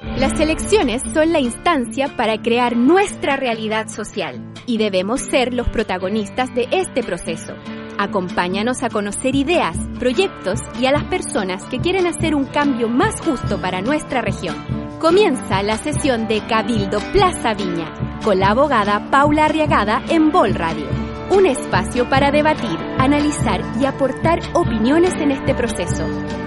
Las 0.00 0.38
elecciones 0.38 1.02
son 1.12 1.32
la 1.32 1.40
instancia 1.40 2.14
para 2.16 2.40
crear 2.40 2.76
nuestra 2.76 3.36
realidad 3.36 3.88
social 3.88 4.52
y 4.64 4.78
debemos 4.78 5.20
ser 5.22 5.52
los 5.52 5.68
protagonistas 5.68 6.54
de 6.54 6.68
este 6.70 7.02
proceso. 7.02 7.54
Acompáñanos 7.98 8.84
a 8.84 8.90
conocer 8.90 9.34
ideas, 9.34 9.76
proyectos 9.98 10.60
y 10.80 10.86
a 10.86 10.92
las 10.92 11.02
personas 11.04 11.64
que 11.64 11.80
quieren 11.80 12.06
hacer 12.06 12.36
un 12.36 12.44
cambio 12.44 12.88
más 12.88 13.20
justo 13.20 13.60
para 13.60 13.80
nuestra 13.80 14.20
región. 14.22 14.56
Comienza 15.00 15.64
la 15.64 15.76
sesión 15.78 16.28
de 16.28 16.46
Cabildo 16.46 17.00
Plaza 17.12 17.54
Viña 17.54 17.92
con 18.22 18.38
la 18.38 18.50
abogada 18.50 19.10
Paula 19.10 19.46
Arriagada 19.46 20.02
en 20.08 20.30
Vol 20.30 20.54
Radio. 20.54 20.86
Un 21.30 21.46
espacio 21.46 22.08
para 22.08 22.30
debatir, 22.30 22.78
analizar 22.98 23.62
y 23.80 23.84
aportar 23.84 24.38
opiniones 24.54 25.14
en 25.20 25.32
este 25.32 25.54
proceso. 25.54 26.04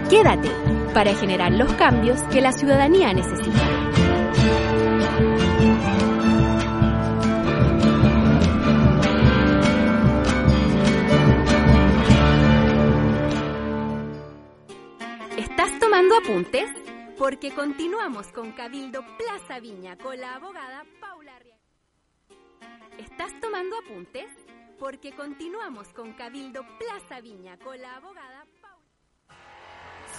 Quédate 0.10 0.81
para 0.94 1.14
generar 1.16 1.52
los 1.54 1.72
cambios 1.74 2.22
que 2.24 2.42
la 2.42 2.52
ciudadanía 2.52 3.14
necesita. 3.14 3.92
¿Estás 15.38 15.80
tomando 15.80 16.16
apuntes? 16.18 16.70
Porque 17.18 17.52
continuamos 17.52 18.28
con 18.30 18.52
Cabildo 18.52 19.02
Plaza 19.18 19.60
Viña 19.60 19.98
con 19.98 20.20
la 20.20 20.36
abogada 20.36 20.84
Paula 21.00 21.36
Arriaga. 21.36 21.62
¿Estás 22.98 23.40
tomando 23.40 23.78
apuntes? 23.78 24.28
Porque 24.80 25.14
continuamos 25.14 25.88
con 25.94 26.14
Cabildo 26.14 26.64
Plaza 26.80 27.22
Viña 27.22 27.58
con 27.60 27.80
la 27.80 27.96
abogada. 27.96 28.41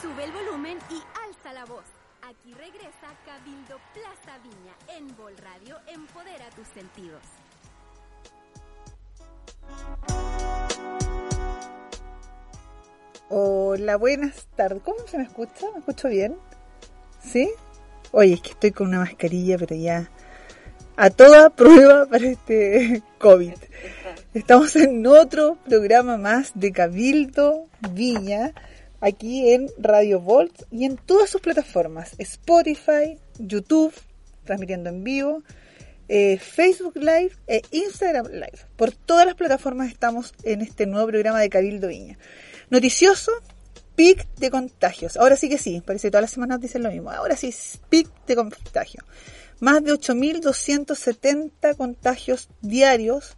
Sube 0.02 0.24
el 0.24 0.32
volumen 0.32 0.78
y 0.90 0.96
alza 1.24 1.52
la 1.52 1.64
voz. 1.64 1.84
Aquí 2.22 2.52
regresa 2.54 3.14
Cabildo 3.24 3.78
Plaza 3.94 4.36
Viña 4.42 4.98
en 4.98 5.16
Vol 5.16 5.36
Radio. 5.36 5.78
Empodera 5.86 6.50
tus 6.56 6.66
sentidos. 6.74 7.22
Hola, 13.28 13.94
buenas 13.96 14.48
tardes. 14.56 14.82
¿Cómo 14.82 15.06
se 15.06 15.18
me 15.18 15.22
escucha? 15.22 15.66
¿Me 15.72 15.78
escucho 15.78 16.08
bien? 16.08 16.36
¿Sí? 17.20 17.48
Oye, 18.10 18.34
es 18.34 18.40
que 18.42 18.50
estoy 18.50 18.72
con 18.72 18.88
una 18.88 18.98
mascarilla, 18.98 19.56
pero 19.56 19.76
ya 19.76 20.10
a 20.96 21.10
toda 21.10 21.50
prueba 21.50 22.06
para 22.06 22.26
este 22.26 23.04
COVID. 23.18 23.54
Estamos 24.34 24.74
en 24.74 25.06
otro 25.06 25.58
programa 25.64 26.16
más 26.16 26.50
de 26.56 26.72
Cabildo 26.72 27.66
Viña, 27.92 28.52
aquí 29.02 29.52
en 29.52 29.68
Radio 29.78 30.20
Volt 30.20 30.62
y 30.70 30.84
en 30.84 30.96
todas 30.96 31.28
sus 31.28 31.40
plataformas, 31.40 32.14
Spotify, 32.18 33.18
YouTube, 33.38 33.92
transmitiendo 34.44 34.90
en 34.90 35.04
vivo, 35.04 35.42
eh, 36.08 36.38
Facebook 36.38 36.96
Live 36.96 37.32
e 37.48 37.62
Instagram 37.72 38.28
Live. 38.28 38.60
Por 38.76 38.92
todas 38.92 39.26
las 39.26 39.34
plataformas 39.34 39.90
estamos 39.90 40.32
en 40.44 40.62
este 40.62 40.86
nuevo 40.86 41.08
programa 41.08 41.40
de 41.40 41.50
Cabildo 41.50 41.88
Viña. 41.88 42.16
Noticioso, 42.70 43.32
pic 43.96 44.26
de 44.36 44.50
contagios. 44.50 45.16
Ahora 45.16 45.36
sí 45.36 45.48
que 45.48 45.58
sí, 45.58 45.82
parece 45.84 46.06
que 46.06 46.12
todas 46.12 46.22
las 46.22 46.30
semanas 46.30 46.60
dicen 46.60 46.84
lo 46.84 46.90
mismo. 46.90 47.10
Ahora 47.10 47.36
sí, 47.36 47.52
pic 47.90 48.08
de 48.26 48.36
contagio. 48.36 49.02
Más 49.58 49.82
de 49.82 49.92
8.270 49.92 51.76
contagios 51.76 52.48
diarios 52.60 53.36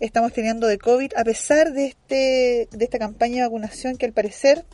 estamos 0.00 0.32
teniendo 0.32 0.66
de 0.66 0.78
COVID, 0.78 1.12
a 1.16 1.24
pesar 1.24 1.72
de, 1.72 1.86
este, 1.86 2.68
de 2.70 2.84
esta 2.84 2.98
campaña 2.98 3.36
de 3.36 3.42
vacunación 3.42 3.96
que 3.96 4.06
al 4.06 4.12
parecer 4.12 4.64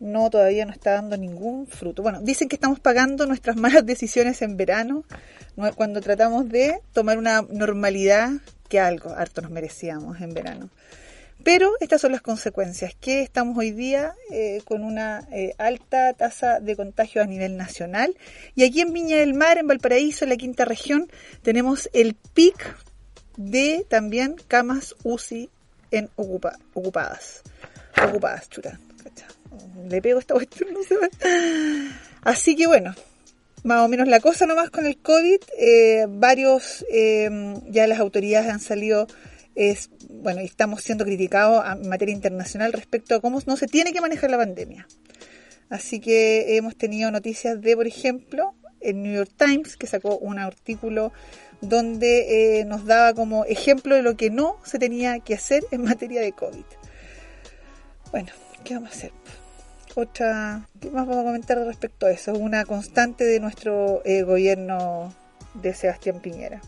no 0.00 0.30
todavía 0.30 0.64
no 0.66 0.72
está 0.72 0.92
dando 0.92 1.16
ningún 1.16 1.66
fruto. 1.66 2.02
Bueno, 2.02 2.20
dicen 2.20 2.48
que 2.48 2.56
estamos 2.56 2.80
pagando 2.80 3.26
nuestras 3.26 3.56
malas 3.56 3.84
decisiones 3.86 4.42
en 4.42 4.56
verano, 4.56 5.04
cuando 5.76 6.00
tratamos 6.00 6.48
de 6.48 6.80
tomar 6.92 7.18
una 7.18 7.42
normalidad 7.42 8.30
que 8.68 8.80
algo 8.80 9.10
harto 9.10 9.40
nos 9.42 9.50
merecíamos 9.50 10.20
en 10.20 10.34
verano. 10.34 10.70
Pero 11.42 11.72
estas 11.80 12.00
son 12.00 12.12
las 12.12 12.22
consecuencias, 12.22 12.94
que 12.98 13.20
estamos 13.20 13.58
hoy 13.58 13.70
día 13.70 14.14
eh, 14.30 14.62
con 14.64 14.82
una 14.82 15.28
eh, 15.30 15.54
alta 15.58 16.14
tasa 16.14 16.58
de 16.58 16.74
contagio 16.74 17.20
a 17.22 17.26
nivel 17.26 17.58
nacional. 17.58 18.16
Y 18.54 18.64
aquí 18.64 18.80
en 18.80 18.92
Viña 18.94 19.18
del 19.18 19.34
Mar, 19.34 19.58
en 19.58 19.66
Valparaíso, 19.66 20.24
en 20.24 20.30
la 20.30 20.36
quinta 20.36 20.64
región, 20.64 21.10
tenemos 21.42 21.90
el 21.92 22.14
pic 22.14 22.76
de 23.36 23.84
también 23.90 24.36
camas 24.48 24.94
UCI 25.02 25.50
en 25.90 26.08
ocupa, 26.16 26.58
ocupadas. 26.72 27.42
Ocupadas, 28.02 28.48
chuta. 28.48 28.78
Le 29.88 30.00
pego 30.02 30.18
esta 30.18 30.34
cuestión, 30.34 30.70
no 30.72 30.82
se 30.82 30.96
Así 32.22 32.56
que 32.56 32.66
bueno, 32.66 32.94
más 33.62 33.84
o 33.84 33.88
menos 33.88 34.08
la 34.08 34.20
cosa 34.20 34.46
nomás 34.46 34.70
con 34.70 34.86
el 34.86 34.96
COVID. 34.98 35.40
Eh, 35.58 36.06
varios, 36.08 36.84
ya 37.68 37.86
las 37.86 37.98
autoridades 37.98 38.50
han 38.50 38.60
salido 38.60 39.06
es, 39.54 39.90
bueno, 40.10 40.40
estamos 40.40 40.82
siendo 40.82 41.04
criticados 41.04 41.64
en 41.64 41.88
materia 41.88 42.14
internacional 42.14 42.72
respecto 42.72 43.14
a 43.14 43.20
cómo 43.20 43.40
no 43.46 43.56
se 43.56 43.66
tiene 43.66 43.92
que 43.92 44.00
manejar 44.00 44.30
la 44.30 44.38
pandemia. 44.38 44.86
Así 45.70 46.00
que 46.00 46.56
hemos 46.56 46.76
tenido 46.76 47.10
noticias 47.10 47.60
de, 47.60 47.76
por 47.76 47.86
ejemplo, 47.86 48.54
el 48.80 49.02
New 49.02 49.14
York 49.14 49.32
Times, 49.36 49.76
que 49.76 49.86
sacó 49.86 50.18
un 50.18 50.38
artículo 50.38 51.12
donde 51.60 52.60
eh, 52.60 52.64
nos 52.64 52.84
daba 52.84 53.14
como 53.14 53.44
ejemplo 53.46 53.94
de 53.94 54.02
lo 54.02 54.16
que 54.16 54.30
no 54.30 54.58
se 54.64 54.78
tenía 54.78 55.18
que 55.20 55.34
hacer 55.34 55.64
en 55.70 55.84
materia 55.84 56.20
de 56.20 56.32
COVID. 56.32 56.64
Bueno, 58.10 58.30
¿qué 58.62 58.74
vamos 58.74 58.90
a 58.90 58.92
hacer? 58.92 59.12
Otra, 59.96 60.68
¿qué 60.80 60.90
más 60.90 61.06
vamos 61.06 61.22
a 61.22 61.26
comentar 61.26 61.56
respecto 61.58 62.06
a 62.06 62.10
eso? 62.10 62.32
Una 62.32 62.64
constante 62.64 63.22
de 63.22 63.38
nuestro 63.38 64.02
eh, 64.04 64.24
gobierno 64.24 65.14
de 65.54 65.72
Sebastián 65.72 66.18
Piñera. 66.20 66.60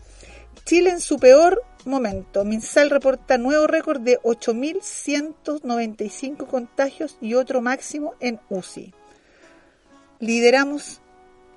Chile 0.64 0.90
en 0.90 1.00
su 1.00 1.18
peor 1.18 1.60
momento. 1.84 2.44
Minsal 2.44 2.88
reporta 2.88 3.36
nuevo 3.36 3.66
récord 3.66 4.00
de 4.00 4.20
8.195 4.20 6.46
contagios 6.46 7.18
y 7.20 7.34
otro 7.34 7.60
máximo 7.60 8.14
en 8.20 8.38
UCI. 8.48 8.94
Lideramos 10.20 11.00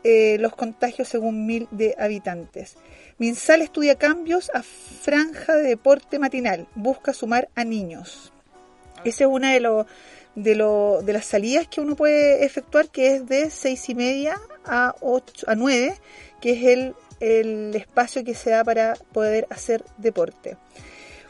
eh, 0.04 0.38
los 0.40 0.56
contagios 0.56 1.08
según 1.08 1.46
mil 1.46 1.68
de 1.70 1.94
habitantes. 2.00 2.78
Minsal 3.20 3.62
estudia 3.62 3.94
cambios 3.94 4.50
a 4.56 4.64
franja 4.64 5.56
de 5.56 5.68
deporte 5.68 6.18
matinal. 6.18 6.68
Busca 6.74 7.14
sumar 7.14 7.48
a 7.54 7.64
niños. 7.64 8.34
Esa 9.06 9.26
es 9.26 9.30
una 9.30 9.54
de, 9.54 9.60
lo, 9.60 9.86
de, 10.36 10.56
lo, 10.56 11.02
de 11.04 11.14
las 11.14 11.26
salidas 11.26 11.68
que 11.68 11.82
uno 11.82 11.96
puede 11.96 12.46
efectuar, 12.46 12.90
que 12.90 13.16
es 13.16 13.28
de 13.28 13.50
seis 13.50 13.90
y 13.90 13.96
media 13.96 14.40
a, 14.66 14.96
8, 15.02 15.46
a 15.48 15.56
9, 15.56 15.96
que 16.42 16.52
es 16.52 16.64
el 16.64 16.96
el 17.20 17.76
espacio 17.76 18.24
que 18.24 18.34
se 18.34 18.52
da 18.52 18.64
para 18.64 18.96
poder 19.12 19.48
hacer 19.50 19.84
deporte. 19.98 20.58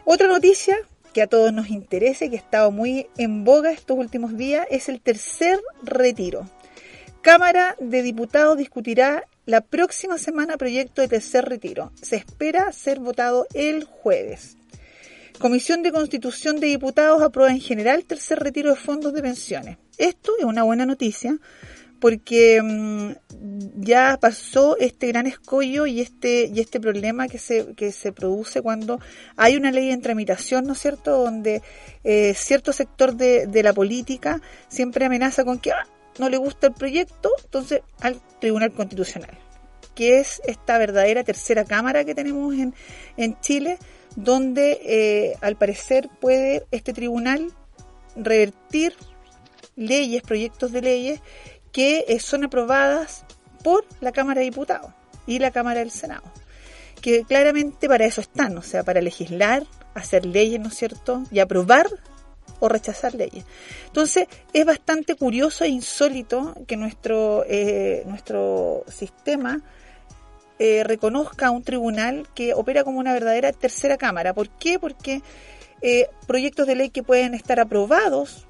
Otra 0.05 0.27
noticia 0.27 0.77
que 1.13 1.21
a 1.21 1.27
todos 1.27 1.51
nos 1.51 1.69
interesa 1.69 2.25
y 2.25 2.29
que 2.29 2.35
ha 2.35 2.39
estado 2.39 2.71
muy 2.71 3.07
en 3.17 3.43
boga 3.43 3.71
estos 3.71 3.97
últimos 3.97 4.37
días 4.37 4.67
es 4.69 4.89
el 4.89 5.01
tercer 5.01 5.59
retiro. 5.83 6.47
Cámara 7.21 7.75
de 7.79 8.01
Diputados 8.01 8.57
discutirá 8.57 9.23
la 9.45 9.61
próxima 9.61 10.17
semana 10.17 10.57
proyecto 10.57 11.01
de 11.01 11.07
tercer 11.07 11.45
retiro. 11.45 11.91
Se 12.01 12.15
espera 12.15 12.71
ser 12.71 12.99
votado 12.99 13.47
el 13.53 13.83
jueves. 13.83 14.58
Comisión 15.39 15.83
de 15.83 15.93
Constitución 15.93 16.59
de 16.59 16.67
Diputados 16.67 17.21
aprueba 17.21 17.49
en 17.49 17.61
general 17.61 18.03
tercer 18.03 18.39
retiro 18.39 18.71
de 18.71 18.75
fondos 18.75 19.13
de 19.13 19.21
pensiones. 19.21 19.77
Esto 19.97 20.33
es 20.37 20.43
una 20.43 20.63
buena 20.63 20.85
noticia 20.85 21.37
porque 22.01 22.61
mm, 22.61 23.11
ya 23.81 24.17
pasó 24.19 24.77
este 24.77 25.07
gran 25.07 25.27
escollo 25.27 25.85
y 25.85 26.01
este 26.01 26.51
y 26.53 26.59
este 26.59 26.81
problema 26.81 27.29
que 27.29 27.37
se 27.37 27.73
que 27.75 27.93
se 27.93 28.11
produce 28.11 28.61
cuando 28.61 28.99
hay 29.37 29.55
una 29.55 29.71
ley 29.71 29.91
en 29.91 30.01
tramitación, 30.01 30.65
¿no 30.65 30.73
es 30.73 30.79
cierto?, 30.79 31.23
donde 31.23 31.61
eh, 32.03 32.33
cierto 32.35 32.73
sector 32.73 33.15
de, 33.15 33.47
de, 33.47 33.63
la 33.63 33.73
política 33.73 34.41
siempre 34.67 35.05
amenaza 35.05 35.45
con 35.45 35.59
que 35.59 35.71
ah, 35.71 35.87
no 36.19 36.27
le 36.27 36.35
gusta 36.35 36.67
el 36.67 36.73
proyecto, 36.73 37.31
entonces 37.45 37.81
al 38.01 38.19
Tribunal 38.41 38.73
Constitucional, 38.73 39.37
que 39.95 40.19
es 40.19 40.41
esta 40.45 40.77
verdadera 40.77 41.23
tercera 41.23 41.63
cámara 41.63 42.03
que 42.03 42.13
tenemos 42.13 42.53
en, 42.55 42.73
en 43.15 43.39
Chile, 43.39 43.77
donde 44.23 44.79
eh, 44.83 45.37
al 45.41 45.55
parecer 45.55 46.09
puede 46.19 46.65
este 46.71 46.93
tribunal 46.93 47.53
revertir 48.15 48.93
leyes, 49.75 50.21
proyectos 50.23 50.71
de 50.71 50.81
leyes 50.81 51.21
que 51.71 52.05
eh, 52.07 52.19
son 52.19 52.43
aprobadas 52.43 53.23
por 53.63 53.85
la 54.01 54.11
Cámara 54.11 54.39
de 54.39 54.45
Diputados 54.45 54.91
y 55.25 55.39
la 55.39 55.51
Cámara 55.51 55.79
del 55.79 55.91
Senado, 55.91 56.23
que 57.01 57.23
claramente 57.23 57.87
para 57.87 58.05
eso 58.05 58.19
están, 58.19 58.57
o 58.57 58.61
sea, 58.61 58.83
para 58.83 59.01
legislar, 59.01 59.63
hacer 59.93 60.25
leyes, 60.25 60.59
¿no 60.59 60.67
es 60.67 60.75
cierto?, 60.75 61.23
y 61.31 61.39
aprobar 61.39 61.87
o 62.59 62.67
rechazar 62.67 63.15
leyes. 63.15 63.45
Entonces, 63.87 64.27
es 64.51 64.65
bastante 64.65 65.15
curioso 65.15 65.63
e 65.63 65.69
insólito 65.69 66.55
que 66.67 66.75
nuestro, 66.75 67.45
eh, 67.47 68.03
nuestro 68.05 68.83
sistema 68.89 69.61
eh, 70.59 70.83
reconozca 70.83 71.51
un 71.51 71.63
tribunal 71.63 72.27
que 72.35 72.53
opera 72.53 72.83
como 72.83 72.99
una 72.99 73.13
verdadera 73.13 73.51
tercera 73.51 73.97
cámara. 73.97 74.33
¿Por 74.33 74.49
qué? 74.49 74.77
Porque 74.77 75.21
eh, 75.81 76.07
proyectos 76.27 76.67
de 76.67 76.75
ley 76.75 76.89
que 76.89 77.03
pueden 77.03 77.33
estar 77.33 77.59
aprobados 77.59 78.45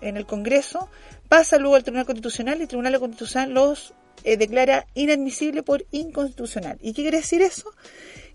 en 0.00 0.16
el 0.16 0.26
Congreso 0.26 0.88
pasa 1.28 1.58
luego 1.58 1.74
al 1.74 1.82
Tribunal 1.82 2.06
Constitucional 2.06 2.58
y 2.58 2.62
el 2.62 2.68
Tribunal 2.68 3.00
Constitucional 3.00 3.50
los 3.52 3.94
declara 4.22 4.86
inadmisible 4.94 5.62
por 5.62 5.84
inconstitucional. 5.90 6.78
¿Y 6.80 6.92
qué 6.92 7.02
quiere 7.02 7.18
decir 7.18 7.42
eso? 7.42 7.72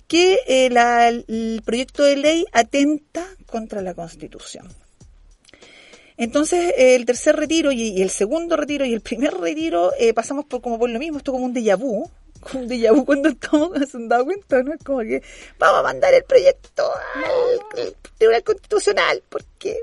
que 0.07 0.39
eh, 0.47 0.69
el 1.27 1.61
proyecto 1.65 2.03
de 2.03 2.17
ley 2.17 2.45
atenta 2.51 3.25
contra 3.45 3.81
la 3.81 3.93
Constitución. 3.93 4.67
Entonces, 6.23 6.73
el 6.77 7.05
tercer 7.05 7.35
retiro 7.35 7.73
y, 7.73 8.01
el 8.01 8.09
segundo 8.09 8.55
retiro 8.55 8.85
y 8.85 8.93
el 8.93 9.01
primer 9.01 9.33
retiro 9.33 9.91
eh, 9.99 10.13
pasamos 10.13 10.45
por 10.45 10.61
como 10.61 10.79
por 10.79 10.89
lo 10.89 10.97
mismo, 10.97 11.17
esto 11.17 11.33
como 11.33 11.43
un 11.43 11.53
déjà 11.53 11.77
vu, 11.77 12.09
un 12.53 12.67
déjà 12.69 12.93
vu 12.93 13.03
cuando 13.03 13.27
estamos, 13.27 13.71
se 13.91 13.97
han 13.97 14.07
dado 14.07 14.23
cuenta, 14.23 14.63
¿no? 14.63 14.73
Es 14.73 14.83
como 14.83 14.99
que 14.99 15.21
vamos 15.59 15.81
a 15.81 15.83
mandar 15.83 16.13
el 16.13 16.23
proyecto 16.23 16.89
al 17.75 17.93
Tribunal 18.17 18.43
Constitucional 18.43 19.21
porque 19.27 19.79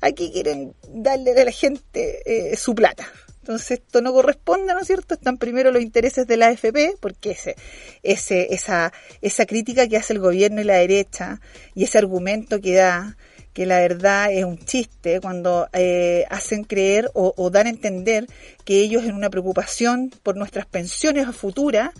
aquí 0.00 0.32
quieren 0.32 0.74
darle 0.88 1.40
a 1.40 1.44
la 1.44 1.52
gente 1.52 2.22
eh, 2.26 2.56
su 2.56 2.74
plata. 2.74 3.06
Entonces 3.42 3.80
esto 3.80 4.00
no 4.02 4.12
corresponde, 4.12 4.72
¿no 4.72 4.78
es 4.78 4.86
cierto? 4.86 5.14
Están 5.14 5.36
primero 5.36 5.72
los 5.72 5.82
intereses 5.82 6.28
de 6.28 6.36
la 6.36 6.46
AFP, 6.46 6.94
porque 7.00 7.32
ese, 7.32 7.56
ese, 8.04 8.54
esa, 8.54 8.92
esa 9.20 9.46
crítica 9.46 9.88
que 9.88 9.96
hace 9.96 10.12
el 10.12 10.20
gobierno 10.20 10.60
y 10.60 10.64
la 10.64 10.74
derecha 10.74 11.40
y 11.74 11.82
ese 11.82 11.98
argumento 11.98 12.60
que 12.60 12.74
da, 12.76 13.16
que 13.52 13.66
la 13.66 13.80
verdad 13.80 14.32
es 14.32 14.44
un 14.44 14.58
chiste, 14.58 15.20
cuando 15.20 15.68
eh, 15.72 16.24
hacen 16.30 16.62
creer 16.62 17.10
o, 17.14 17.50
dan 17.50 17.66
a 17.66 17.70
entender 17.70 18.28
que 18.64 18.78
ellos 18.78 19.02
en 19.02 19.16
una 19.16 19.28
preocupación 19.28 20.12
por 20.22 20.36
nuestras 20.36 20.66
pensiones 20.66 21.26
futuras 21.34 21.90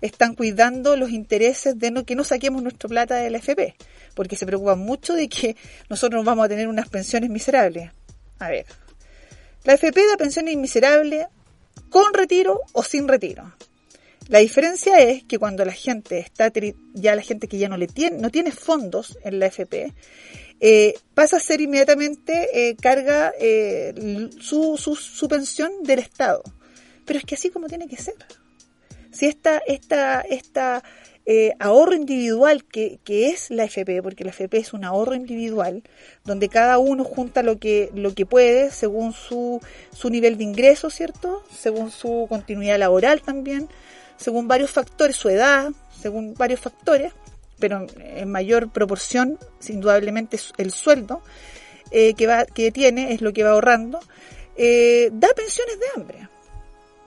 están 0.00 0.34
cuidando 0.34 0.96
los 0.96 1.10
intereses 1.10 1.78
de 1.78 1.92
no, 1.92 2.04
que 2.04 2.16
no 2.16 2.24
saquemos 2.24 2.60
nuestra 2.60 2.88
plata 2.88 3.14
de 3.14 3.30
la 3.30 3.38
AFP, 3.38 3.76
porque 4.16 4.34
se 4.34 4.46
preocupan 4.46 4.80
mucho 4.80 5.14
de 5.14 5.28
que 5.28 5.56
nosotros 5.88 6.24
vamos 6.24 6.44
a 6.44 6.48
tener 6.48 6.66
unas 6.66 6.88
pensiones 6.88 7.30
miserables. 7.30 7.92
A 8.40 8.48
ver, 8.48 8.66
la 9.68 9.74
FP 9.74 10.00
da 10.06 10.16
pensiones 10.16 10.56
miserables 10.56 11.26
con 11.90 12.14
retiro 12.14 12.62
o 12.72 12.82
sin 12.82 13.06
retiro. 13.06 13.52
La 14.28 14.38
diferencia 14.38 14.96
es 14.96 15.24
que 15.24 15.38
cuando 15.38 15.62
la 15.62 15.72
gente 15.72 16.20
está, 16.20 16.50
ya 16.94 17.14
la 17.14 17.20
gente 17.20 17.48
que 17.48 17.58
ya 17.58 17.68
no 17.68 17.76
le 17.76 17.86
tiene, 17.86 18.16
no 18.16 18.30
tiene 18.30 18.50
fondos 18.50 19.18
en 19.24 19.38
la 19.38 19.44
FP, 19.48 19.92
eh, 20.60 20.94
pasa 21.12 21.36
a 21.36 21.40
ser 21.40 21.60
inmediatamente 21.60 22.48
eh, 22.54 22.76
carga 22.76 23.30
eh, 23.38 23.92
su, 24.40 24.78
su, 24.78 24.96
su, 24.96 25.28
pensión 25.28 25.82
del 25.82 25.98
Estado. 25.98 26.42
Pero 27.04 27.18
es 27.18 27.26
que 27.26 27.34
así 27.34 27.50
como 27.50 27.66
tiene 27.66 27.88
que 27.88 27.98
ser. 27.98 28.16
Si 29.12 29.26
esta, 29.26 29.58
esta, 29.66 30.22
esta 30.22 30.82
eh, 31.30 31.52
ahorro 31.58 31.94
individual 31.94 32.64
que, 32.64 33.00
es 33.06 33.50
la 33.50 33.64
FP, 33.64 34.02
porque 34.02 34.24
la 34.24 34.30
FP 34.30 34.56
es 34.56 34.72
un 34.72 34.82
ahorro 34.82 35.14
individual, 35.14 35.82
donde 36.24 36.48
cada 36.48 36.78
uno 36.78 37.04
junta 37.04 37.42
lo 37.42 37.58
que, 37.58 37.90
lo 37.94 38.14
que 38.14 38.24
puede 38.24 38.70
según 38.70 39.12
su, 39.12 39.60
su 39.92 40.08
nivel 40.08 40.38
de 40.38 40.44
ingreso, 40.44 40.88
¿cierto? 40.88 41.44
Según 41.54 41.90
su 41.90 42.24
continuidad 42.30 42.78
laboral 42.78 43.20
también, 43.20 43.68
según 44.16 44.48
varios 44.48 44.70
factores, 44.70 45.16
su 45.16 45.28
edad, 45.28 45.70
según 46.00 46.32
varios 46.32 46.60
factores, 46.60 47.12
pero 47.58 47.86
en 47.98 48.30
mayor 48.30 48.70
proporción, 48.70 49.38
indudablemente, 49.68 50.38
el 50.56 50.70
sueldo 50.70 51.20
eh, 51.90 52.14
que, 52.14 52.26
va, 52.26 52.46
que 52.46 52.72
tiene 52.72 53.12
es 53.12 53.20
lo 53.20 53.34
que 53.34 53.44
va 53.44 53.50
ahorrando, 53.50 54.00
eh, 54.56 55.10
da 55.12 55.28
pensiones 55.36 55.78
de 55.78 55.86
hambre 55.94 56.28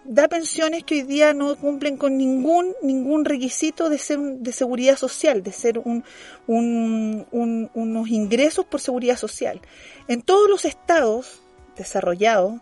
da 0.03 0.27
pensiones 0.27 0.83
que 0.83 0.95
hoy 0.95 1.01
día 1.03 1.33
no 1.33 1.55
cumplen 1.55 1.97
con 1.97 2.17
ningún 2.17 2.73
ningún 2.81 3.25
requisito 3.25 3.89
de 3.89 3.97
ser 3.97 4.19
de 4.19 4.51
seguridad 4.51 4.97
social, 4.97 5.43
de 5.43 5.51
ser 5.51 5.79
un, 5.79 6.03
unos 6.47 8.09
ingresos 8.09 8.65
por 8.65 8.81
seguridad 8.81 9.17
social. 9.17 9.61
En 10.07 10.21
todos 10.21 10.49
los 10.49 10.65
estados 10.65 11.41
desarrollados 11.77 12.61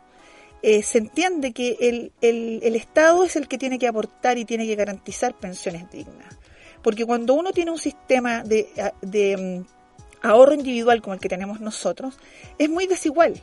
eh, 0.61 0.83
se 0.83 0.97
entiende 0.97 1.53
que 1.53 1.77
el, 1.79 2.11
el, 2.21 2.59
el 2.63 2.75
Estado 2.75 3.23
es 3.23 3.35
el 3.35 3.47
que 3.47 3.57
tiene 3.57 3.79
que 3.79 3.87
aportar 3.87 4.37
y 4.37 4.45
tiene 4.45 4.67
que 4.67 4.75
garantizar 4.75 5.33
pensiones 5.33 5.89
dignas. 5.89 6.37
Porque 6.81 7.05
cuando 7.05 7.33
uno 7.33 7.51
tiene 7.51 7.71
un 7.71 7.79
sistema 7.79 8.43
de, 8.43 8.69
de 9.01 9.37
mm, 9.37 10.27
ahorro 10.27 10.53
individual 10.53 11.01
como 11.01 11.13
el 11.13 11.19
que 11.19 11.29
tenemos 11.29 11.61
nosotros, 11.61 12.17
es 12.57 12.69
muy 12.69 12.87
desigual 12.87 13.41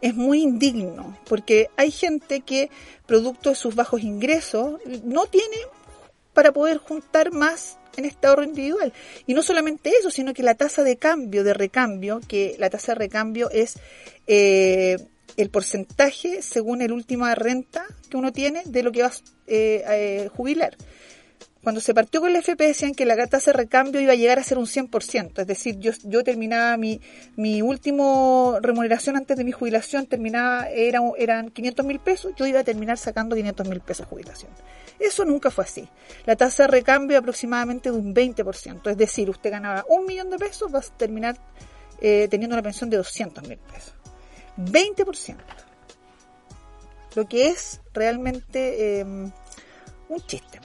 es 0.00 0.14
muy 0.14 0.42
indigno, 0.42 1.16
porque 1.28 1.68
hay 1.76 1.90
gente 1.90 2.40
que, 2.40 2.70
producto 3.06 3.50
de 3.50 3.56
sus 3.56 3.74
bajos 3.74 4.02
ingresos, 4.02 4.80
no 5.04 5.26
tiene 5.26 5.56
para 6.32 6.52
poder 6.52 6.78
juntar 6.78 7.32
más 7.32 7.78
en 7.96 8.04
este 8.04 8.26
ahorro 8.26 8.44
individual. 8.44 8.92
Y 9.26 9.34
no 9.34 9.42
solamente 9.42 9.90
eso, 9.98 10.10
sino 10.10 10.34
que 10.34 10.42
la 10.42 10.54
tasa 10.54 10.82
de 10.82 10.96
cambio, 10.96 11.44
de 11.44 11.54
recambio, 11.54 12.20
que 12.26 12.56
la 12.58 12.70
tasa 12.70 12.92
de 12.92 12.98
recambio 12.98 13.50
es 13.50 13.78
eh, 14.26 14.98
el 15.36 15.50
porcentaje 15.50 16.42
según 16.42 16.82
el 16.82 16.92
última 16.92 17.34
renta 17.34 17.86
que 18.10 18.16
uno 18.16 18.32
tiene 18.32 18.62
de 18.64 18.82
lo 18.82 18.92
que 18.92 19.02
va 19.02 19.12
eh, 19.46 19.82
a 19.86 19.96
eh, 19.96 20.28
jubilar. 20.28 20.76
Cuando 21.66 21.80
se 21.80 21.94
partió 21.94 22.20
con 22.20 22.30
el 22.30 22.36
FP 22.36 22.64
decían 22.64 22.94
que 22.94 23.04
la 23.04 23.26
tasa 23.26 23.50
de 23.50 23.56
recambio 23.56 24.00
iba 24.00 24.12
a 24.12 24.14
llegar 24.14 24.38
a 24.38 24.44
ser 24.44 24.56
un 24.56 24.66
100%, 24.66 25.40
es 25.40 25.46
decir, 25.48 25.76
yo, 25.80 26.22
terminaba 26.22 26.76
mi, 26.76 27.00
mi 27.34 27.60
último 27.60 28.58
remuneración 28.62 29.16
antes 29.16 29.36
de 29.36 29.42
mi 29.42 29.50
jubilación, 29.50 30.06
terminaba, 30.06 30.68
era, 30.68 31.00
eran 31.18 31.50
500 31.50 31.84
mil 31.84 31.98
pesos, 31.98 32.32
yo 32.36 32.46
iba 32.46 32.60
a 32.60 32.62
terminar 32.62 32.98
sacando 32.98 33.34
500 33.34 33.68
mil 33.68 33.80
pesos 33.80 34.06
de 34.06 34.10
jubilación. 34.10 34.52
Eso 35.00 35.24
nunca 35.24 35.50
fue 35.50 35.64
así. 35.64 35.88
La 36.24 36.36
tasa 36.36 36.62
de 36.62 36.68
recambio 36.68 37.18
aproximadamente 37.18 37.90
de 37.90 37.96
un 37.96 38.14
20%, 38.14 38.88
es 38.88 38.96
decir, 38.96 39.28
usted 39.28 39.50
ganaba 39.50 39.84
un 39.88 40.06
millón 40.06 40.30
de 40.30 40.38
pesos, 40.38 40.72
va 40.72 40.78
a 40.78 40.82
terminar 40.82 41.36
eh, 42.00 42.28
teniendo 42.30 42.54
una 42.54 42.62
pensión 42.62 42.90
de 42.90 42.98
200 42.98 43.42
mil 43.48 43.58
pesos. 43.58 43.92
20%. 44.56 45.34
Lo 47.16 47.28
que 47.28 47.48
es 47.48 47.80
realmente 47.92 49.00
eh, 49.00 49.04
un 49.04 50.20
chiste. 50.28 50.60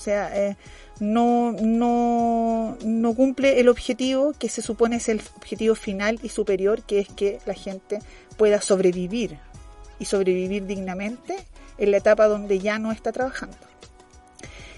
Sea, 0.00 0.30
eh, 0.34 0.56
no, 0.98 1.52
no, 1.52 2.76
no 2.84 3.14
cumple 3.14 3.60
el 3.60 3.68
objetivo 3.68 4.32
que 4.38 4.48
se 4.48 4.62
supone 4.62 4.96
es 4.96 5.08
el 5.08 5.20
objetivo 5.36 5.74
final 5.74 6.18
y 6.22 6.28
superior, 6.28 6.82
que 6.82 7.00
es 7.00 7.08
que 7.08 7.38
la 7.46 7.54
gente 7.54 8.00
pueda 8.36 8.60
sobrevivir 8.60 9.38
y 9.98 10.06
sobrevivir 10.06 10.66
dignamente 10.66 11.36
en 11.78 11.90
la 11.90 11.98
etapa 11.98 12.26
donde 12.26 12.58
ya 12.58 12.78
no 12.78 12.92
está 12.92 13.12
trabajando. 13.12 13.69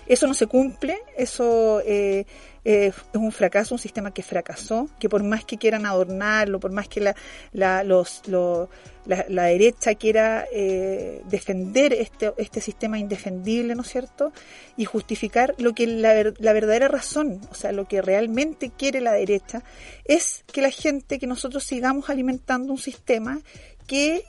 Eso 0.06 0.26
no 0.26 0.34
se 0.34 0.46
cumple, 0.46 0.98
eso 1.16 1.80
eh, 1.86 2.26
eh, 2.64 2.86
es 2.88 2.94
un 3.14 3.30
fracaso, 3.30 3.74
un 3.74 3.78
sistema 3.78 4.12
que 4.12 4.22
fracasó, 4.22 4.88
que 4.98 5.08
por 5.08 5.22
más 5.22 5.44
que 5.44 5.58
quieran 5.58 5.86
adornarlo, 5.86 6.58
por 6.58 6.72
más 6.72 6.88
que 6.88 7.00
la, 7.00 7.16
la, 7.52 7.84
los, 7.84 8.22
la, 8.26 9.44
derecha 9.44 9.94
quiera 9.94 10.44
eh, 10.52 11.22
defender 11.28 11.92
este, 11.92 12.32
este 12.36 12.60
sistema 12.60 12.98
indefendible, 12.98 13.74
¿no 13.74 13.82
es 13.82 13.88
cierto? 13.88 14.32
Y 14.76 14.84
justificar 14.86 15.54
lo 15.58 15.72
que 15.72 15.86
la, 15.86 16.32
la 16.38 16.52
verdadera 16.52 16.88
razón, 16.88 17.40
o 17.50 17.54
sea, 17.54 17.70
lo 17.70 17.86
que 17.86 18.02
realmente 18.02 18.70
quiere 18.70 19.00
la 19.00 19.12
derecha, 19.12 19.62
es 20.04 20.44
que 20.52 20.62
la 20.62 20.70
gente, 20.70 21.20
que 21.20 21.28
nosotros 21.28 21.62
sigamos 21.62 22.10
alimentando 22.10 22.72
un 22.72 22.78
sistema 22.78 23.40
que 23.86 24.24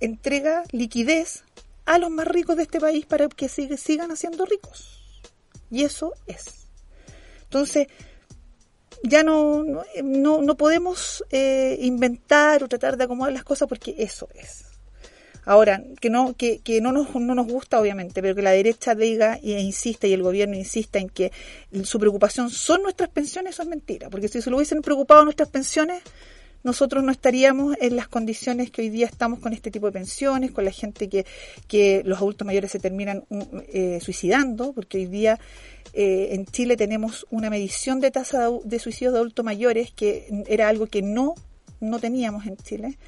entrega 0.00 0.62
liquidez 0.70 1.44
a 1.88 1.98
los 1.98 2.10
más 2.10 2.28
ricos 2.28 2.54
de 2.56 2.64
este 2.64 2.80
país 2.80 3.06
para 3.06 3.28
que 3.28 3.48
sigan 3.48 4.10
haciendo 4.10 4.44
ricos. 4.44 5.00
Y 5.70 5.84
eso 5.84 6.12
es. 6.26 6.68
Entonces, 7.44 7.88
ya 9.02 9.22
no, 9.22 9.64
no, 10.02 10.42
no 10.42 10.56
podemos 10.56 11.24
eh, 11.30 11.78
inventar 11.80 12.62
o 12.62 12.68
tratar 12.68 12.98
de 12.98 13.04
acomodar 13.04 13.32
las 13.32 13.42
cosas 13.42 13.68
porque 13.68 13.94
eso 13.98 14.28
es. 14.34 14.66
Ahora, 15.46 15.82
que 15.98 16.10
no, 16.10 16.34
que, 16.36 16.58
que 16.58 16.82
no, 16.82 16.92
nos, 16.92 17.14
no 17.14 17.34
nos 17.34 17.46
gusta, 17.46 17.80
obviamente, 17.80 18.20
pero 18.20 18.34
que 18.34 18.42
la 18.42 18.50
derecha 18.50 18.94
diga 18.94 19.36
e 19.42 19.58
insista 19.58 20.06
y 20.06 20.12
el 20.12 20.22
gobierno 20.22 20.56
insista 20.56 20.98
en 20.98 21.08
que 21.08 21.32
su 21.84 21.98
preocupación 21.98 22.50
son 22.50 22.82
nuestras 22.82 23.08
pensiones, 23.08 23.54
eso 23.54 23.62
es 23.62 23.68
mentira. 23.68 24.10
Porque 24.10 24.28
si 24.28 24.42
se 24.42 24.50
lo 24.50 24.56
hubiesen 24.56 24.82
preocupado 24.82 25.24
nuestras 25.24 25.48
pensiones, 25.48 26.02
nosotros 26.62 27.04
no 27.04 27.12
estaríamos 27.12 27.76
en 27.80 27.96
las 27.96 28.08
condiciones 28.08 28.70
que 28.70 28.82
hoy 28.82 28.90
día 28.90 29.06
estamos 29.06 29.38
con 29.38 29.52
este 29.52 29.70
tipo 29.70 29.86
de 29.86 29.92
pensiones, 29.92 30.50
con 30.50 30.64
la 30.64 30.70
gente 30.70 31.08
que, 31.08 31.24
que 31.66 32.02
los 32.04 32.18
adultos 32.18 32.46
mayores 32.46 32.72
se 32.72 32.78
terminan 32.78 33.24
eh, 33.72 33.98
suicidando, 34.02 34.72
porque 34.72 34.98
hoy 34.98 35.06
día 35.06 35.38
eh, 35.92 36.28
en 36.32 36.46
Chile 36.46 36.76
tenemos 36.76 37.26
una 37.30 37.50
medición 37.50 38.00
de 38.00 38.10
tasa 38.10 38.48
de, 38.64 38.78
suicidios 38.78 39.12
de 39.12 39.18
adultos 39.20 39.44
mayores 39.44 39.92
que 39.92 40.44
era 40.46 40.68
algo 40.68 40.86
que 40.86 41.02
no, 41.02 41.34
no 41.80 41.98
teníamos 41.98 42.46
en 42.46 42.56
Chile. 42.56 42.98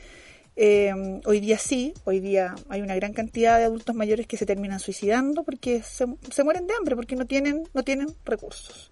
Eh, 0.56 0.92
hoy 1.24 1.40
día 1.40 1.58
sí, 1.58 1.94
hoy 2.04 2.20
día 2.20 2.54
hay 2.68 2.82
una 2.82 2.94
gran 2.94 3.12
cantidad 3.12 3.58
de 3.58 3.64
adultos 3.64 3.94
mayores 3.94 4.26
que 4.26 4.36
se 4.36 4.46
terminan 4.46 4.80
suicidando 4.80 5.42
porque 5.42 5.82
se 5.82 6.44
mueren 6.44 6.66
de 6.66 6.74
hambre, 6.74 6.96
porque 6.96 7.16
no 7.16 7.26
tienen, 7.26 7.64
no 7.72 7.82
tienen 7.82 8.08
recursos. 8.24 8.90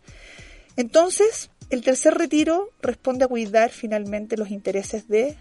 Entonces, 0.76 1.50
el 1.70 1.82
tercer 1.82 2.14
retiro 2.14 2.70
responde 2.80 3.24
a 3.24 3.28
cuidar 3.28 3.70
finalmente 3.70 4.36
los 4.36 4.50
intereses 4.50 5.08
de 5.08 5.36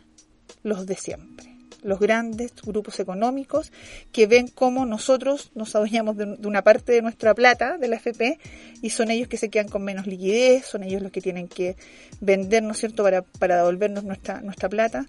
los 0.64 0.86
de 0.86 0.96
siempre 0.96 1.58
los 1.84 2.00
grandes 2.00 2.54
grupos 2.64 3.00
económicos 3.00 3.72
que 4.12 4.28
ven 4.28 4.48
cómo 4.48 4.86
nosotros 4.86 5.52
nos 5.56 5.76
adueñamos 5.76 6.18
de, 6.18 6.38
una 6.46 6.62
parte 6.62 6.92
de 6.92 7.02
nuestra 7.02 7.34
plata, 7.34 7.78
de 7.78 7.88
la 7.88 7.98
FP, 7.98 8.40
y 8.82 8.90
son 8.90 9.12
ellos 9.12 9.28
que 9.28 9.38
se 9.38 9.50
quedan 9.50 9.70
con 9.70 9.84
menos 9.84 10.08
liquidez, 10.08 10.66
son 10.66 10.84
ellos 10.84 11.02
los 11.02 11.12
que 11.12 11.22
tienen 11.22 11.48
que 11.48 11.76
vender, 12.20 12.64
¿no 12.64 12.72
es 12.72 12.80
cierto?, 12.80 13.04
para, 13.04 13.22
para 13.22 13.58
devolvernos 13.58 14.04
nuestra, 14.04 14.42
nuestra 14.42 14.70
plata, 14.70 15.06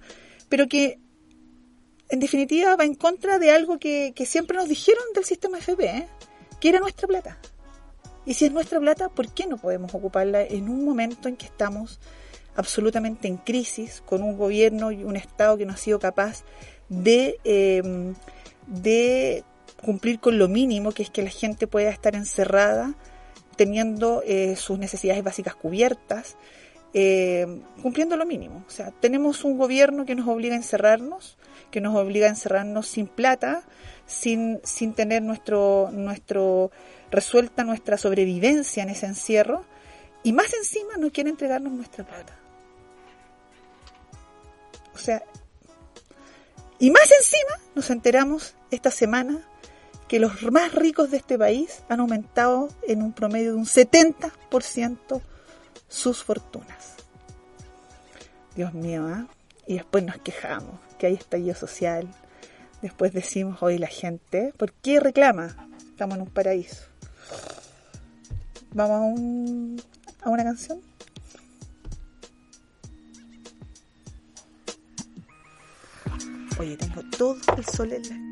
pero 0.48 0.68
que 0.68 0.98
en 2.10 2.20
definitiva 2.20 2.76
va 2.76 2.84
en 2.84 2.94
contra 2.94 3.38
de 3.38 3.50
algo 3.50 3.78
que, 3.78 4.12
siempre 4.26 4.56
nos 4.56 4.68
dijeron 4.68 5.02
del 5.14 5.24
sistema 5.24 5.58
FP, 5.58 5.84
¿eh? 5.84 6.08
que 6.60 6.68
era 6.68 6.80
nuestra 6.80 7.06
plata. 7.06 7.38
Y 8.28 8.34
si 8.34 8.44
es 8.44 8.52
nuestra 8.52 8.78
plata, 8.78 9.08
¿por 9.08 9.32
qué 9.32 9.46
no 9.46 9.56
podemos 9.56 9.94
ocuparla 9.94 10.42
en 10.42 10.68
un 10.68 10.84
momento 10.84 11.30
en 11.30 11.36
que 11.36 11.46
estamos 11.46 11.98
absolutamente 12.56 13.26
en 13.26 13.38
crisis, 13.38 14.02
con 14.04 14.22
un 14.22 14.36
gobierno 14.36 14.92
y 14.92 15.02
un 15.02 15.16
Estado 15.16 15.56
que 15.56 15.64
no 15.64 15.72
ha 15.72 15.78
sido 15.78 15.98
capaz 15.98 16.44
de, 16.90 17.40
eh, 17.44 19.42
cumplir 19.82 20.20
con 20.20 20.36
lo 20.36 20.46
mínimo, 20.46 20.92
que 20.92 21.04
es 21.04 21.08
que 21.08 21.22
la 21.22 21.30
gente 21.30 21.66
pueda 21.66 21.88
estar 21.88 22.14
encerrada 22.14 22.94
teniendo 23.56 24.22
eh, 24.26 24.56
sus 24.56 24.78
necesidades 24.78 25.24
básicas 25.24 25.54
cubiertas, 25.54 26.36
eh, 26.92 27.62
cumpliendo 27.80 28.18
lo 28.18 28.26
mínimo. 28.26 28.62
O 28.66 28.70
sea, 28.70 28.90
tenemos 28.90 29.42
un 29.42 29.56
gobierno 29.56 30.04
que 30.04 30.14
nos 30.14 30.28
obliga 30.28 30.52
a 30.52 30.58
encerrarnos, 30.58 31.38
que 31.70 31.80
nos 31.80 31.96
obliga 31.96 32.26
a 32.26 32.30
encerrarnos 32.30 32.88
sin 32.88 33.06
plata, 33.06 33.62
sin, 34.04 34.60
sin 34.64 34.92
tener 34.92 35.22
nuestro, 35.22 35.88
nuestro, 35.92 36.70
resuelta 37.10 37.64
nuestra 37.64 37.98
sobrevivencia 37.98 38.82
en 38.82 38.90
ese 38.90 39.06
encierro, 39.06 39.64
y 40.22 40.32
más 40.32 40.52
encima 40.54 40.96
no 40.98 41.10
quiere 41.10 41.30
entregarnos 41.30 41.72
nuestra 41.72 42.04
plata. 42.04 42.36
O 44.94 44.98
sea, 44.98 45.22
y 46.78 46.90
más 46.90 47.10
encima 47.10 47.52
nos 47.74 47.90
enteramos 47.90 48.54
esta 48.70 48.90
semana 48.90 49.38
que 50.08 50.18
los 50.18 50.42
más 50.50 50.72
ricos 50.72 51.10
de 51.10 51.18
este 51.18 51.38
país 51.38 51.82
han 51.88 52.00
aumentado 52.00 52.68
en 52.86 53.02
un 53.02 53.12
promedio 53.12 53.52
de 53.52 53.58
un 53.58 53.66
70% 53.66 55.20
sus 55.88 56.24
fortunas. 56.24 56.94
Dios 58.56 58.74
mío, 58.74 59.08
¿eh? 59.08 59.26
Y 59.66 59.74
después 59.74 60.02
nos 60.02 60.16
quejamos 60.18 60.80
que 60.98 61.06
hay 61.06 61.14
estallido 61.14 61.54
social. 61.54 62.08
Después 62.82 63.12
decimos, 63.12 63.62
hoy 63.62 63.78
la 63.78 63.86
gente, 63.86 64.52
¿por 64.56 64.72
qué 64.72 64.98
reclama? 64.98 65.68
Estamos 65.90 66.16
en 66.16 66.22
un 66.22 66.30
paraíso. 66.30 66.87
Vamos 68.74 68.96
a, 68.96 69.00
un, 69.00 69.82
a 70.22 70.30
una 70.30 70.44
canción. 70.44 70.80
Oye, 76.58 76.76
tengo 76.76 77.02
todo 77.16 77.36
el 77.56 77.64
sol 77.64 77.92
en 77.92 78.02
la... 78.08 78.27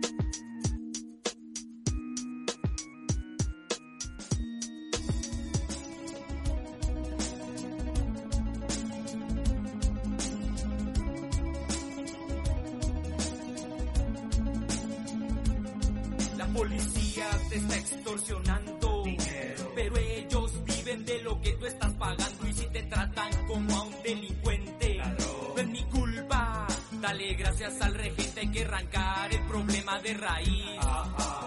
problema 29.76 30.00
de 30.00 30.14
raíz 30.14 30.80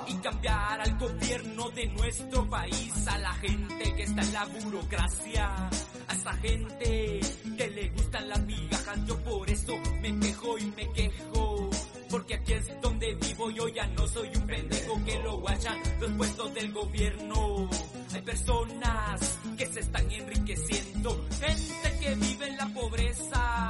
y 0.08 0.14
cambiar 0.16 0.82
al 0.82 0.98
gobierno 1.00 1.70
de 1.72 1.88
nuestro 1.88 2.48
país, 2.50 3.08
a 3.08 3.18
la 3.18 3.34
gente 3.34 3.96
que 3.96 4.04
está 4.04 4.22
en 4.22 4.34
la 4.34 4.46
burocracia, 4.46 5.70
a 6.08 6.14
esa 6.14 6.34
gente 6.34 7.20
que 7.58 7.68
le 7.70 7.90
gustan 7.90 8.30
las 8.30 8.42
migajas. 8.44 9.06
Yo 9.08 9.18
por 9.24 9.50
eso 9.50 9.74
me 10.02 10.20
quejo 10.20 10.58
y 10.60 10.66
me 10.66 10.92
quejo. 10.92 11.70
Porque 12.10 12.36
aquí 12.36 12.54
es 12.54 12.82
donde 12.82 13.16
vivo, 13.16 13.50
yo 13.52 13.68
ya 13.68 13.88
no 13.88 14.08
soy 14.08 14.30
un 14.36 14.48
pendejo 14.48 15.06
que 15.06 15.20
lo 15.20 15.40
guachan 15.40 15.80
los 16.00 16.12
puestos 16.12 16.54
del 16.54 16.72
gobierno. 16.72 17.70
Hay 18.14 18.22
personas 18.22 19.40
que 19.58 19.66
se 19.66 19.80
están 19.80 20.12
enriqueciendo, 20.12 21.26
gente 21.40 22.00
que 22.00 22.16
vive 22.16 22.48
en 22.48 22.58
la 22.58 22.68
pobreza. 22.68 23.70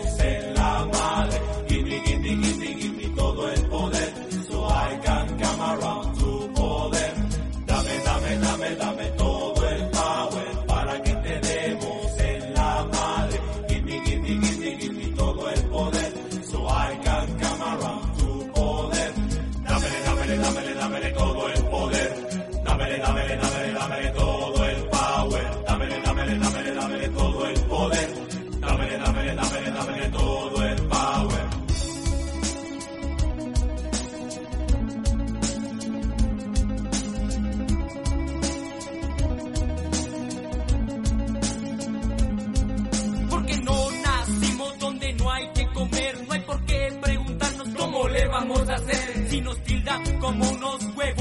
Si 49.31 49.39
nos 49.39 49.57
tildan 49.63 50.19
como 50.19 50.43
unos 50.43 50.83
huevones, 50.93 51.20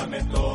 dame, 0.00 0.49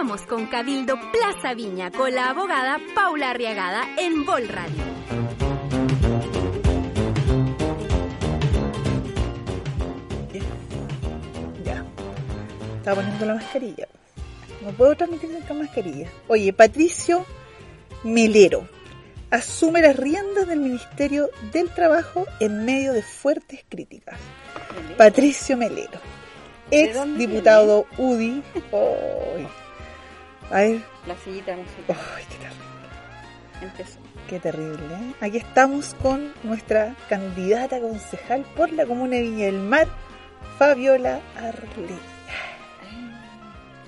continuamos 0.00 0.26
con 0.26 0.46
Cabildo 0.46 0.94
Plaza 1.12 1.52
Viña 1.52 1.90
con 1.90 2.14
la 2.14 2.30
abogada 2.30 2.78
Paula 2.94 3.30
Arriagada 3.30 3.82
en 3.98 4.24
Vol 4.24 4.48
Radio. 4.48 4.82
Ya. 11.62 11.84
Estaba 12.78 12.96
poniendo 13.02 13.26
la 13.26 13.34
mascarilla. 13.34 13.88
No 14.62 14.70
puedo 14.70 14.94
transmitir 14.94 15.38
con 15.46 15.58
mascarilla. 15.58 16.08
Oye, 16.28 16.50
Patricio 16.54 17.26
Melero 18.02 18.66
asume 19.30 19.82
las 19.82 19.96
riendas 19.96 20.48
del 20.48 20.60
Ministerio 20.60 21.28
del 21.52 21.68
Trabajo 21.74 22.24
en 22.40 22.64
medio 22.64 22.94
de 22.94 23.02
fuertes 23.02 23.66
críticas. 23.68 24.18
Patricio 24.96 25.58
Melero, 25.58 26.00
ex 26.70 27.18
diputado 27.18 27.84
UDI. 27.98 28.42
Ay. 30.50 30.66
A 30.66 30.70
ver, 30.72 30.80
La 31.06 31.16
sillita 31.16 31.56
musical 31.56 31.96
ay, 32.16 32.24
qué 32.28 32.36
terrible. 32.38 33.60
empezó. 33.62 33.98
Qué 34.28 34.38
terrible. 34.40 34.94
¿eh? 34.94 35.14
Aquí 35.20 35.36
estamos 35.38 35.94
con 36.02 36.32
nuestra 36.42 36.94
candidata 37.08 37.76
a 37.76 37.80
concejal 37.80 38.42
por 38.56 38.72
la 38.72 38.86
comuna 38.86 39.16
de 39.16 39.22
Viña 39.22 39.46
del 39.46 39.58
Mar, 39.60 39.88
Fabiola 40.58 41.20
Arley. 41.36 41.98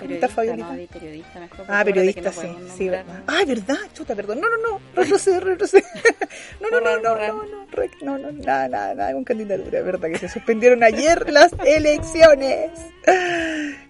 ¿Cómo 0.02 0.14
está 0.14 0.28
Periodista, 0.28 0.66
no, 0.66 0.88
periodista 1.00 1.40
mejor. 1.40 1.66
Ah, 1.68 1.84
periodista, 1.84 2.20
no 2.22 2.32
sí. 2.32 2.48
sí 2.76 2.88
verdad. 2.88 3.22
Ah, 3.26 3.42
verdad, 3.46 3.76
chuta, 3.94 4.14
perdón. 4.14 4.40
No, 4.40 4.48
no, 4.48 4.56
no. 4.56 4.80
Retrocede, 4.94 5.40
retrocede. 5.40 5.84
No, 6.60 6.70
no, 6.70 6.80
no, 6.80 6.96
no, 7.00 7.16
no, 7.16 7.44
no, 7.44 7.66
no, 8.02 8.18
no, 8.18 8.32
nada, 8.32 8.68
nada, 8.68 8.94
nada 8.94 9.12
con 9.12 9.24
candidatura, 9.24 9.80
es 9.80 9.84
verdad 9.84 10.08
que 10.08 10.18
se 10.18 10.28
suspendieron 10.28 10.82
ayer 10.82 11.30
las 11.30 11.52
elecciones. 11.66 12.70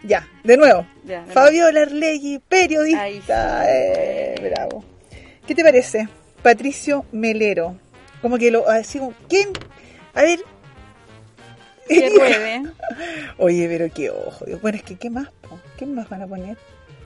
Ya, 0.02 0.28
de 0.42 0.56
nuevo. 0.56 0.86
Ya, 1.04 1.24
de. 1.24 1.32
Fabiola 1.32 1.82
Arlegui, 1.82 2.38
periodista. 2.40 3.02
Ahí 3.02 3.20
sí. 3.20 3.32
Eh, 3.68 4.34
bravo. 4.42 4.84
¿Qué 5.46 5.54
te 5.54 5.62
parece? 5.62 6.08
Patricio 6.42 7.04
Melero. 7.12 7.76
Como 8.20 8.38
que 8.38 8.50
lo, 8.50 8.68
así 8.68 9.00
¿quién? 9.28 9.50
A 10.14 10.22
ver. 10.22 10.40
Que 12.00 12.10
ruede. 12.10 12.62
Oye, 13.38 13.68
pero 13.68 13.92
qué 13.92 14.10
ojo. 14.10 14.44
Bueno, 14.60 14.76
es 14.78 14.84
que, 14.84 14.96
¿qué 14.96 15.10
más? 15.10 15.30
po? 15.42 15.58
¿Qué 15.76 15.86
más 15.86 16.08
van 16.08 16.22
a 16.22 16.26
poner? 16.26 16.56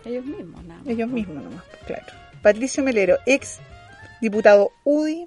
Ellos 0.04 0.24
mismos, 0.24 0.62
nada 0.64 0.80
más. 0.80 0.88
Ellos 0.88 1.08
mismos 1.08 1.42
nomás, 1.42 1.64
claro. 1.86 2.06
Patricio 2.42 2.84
Melero, 2.84 3.18
ex 3.26 3.58
diputado 4.20 4.70
UDI, 4.84 5.26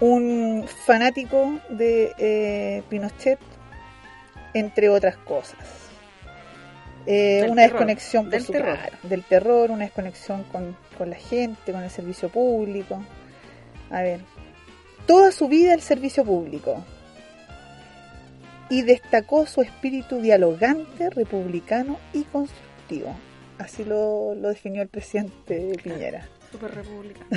un 0.00 0.66
fanático 0.86 1.60
de 1.68 2.12
eh, 2.18 2.82
Pinochet, 2.88 3.38
entre 4.54 4.88
otras 4.88 5.16
cosas. 5.18 5.58
Eh, 7.06 7.42
una 7.44 7.62
terror, 7.62 7.70
desconexión 7.72 8.30
del 8.30 8.42
su 8.42 8.52
terror. 8.52 8.76
claro, 8.76 8.96
del 9.02 9.24
terror, 9.24 9.70
una 9.70 9.84
desconexión 9.84 10.44
con, 10.44 10.76
con 10.98 11.10
la 11.10 11.16
gente, 11.16 11.72
con 11.72 11.82
el 11.82 11.90
servicio 11.90 12.28
público. 12.28 13.04
A 13.90 14.02
ver, 14.02 14.20
toda 15.06 15.32
su 15.32 15.48
vida 15.48 15.74
el 15.74 15.80
servicio 15.82 16.24
público. 16.24 16.84
Y 18.72 18.82
destacó 18.82 19.46
su 19.46 19.60
espíritu 19.60 20.20
dialogante, 20.20 21.10
republicano 21.10 21.98
y 22.12 22.22
constructivo. 22.24 23.14
Así 23.58 23.84
lo, 23.84 24.34
lo 24.34 24.48
definió 24.48 24.82
el 24.82 24.88
presidente 24.88 25.72
Piñera. 25.82 26.26
Super 26.52 26.74
republicano. 26.74 27.26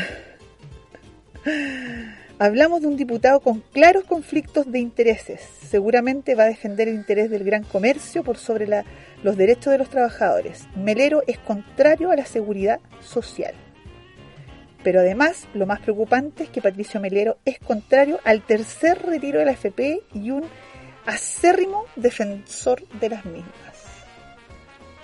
Hablamos 2.39 2.81
de 2.81 2.87
un 2.87 2.97
diputado 2.97 3.39
con 3.39 3.61
claros 3.71 4.03
conflictos 4.05 4.69
de 4.71 4.79
intereses. 4.79 5.41
Seguramente 5.69 6.35
va 6.35 6.43
a 6.43 6.47
defender 6.47 6.87
el 6.89 6.95
interés 6.95 7.29
del 7.29 7.43
gran 7.43 7.63
comercio 7.63 8.23
por 8.23 8.37
sobre 8.37 8.67
la- 8.67 8.83
los 9.23 9.37
derechos 9.37 9.71
de 9.71 9.77
los 9.77 9.89
trabajadores. 9.89 10.63
Melero 10.75 11.21
es 11.27 11.37
contrario 11.37 12.11
a 12.11 12.15
la 12.15 12.25
seguridad 12.25 12.79
social. 13.01 13.53
Pero 14.83 14.99
además, 14.99 15.47
lo 15.53 15.65
más 15.65 15.79
preocupante 15.79 16.43
es 16.43 16.49
que 16.49 16.61
Patricio 16.61 16.99
Melero 16.99 17.37
es 17.45 17.57
contrario 17.59 18.19
al 18.23 18.41
tercer 18.41 19.01
retiro 19.01 19.39
de 19.39 19.45
la 19.45 19.51
FP 19.53 20.01
y 20.13 20.31
un 20.31 20.43
acérrimo 21.05 21.85
defensor 21.95 22.87
de 22.99 23.09
las 23.09 23.25
mismas. 23.25 23.53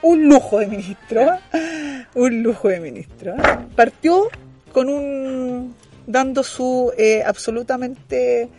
Un 0.02 0.28
lujo 0.28 0.60
de 0.60 0.68
ministro. 0.68 1.22
¿eh? 1.54 2.06
Un 2.16 2.44
lujo 2.44 2.70
de 2.70 2.80
ministro. 2.80 3.36
¿eh? 3.36 3.42
Partió 3.76 4.30
con 4.72 4.90
un 4.90 5.76
dando 6.08 6.44
su 6.44 6.92
eh, 6.98 7.22
absolutamente 7.24 8.50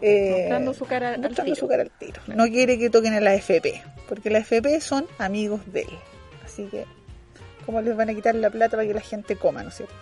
eh, 0.00 0.36
Mostrando 0.38 0.74
su 0.74 0.84
cara 0.86 1.14
al 1.14 1.20
mostrando 1.20 1.44
tiro. 1.44 1.56
su 1.56 1.68
cara 1.68 1.82
al 1.82 1.90
tiro. 1.90 2.20
No 2.28 2.44
quiere 2.46 2.78
que 2.78 2.90
toquen 2.90 3.14
a 3.14 3.20
la 3.20 3.34
FP, 3.34 3.82
porque 4.08 4.30
la 4.30 4.38
FP 4.38 4.80
son 4.80 5.06
amigos 5.18 5.60
de 5.72 5.82
él. 5.82 5.98
Así 6.44 6.64
que, 6.66 6.84
¿cómo 7.64 7.80
les 7.80 7.96
van 7.96 8.10
a 8.10 8.14
quitar 8.14 8.34
la 8.34 8.50
plata 8.50 8.76
para 8.76 8.86
que 8.86 8.94
la 8.94 9.00
gente 9.00 9.36
coma, 9.36 9.62
no 9.62 9.70
es 9.70 9.76
cierto? 9.76 9.94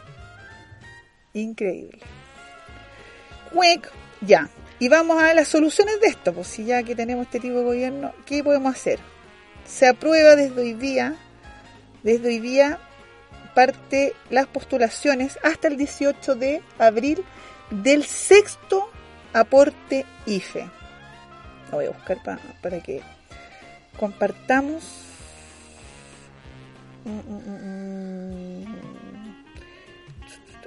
Increíble. 1.32 1.98
Cuec, 3.52 3.90
ya. 4.20 4.48
Y 4.78 4.88
vamos 4.88 5.22
a 5.22 5.32
las 5.34 5.48
soluciones 5.48 6.00
de 6.00 6.08
esto, 6.08 6.32
pues 6.34 6.48
si 6.48 6.64
ya 6.64 6.82
que 6.82 6.94
tenemos 6.96 7.26
este 7.26 7.40
tipo 7.40 7.58
de 7.58 7.64
gobierno, 7.64 8.12
¿qué 8.26 8.42
podemos 8.42 8.74
hacer? 8.74 8.98
Se 9.66 9.86
aprueba 9.86 10.36
desde 10.36 10.60
hoy 10.60 10.72
día, 10.74 11.16
desde 12.02 12.28
hoy 12.28 12.38
día 12.40 12.78
parte 13.54 14.14
las 14.30 14.46
postulaciones 14.46 15.38
hasta 15.44 15.68
el 15.68 15.76
18 15.76 16.34
de 16.34 16.60
abril 16.78 17.24
del 17.70 18.04
sexto 18.04 18.90
aporte 19.32 20.04
IFE. 20.26 20.68
Lo 21.70 21.76
voy 21.78 21.86
a 21.86 21.90
buscar 21.90 22.22
pa- 22.22 22.38
para 22.60 22.80
que 22.80 23.00
compartamos. 23.98 24.82
Mm, 27.04 27.10
mm, 27.32 28.64
mm. 28.64 28.64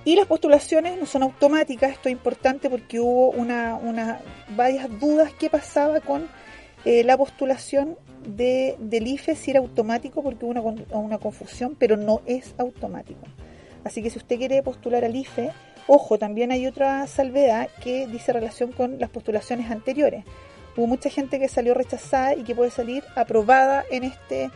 Y 0.05 0.17
las 0.17 0.27
postulaciones 0.27 0.99
no 0.99 1.07
son 1.07 1.23
automáticas, 1.23 1.93
esto 1.93 2.09
es 2.09 2.13
importante 2.13 2.71
porque 2.71 3.01
hubo 3.01 3.31
una, 3.31 3.75
una 3.77 4.21
varias 4.57 4.89
dudas 4.99 5.33
que 5.35 5.51
pasaba 5.51 6.01
con 6.01 6.27
eh, 6.87 7.05
la 7.05 7.19
postulación 7.19 7.99
de, 8.25 8.77
del 8.79 9.07
IFE, 9.07 9.35
si 9.35 9.51
era 9.51 9.61
automático, 9.61 10.23
porque 10.23 10.45
hubo 10.45 10.51
una, 10.53 10.99
una 10.99 11.19
confusión, 11.19 11.77
pero 11.79 11.97
no 11.97 12.21
es 12.27 12.55
automático. 12.59 13.21
Así 13.85 14.03
que 14.03 14.11
si 14.11 14.19
usted 14.19 14.39
quiere 14.39 14.63
postular 14.63 15.05
al 15.05 15.17
IFE, 15.17 15.51
ojo, 15.87 16.19
también 16.19 16.53
hay 16.53 16.67
otra 16.67 17.07
salvedad 17.07 17.69
que 17.83 18.07
dice 18.07 18.33
relación 18.33 18.73
con 18.73 18.99
las 18.99 19.11
postulaciones 19.11 19.71
anteriores. 19.71 20.25
Hubo 20.77 20.87
mucha 20.87 21.11
gente 21.11 21.39
que 21.39 21.49
salió 21.49 21.75
rechazada 21.75 22.35
y 22.35 22.45
que 22.45 22.55
puede 22.55 22.71
salir 22.71 23.03
aprobada 23.17 23.85
en 23.91 24.05
este, 24.05 24.51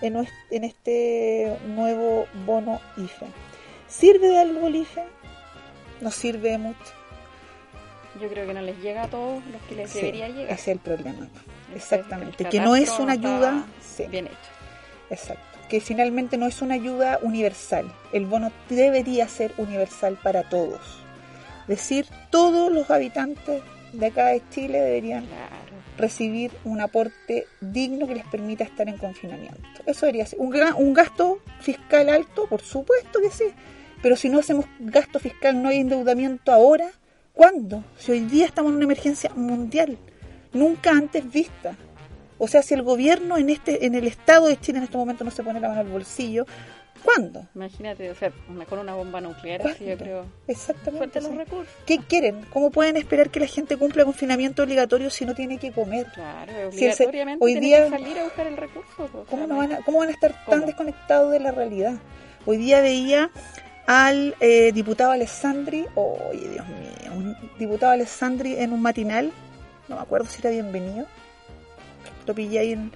en, 0.00 0.64
este 0.64 1.56
nuevo 1.66 2.26
bono 2.44 2.80
IFE. 2.96 3.26
¿Sirve 3.88 4.28
de 4.28 4.38
algo 4.38 4.66
el 4.68 4.76
IFE? 4.76 5.02
No 6.00 6.10
sirve 6.10 6.50
de 6.50 6.58
mucho. 6.58 6.78
Yo 8.20 8.28
creo 8.28 8.46
que 8.46 8.54
no 8.54 8.62
les 8.62 8.78
llega 8.80 9.04
a 9.04 9.08
todos 9.08 9.44
los 9.46 9.60
que 9.62 9.74
les 9.74 9.90
Sí, 9.90 9.98
debería 10.00 10.28
llegar. 10.28 10.52
ese 10.52 10.54
es 10.54 10.68
el 10.68 10.78
problema. 10.78 11.28
Ese 11.74 11.76
Exactamente. 11.96 12.44
Que 12.44 12.60
no 12.60 12.76
es 12.76 12.90
una 12.98 13.12
ayuda. 13.14 13.64
sí, 13.80 14.04
Bien 14.08 14.26
hecho. 14.26 14.36
exacto. 15.10 15.42
Que 15.68 15.80
finalmente 15.80 16.36
no 16.36 16.46
es 16.46 16.62
una 16.62 16.74
ayuda 16.74 17.18
universal. 17.22 17.92
El 18.12 18.26
bono 18.26 18.52
debería 18.68 19.26
ser 19.28 19.52
universal 19.58 20.16
para 20.22 20.48
todos. 20.48 20.80
Es 21.62 21.78
decir, 21.78 22.06
todos 22.30 22.70
los 22.70 22.88
habitantes 22.90 23.62
de 23.92 24.06
acá 24.06 24.26
de 24.26 24.42
Chile 24.50 24.78
deberían 24.80 25.26
Claro. 25.26 25.56
recibir 25.98 26.52
un 26.64 26.80
aporte 26.80 27.46
digno 27.60 28.06
que 28.06 28.14
les 28.14 28.26
permita 28.26 28.62
estar 28.62 28.88
en 28.88 28.96
confinamiento. 28.98 29.58
Eso 29.86 30.06
debería 30.06 30.26
ser. 30.26 30.38
Un, 30.38 30.54
un 30.76 30.92
gasto 30.94 31.40
fiscal 31.60 32.08
alto, 32.10 32.46
por 32.46 32.60
supuesto 32.62 33.20
que 33.20 33.30
sí. 33.30 33.46
Pero 34.02 34.14
si 34.14 34.28
no 34.28 34.38
hacemos 34.38 34.66
gasto 34.78 35.18
fiscal, 35.18 35.60
no 35.60 35.68
hay 35.70 35.78
endeudamiento 35.78 36.52
ahora. 36.52 36.90
¿Cuándo? 37.32 37.82
Si 37.98 38.12
hoy 38.12 38.20
día 38.20 38.46
estamos 38.46 38.70
en 38.70 38.76
una 38.76 38.84
emergencia 38.84 39.30
mundial, 39.34 39.98
nunca 40.52 40.90
antes 40.90 41.30
vista. 41.30 41.74
O 42.38 42.48
sea, 42.48 42.62
si 42.62 42.74
el 42.74 42.82
gobierno 42.82 43.38
en 43.38 43.48
este, 43.50 43.86
en 43.86 43.94
el 43.94 44.06
Estado 44.06 44.46
de 44.48 44.58
Chile 44.60 44.78
en 44.78 44.84
este 44.84 44.96
momento 44.98 45.24
no 45.24 45.30
se 45.30 45.42
pone 45.42 45.58
la 45.60 45.68
mano 45.68 45.80
al 45.80 45.86
bolsillo, 45.88 46.44
¿cuándo? 47.02 47.46
Imagínate, 47.54 48.10
o 48.10 48.14
sea, 48.14 48.30
mejor 48.50 48.78
una 48.80 48.94
bomba 48.94 49.20
nuclear, 49.22 49.62
yo 49.78 49.96
creo. 49.96 50.26
Exactamente. 50.46 51.20
Los 51.22 51.34
recursos. 51.34 51.72
¿Qué 51.86 51.98
quieren? 51.98 52.42
¿Cómo 52.52 52.70
pueden 52.70 52.96
esperar 52.98 53.30
que 53.30 53.40
la 53.40 53.46
gente 53.46 53.78
cumpla 53.78 54.04
confinamiento 54.04 54.62
obligatorio 54.62 55.08
si 55.08 55.24
no 55.24 55.34
tiene 55.34 55.56
que 55.58 55.72
comer? 55.72 56.06
Claro, 56.14 56.52
Si 56.72 56.84
obligatoriamente 56.84 57.42
hoy 57.44 57.52
tienen 57.52 57.68
día- 57.70 57.84
que 57.84 57.90
salir 57.90 58.18
a 58.18 58.24
buscar 58.24 58.46
el 58.48 58.56
recurso. 58.58 58.90
pues, 58.96 59.14
o 59.14 59.24
¿Cómo, 59.24 59.36
sea, 59.38 59.46
no 59.46 59.54
no 59.54 59.56
van 59.60 59.72
a, 59.72 59.84
¿Cómo 59.84 59.98
van 59.98 60.08
a 60.08 60.12
estar 60.12 60.44
tan 60.46 60.66
desconectados 60.66 61.32
de 61.32 61.40
la 61.40 61.52
realidad? 61.52 61.94
Hoy 62.44 62.58
día 62.58 62.80
veía 62.82 63.30
al 63.86 64.34
eh, 64.40 64.72
diputado 64.72 65.12
Alessandri, 65.12 65.86
oye 65.94 66.48
Dios 66.50 66.66
mío, 66.68 67.12
un 67.16 67.36
diputado 67.58 67.92
Alessandri 67.92 68.56
en 68.58 68.72
un 68.72 68.82
matinal, 68.82 69.32
no 69.88 69.96
me 69.96 70.02
acuerdo 70.02 70.26
si 70.28 70.40
era 70.40 70.50
bienvenido, 70.50 71.06
lo 72.26 72.34
pillé 72.34 72.58
ahí 72.58 72.72
en... 72.72 72.92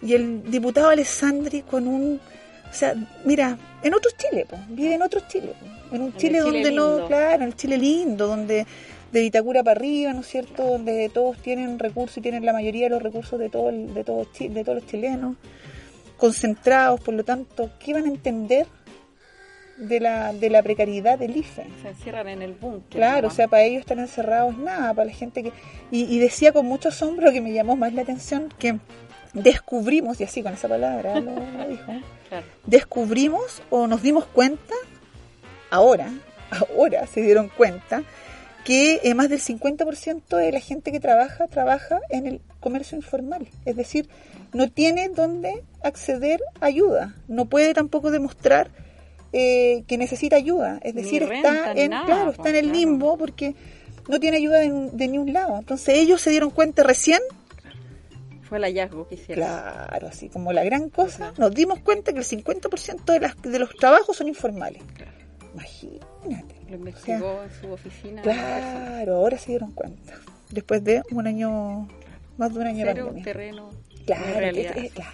Y 0.00 0.14
el 0.14 0.50
diputado 0.50 0.88
Alessandri 0.88 1.62
con 1.62 1.86
un... 1.86 2.20
O 2.68 2.74
sea, 2.74 2.94
mira, 3.24 3.56
en 3.82 3.94
otro 3.94 4.10
Chile, 4.16 4.46
pues, 4.48 4.60
vive 4.68 4.94
en 4.94 5.02
otro 5.02 5.20
Chile, 5.28 5.54
po. 5.58 5.94
en 5.94 6.02
un 6.02 6.16
Chile, 6.16 6.38
Chile 6.38 6.62
donde 6.62 6.72
no, 6.72 7.06
claro, 7.06 7.34
en 7.36 7.42
el 7.42 7.54
Chile 7.56 7.76
lindo, 7.78 8.26
donde 8.26 8.66
de 9.12 9.20
Vitacura 9.20 9.62
para 9.62 9.78
arriba, 9.78 10.12
¿no 10.14 10.20
es 10.22 10.26
cierto? 10.26 10.64
Donde 10.66 11.10
todos 11.10 11.36
tienen 11.38 11.78
recursos 11.78 12.16
y 12.16 12.20
tienen 12.22 12.46
la 12.46 12.54
mayoría 12.54 12.84
de 12.84 12.90
los 12.90 13.02
recursos 13.02 13.38
de, 13.38 13.50
todo 13.50 13.68
el- 13.68 13.92
de, 13.92 14.02
de 14.02 14.04
todos 14.64 14.76
los 14.82 14.86
chilenos 14.86 15.36
concentrados, 16.16 17.00
por 17.00 17.14
lo 17.14 17.24
tanto, 17.24 17.70
¿qué 17.78 17.92
van 17.92 18.04
a 18.04 18.08
entender 18.08 18.66
de 19.82 20.00
la, 20.00 20.32
de 20.32 20.50
la 20.50 20.62
precariedad 20.62 21.18
del 21.18 21.36
IFE? 21.36 21.64
Se 21.82 21.88
encierran 21.88 22.28
en 22.28 22.42
el 22.42 22.52
búnker. 22.54 22.90
Claro, 22.90 23.28
o 23.28 23.30
sea, 23.30 23.48
para 23.48 23.64
ellos 23.64 23.80
estar 23.80 23.98
encerrados 23.98 24.56
nada, 24.58 24.94
para 24.94 25.06
la 25.06 25.12
gente 25.12 25.42
que... 25.42 25.52
Y, 25.90 26.04
y 26.04 26.18
decía 26.18 26.52
con 26.52 26.66
mucho 26.66 26.88
asombro 26.88 27.32
que 27.32 27.40
me 27.40 27.52
llamó 27.52 27.76
más 27.76 27.92
la 27.92 28.02
atención 28.02 28.48
que 28.58 28.78
descubrimos, 29.34 30.20
y 30.20 30.24
así 30.24 30.42
con 30.42 30.52
esa 30.54 30.68
palabra 30.68 31.20
lo, 31.20 31.32
lo 31.34 31.68
dijo, 31.68 31.92
Claro. 32.28 32.46
descubrimos 32.66 33.62
o 33.70 33.86
nos 33.86 34.00
dimos 34.02 34.24
cuenta, 34.26 34.74
ahora, 35.70 36.10
ahora 36.50 37.06
se 37.06 37.20
dieron 37.22 37.48
cuenta, 37.48 38.02
que 38.64 39.00
eh, 39.02 39.14
más 39.14 39.28
del 39.28 39.40
50% 39.40 40.36
de 40.36 40.52
la 40.52 40.60
gente 40.60 40.92
que 40.92 41.00
trabaja, 41.00 41.48
trabaja 41.48 41.98
en 42.10 42.26
el 42.26 42.40
comercio 42.60 42.96
informal. 42.96 43.48
Es 43.64 43.74
decir, 43.76 44.08
no 44.52 44.70
tiene 44.70 45.08
dónde 45.08 45.64
acceder 45.82 46.40
a 46.60 46.66
ayuda. 46.66 47.16
No 47.26 47.46
puede 47.46 47.74
tampoco 47.74 48.10
demostrar 48.12 48.70
eh, 49.32 49.84
que 49.86 49.98
necesita 49.98 50.36
ayuda. 50.36 50.78
Es 50.82 50.94
decir, 50.94 51.22
está 51.24 51.72
en, 51.72 51.90
nada, 51.90 52.06
claro, 52.06 52.30
está 52.32 52.48
en 52.50 52.56
el 52.56 52.72
limbo 52.72 53.16
porque 53.16 53.54
no 54.08 54.18
tiene 54.20 54.36
ayuda 54.36 54.58
de, 54.58 54.90
de 54.92 55.08
ni 55.08 55.18
un 55.18 55.32
lado. 55.32 55.58
Entonces 55.58 55.96
ellos 55.98 56.20
se 56.20 56.30
dieron 56.30 56.50
cuenta 56.50 56.82
recién 56.82 57.20
Fue 58.42 58.58
el 58.58 58.64
hallazgo 58.64 59.08
que 59.08 59.14
hicieron. 59.14 59.44
Claro, 59.44 60.08
así 60.08 60.28
como 60.28 60.52
la 60.52 60.62
gran 60.64 60.90
cosa, 60.90 61.32
nos 61.38 61.54
dimos 61.54 61.78
cuenta 61.80 62.12
que 62.12 62.18
el 62.18 62.24
50% 62.24 63.04
de, 63.04 63.20
las, 63.20 63.40
de 63.40 63.58
los 63.58 63.70
trabajos 63.76 64.16
son 64.16 64.28
informales. 64.28 64.82
Claro. 64.94 65.12
Imagínate. 65.54 66.54
Lo 66.68 66.76
investigó 66.76 67.42
en 67.42 67.50
su 67.60 67.70
oficina. 67.72 68.22
Claro, 68.22 69.16
ahora 69.16 69.38
se 69.38 69.52
dieron 69.52 69.72
cuenta. 69.72 70.14
Después 70.50 70.82
de 70.84 71.02
un 71.10 71.26
año, 71.26 71.88
más 72.36 72.52
de 72.52 72.60
un 72.60 72.66
año 72.66 72.84
de 72.86 72.92
Cero 72.92 73.04
pandemia. 73.06 73.24
terreno. 73.24 73.70
Claro, 74.06 74.26
de 74.26 74.32
realidad. 74.40 74.76
es- 74.78 74.84
es- 74.84 74.92
claro. 74.92 75.10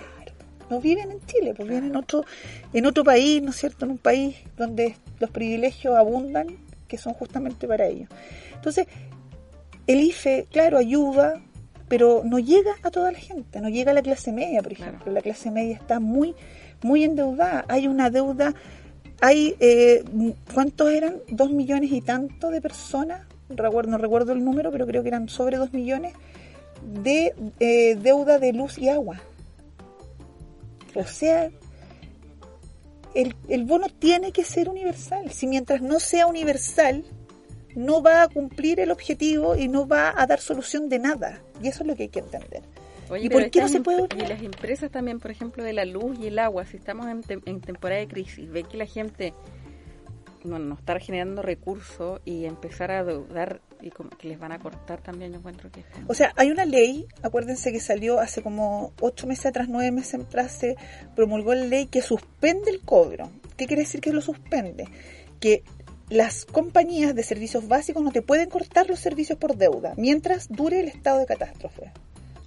No 0.71 0.81
viven 0.81 1.11
en 1.11 1.21
Chile, 1.27 1.55
pues 1.55 1.69
viven 1.69 1.85
en 1.85 1.97
otro, 1.97 2.25
en 2.73 2.87
otro 2.87 3.05
país, 3.05 3.43
¿no 3.43 3.51
es 3.51 3.57
cierto? 3.57 3.85
En 3.85 3.93
un 3.93 3.99
país 3.99 4.37
donde 4.57 4.97
los 5.19 5.31
privilegios 5.31 5.97
abundan, 5.97 6.47
que 6.87 6.99
son 6.99 7.15
justamente 7.15 7.67
para 7.67 7.87
ellos. 7.87 8.09
Entonces, 8.55 8.87
el 9.87 10.01
IFE, 10.01 10.47
claro, 10.51 10.79
ayuda, 10.79 11.41
pero 11.89 12.23
no 12.25 12.39
llega 12.39 12.73
a 12.83 12.91
toda 12.91 13.11
la 13.13 13.19
gente, 13.19 13.61
no 13.61 13.69
llega 13.71 13.93
a 13.93 13.95
la 13.95 14.03
clase 14.03 14.33
media, 14.33 14.63
por 14.63 14.75
Claro. 14.75 14.93
ejemplo. 14.93 15.13
La 15.13 15.23
clase 15.23 15.51
media 15.51 15.75
está 15.75 16.01
muy, 16.01 16.35
muy 16.83 17.05
endeudada. 17.05 17.65
Hay 17.69 17.89
una 17.89 18.11
deuda, 18.11 18.55
hay, 19.21 19.57
eh, 19.61 20.05
¿cuántos 20.53 20.91
eran? 20.91 21.17
Dos 21.29 21.51
millones 21.51 21.91
y 21.93 22.03
tanto 22.03 22.51
de 22.51 22.61
personas, 22.61 23.23
recuerdo, 23.49 23.91
no 23.93 23.99
recuerdo 23.99 24.33
el 24.33 24.45
número, 24.45 24.71
pero 24.71 24.87
creo 24.87 25.03
que 25.03 25.09
eran 25.09 25.29
sobre 25.31 25.57
dos 25.57 25.73
millones, 25.73 26.13
de 27.03 27.35
eh, 27.59 27.97
deuda 27.97 28.39
de 28.39 28.53
luz 28.53 28.77
y 28.79 28.89
agua. 28.91 29.21
O 30.95 31.05
sea, 31.05 31.51
el, 33.15 33.35
el 33.49 33.65
bono 33.65 33.87
tiene 33.89 34.33
que 34.33 34.45
ser 34.45 34.69
universal. 34.69 35.31
Si 35.31 35.47
mientras 35.47 35.81
no 35.83 36.01
sea 36.01 36.27
universal, 36.27 37.05
no 37.75 38.03
va 38.03 38.23
a 38.23 38.29
cumplir 38.29 38.81
el 38.81 38.91
objetivo 38.91 39.57
y 39.57 39.69
no 39.69 39.87
va 39.87 40.13
a 40.17 40.27
dar 40.27 40.41
solución 40.41 40.89
de 40.89 40.99
nada. 40.99 41.41
Y 41.63 41.69
eso 41.69 41.83
es 41.83 41.89
lo 41.89 41.97
que 41.97 42.05
hay 42.05 42.09
que 42.09 42.21
entender. 42.21 42.63
Oye, 43.11 43.27
¿Y 43.27 43.29
por 43.31 43.49
qué 43.51 43.61
no 43.63 43.69
se 43.69 43.81
puede? 43.81 44.07
Y 44.17 44.27
las 44.27 44.43
empresas 44.43 44.91
también, 44.91 45.19
por 45.19 45.31
ejemplo, 45.31 45.65
de 45.65 45.73
la 45.73 45.87
luz 45.87 46.19
y 46.21 46.27
el 46.27 46.39
agua, 46.39 46.67
si 46.67 46.77
estamos 46.77 47.07
en, 47.07 47.23
tem- 47.23 47.43
en 47.47 47.61
temporada 47.61 48.01
de 48.01 48.09
crisis, 48.09 48.51
ve 48.51 48.65
que 48.65 48.77
la 48.77 48.85
gente 48.87 49.33
bueno, 50.51 50.67
no 50.67 50.75
está 50.75 50.99
generando 51.01 51.43
recursos 51.43 52.21
y 52.25 52.45
empezar 52.45 52.91
a 52.91 53.05
deudar 53.05 53.61
y 53.81 53.91
como 53.91 54.11
que 54.11 54.29
les 54.29 54.39
van 54.39 54.53
a 54.53 54.59
cortar 54.59 55.01
también, 55.01 55.33
yo 55.33 55.39
encuentro 55.39 55.71
que... 55.71 55.85
O 56.07 56.15
sea, 56.15 56.33
hay 56.37 56.51
una 56.51 56.65
ley, 56.65 57.07
acuérdense 57.23 57.73
que 57.73 57.81
salió 57.81 58.19
hace 58.19 58.43
como 58.43 58.93
ocho 59.01 59.27
meses 59.27 59.47
atrás, 59.47 59.69
nueve 59.69 59.91
meses 59.91 60.21
atrás, 60.21 60.53
se 60.53 60.77
promulgó 61.15 61.55
la 61.55 61.65
ley 61.65 61.87
que 61.87 62.03
suspende 62.03 62.71
el 62.71 62.81
cobro. 62.81 63.31
¿Qué 63.57 63.67
quiere 63.67 63.83
decir 63.83 64.01
que 64.01 64.13
lo 64.13 64.21
suspende? 64.21 64.87
Que 65.41 65.63
las 66.11 66.45
compañías 66.45 67.15
de 67.15 67.23
servicios 67.23 67.69
básicos 67.69 68.03
no 68.03 68.11
te 68.11 68.23
pueden 68.23 68.49
cortar 68.49 68.89
los 68.89 68.99
servicios 68.99 69.39
por 69.39 69.57
deuda 69.57 69.95
mientras 69.97 70.49
dure 70.49 70.81
el 70.81 70.89
estado 70.89 71.19
de 71.21 71.27
catástrofe. 71.27 71.93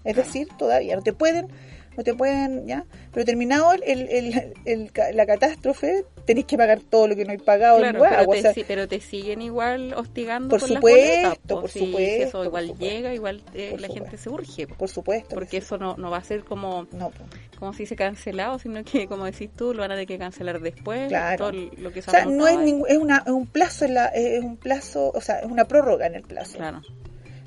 Es 0.04 0.16
decir, 0.16 0.48
todavía 0.58 0.96
no 0.96 1.04
te 1.04 1.14
pueden, 1.14 1.48
no 1.98 2.04
te 2.04 2.14
pueden, 2.14 2.68
¿ya? 2.68 2.86
Pero 3.14 3.26
terminado 3.26 3.74
el, 3.74 3.84
el- 3.84 4.10
el- 4.10 4.54
el- 4.66 4.92
la 5.18 5.26
catástrofe, 5.26 6.06
tenés 6.26 6.46
que 6.46 6.58
pagar 6.58 6.80
todo 6.80 7.08
lo 7.10 7.16
que 7.16 7.26
no 7.26 7.32
hay 7.32 7.38
pagado 7.38 7.80
Claro, 7.80 8.00
pero, 8.02 8.30
o 8.30 8.34
te, 8.34 8.42
sea, 8.42 8.54
si- 8.54 8.64
pero 8.64 8.88
te 8.88 9.02
siguen 9.02 9.42
igual 9.42 9.94
hostigando 9.96 10.48
Por 10.50 10.62
supuesto, 10.62 11.60
por 11.62 11.70
si 11.70 11.80
supuesto, 11.80 12.24
eso 12.28 12.46
igual 12.46 12.68
supuesto. 12.68 12.86
llega, 12.96 13.14
igual 13.14 13.44
eh, 13.54 13.72
la 13.78 13.88
supuesto. 13.88 13.94
gente 13.94 14.18
se 14.18 14.30
urge, 14.30 14.68
po. 14.68 14.76
por 14.76 14.90
supuesto. 14.90 15.30
que 15.30 15.36
porque 15.36 15.50
sí. 15.52 15.58
eso 15.58 15.78
no, 15.78 15.96
no 15.98 16.10
va 16.12 16.18
a 16.18 16.24
ser 16.24 16.44
como 16.46 16.88
No, 16.92 17.12
como 17.60 17.74
si 17.74 17.86
se 17.86 17.96
cancelado, 17.96 18.58
sino 18.60 18.84
que, 18.84 19.08
como 19.08 19.26
decís 19.26 19.50
tú, 19.56 19.74
lo 19.74 19.82
van 19.82 19.92
a 19.92 19.96
tener 19.96 20.08
que 20.08 20.18
cancelar 20.18 20.62
después. 20.62 21.10
Claro. 21.10 21.38
todo 21.50 21.52
lo 21.78 21.92
que 21.92 22.02
se 22.02 22.10
O 22.10 22.12
sea, 22.14 22.26
no 22.26 22.48
es 22.48 22.58
ningún, 22.60 22.88
es 22.90 22.98
una 22.98 23.18
es 23.26 23.32
un 23.32 23.48
plazo 23.48 23.86
en 23.86 23.96
la, 23.96 24.06
es 24.08 24.42
un 24.42 24.56
plazo, 24.58 25.12
o 25.14 25.22
sea, 25.22 25.40
es 25.40 25.46
una 25.46 25.66
prórroga 25.66 26.08
en 26.08 26.16
el 26.16 26.24
plazo. 26.24 26.58
Claro. 26.58 26.82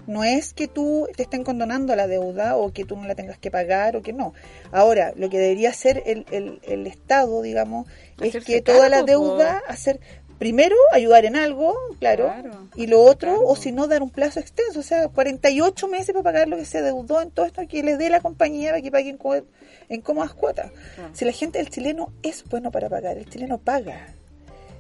No 0.07 0.23
es 0.25 0.53
que 0.55 0.69
tú 0.69 1.09
te 1.17 1.23
estén 1.23 1.45
condonando 1.45 1.95
la 1.97 2.07
deuda 2.07 2.57
o 2.57 2.73
que 2.73 2.85
tú 2.85 2.97
no 2.97 3.07
la 3.07 3.15
tengas 3.15 3.39
que 3.39 3.51
pagar 3.51 3.97
o 3.97 4.03
que 4.03 4.13
no. 4.13 4.35
Ahora, 4.73 5.13
lo 5.17 5.31
que 5.31 5.39
debería 5.39 5.71
hacer 5.71 6.03
el, 6.07 6.27
el, 6.31 6.61
el 6.65 6.87
Estado, 6.87 7.41
digamos, 7.43 7.87
es 8.21 8.45
que 8.45 8.61
toda 8.61 8.89
la 8.89 9.03
deuda, 9.03 9.63
hacer 9.67 10.01
primero 10.39 10.77
ayudar 10.93 11.25
en 11.25 11.37
algo, 11.37 11.75
claro, 12.01 12.27
Claro, 12.27 12.69
y 12.75 12.87
lo 12.89 13.01
otro, 13.03 13.31
claro. 13.35 13.47
o 13.49 13.57
si 13.57 13.73
no, 13.73 13.87
dar 13.87 14.03
un 14.03 14.11
plazo 14.11 14.41
extenso, 14.41 14.81
o 14.81 14.83
sea, 14.83 15.09
48 15.09 15.89
meses 15.89 16.09
para 16.13 16.23
pagar 16.25 16.49
lo 16.49 16.57
que 16.57 16.65
se 16.65 16.83
deudó 16.83 17.23
en 17.23 17.31
todo 17.31 17.47
esto, 17.47 17.63
que 17.69 17.83
les 17.83 17.99
dé 17.99 18.11
la 18.11 18.21
compañía 18.21 18.71
para 18.71 18.83
que 18.83 18.91
paguen 18.91 19.19
en 19.89 20.01
cómodas 20.03 20.35
cuotas. 20.35 20.71
Claro. 20.97 21.11
Si 21.15 21.25
la 21.25 21.33
gente, 21.33 21.61
el 21.61 21.71
chileno 21.71 22.13
es 22.23 22.45
bueno 22.51 22.71
para 22.71 22.89
pagar, 22.91 23.17
el 23.17 23.29
chileno 23.31 23.59
paga. 23.59 24.09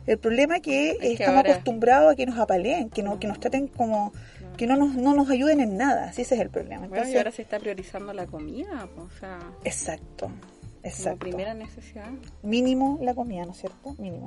El 0.07 0.19
problema 0.19 0.57
es 0.57 0.63
que 0.63 0.91
Es 0.91 0.99
que 0.99 1.13
estamos 1.15 1.37
ahora- 1.39 1.53
acostumbrados 1.53 2.13
a 2.13 2.17
que 2.17 2.27
nos 2.27 2.39
apaleen, 2.39 2.91
que, 2.91 3.03
no, 3.03 3.19
que 3.19 3.27
nos 3.27 3.41
traten 3.41 3.69
como, 3.69 4.13
que 4.57 4.67
no 4.67 4.77
nos, 4.77 4.95
no 4.95 5.15
nos 5.15 5.29
ayuden 5.31 5.61
en 5.61 5.77
nada, 5.77 6.13
sí, 6.13 6.23
ese 6.23 6.35
es 6.37 6.41
el 6.41 6.51
problema. 6.51 6.81
Bueno, 6.81 6.95
Entonces, 6.97 7.15
y 7.15 7.19
ahora 7.19 7.31
se 7.33 7.43
está 7.43 7.59
priorizando 7.59 8.13
la 8.13 8.27
comida, 8.27 8.89
o 8.97 9.09
sea, 9.19 9.39
Exacto, 9.65 10.27
como 10.27 10.39
exacto. 10.83 11.19
primera 11.19 11.55
necesidad. 11.55 12.11
Mínimo 12.43 12.99
la 13.03 13.15
comida, 13.15 13.45
¿no 13.45 13.53
es 13.53 13.59
cierto? 13.59 13.95
Mínimo. 13.99 14.27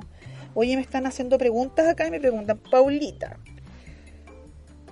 Oye, 0.54 0.76
me 0.76 0.82
están 0.82 1.06
haciendo 1.06 1.38
preguntas 1.38 1.86
acá 1.88 2.06
y 2.06 2.10
me 2.10 2.20
preguntan, 2.20 2.58
Paulita. 2.70 3.38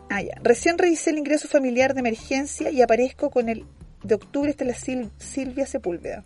Ah, 0.09 0.23
ya. 0.23 0.39
Recién 0.43 0.79
revisé 0.79 1.11
el 1.11 1.19
ingreso 1.19 1.49
familiar 1.49 1.93
de 1.95 2.01
emergencia 2.01 2.71
y 2.71 2.81
aparezco 2.83 3.31
con 3.31 3.49
el 3.49 3.65
de 4.05 4.15
octubre, 4.15 4.51
esta 4.51 4.65
es 4.65 4.69
la 4.71 4.77
Sil- 4.79 5.11
Silvia 5.19 5.67
Sepúlveda. 5.67 6.23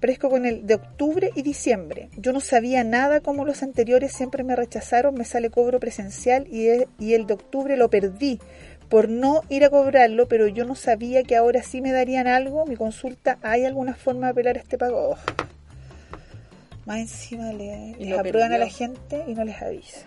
Aparezco 0.00 0.30
con 0.30 0.46
el 0.46 0.66
de 0.66 0.76
octubre 0.76 1.30
y 1.34 1.42
diciembre. 1.42 2.08
Yo 2.16 2.32
no 2.32 2.40
sabía 2.40 2.84
nada 2.84 3.20
como 3.20 3.44
los 3.44 3.62
anteriores, 3.62 4.14
siempre 4.14 4.44
me 4.44 4.56
rechazaron, 4.56 5.12
me 5.14 5.26
sale 5.26 5.50
cobro 5.50 5.78
presencial 5.78 6.46
y, 6.50 6.68
y 6.98 7.12
el 7.12 7.26
de 7.26 7.34
octubre 7.34 7.76
lo 7.76 7.90
perdí 7.90 8.40
por 8.88 9.10
no 9.10 9.42
ir 9.50 9.62
a 9.62 9.68
cobrarlo, 9.68 10.26
pero 10.26 10.48
yo 10.48 10.64
no 10.64 10.74
sabía 10.74 11.22
que 11.22 11.36
ahora 11.36 11.62
sí 11.62 11.82
me 11.82 11.92
darían 11.92 12.28
algo. 12.28 12.64
Mi 12.64 12.76
consulta, 12.76 13.38
¿hay 13.42 13.66
alguna 13.66 13.92
forma 13.94 14.28
de 14.28 14.30
apelar 14.32 14.56
este 14.56 14.78
pago? 14.78 15.10
Oh. 15.10 15.16
Más 16.86 17.00
encima 17.00 17.52
le- 17.52 17.94
les 17.98 18.18
aprueban 18.18 18.54
a 18.54 18.58
la 18.58 18.70
gente 18.70 19.22
y 19.28 19.34
no 19.34 19.44
les 19.44 19.60
avisa. 19.60 20.06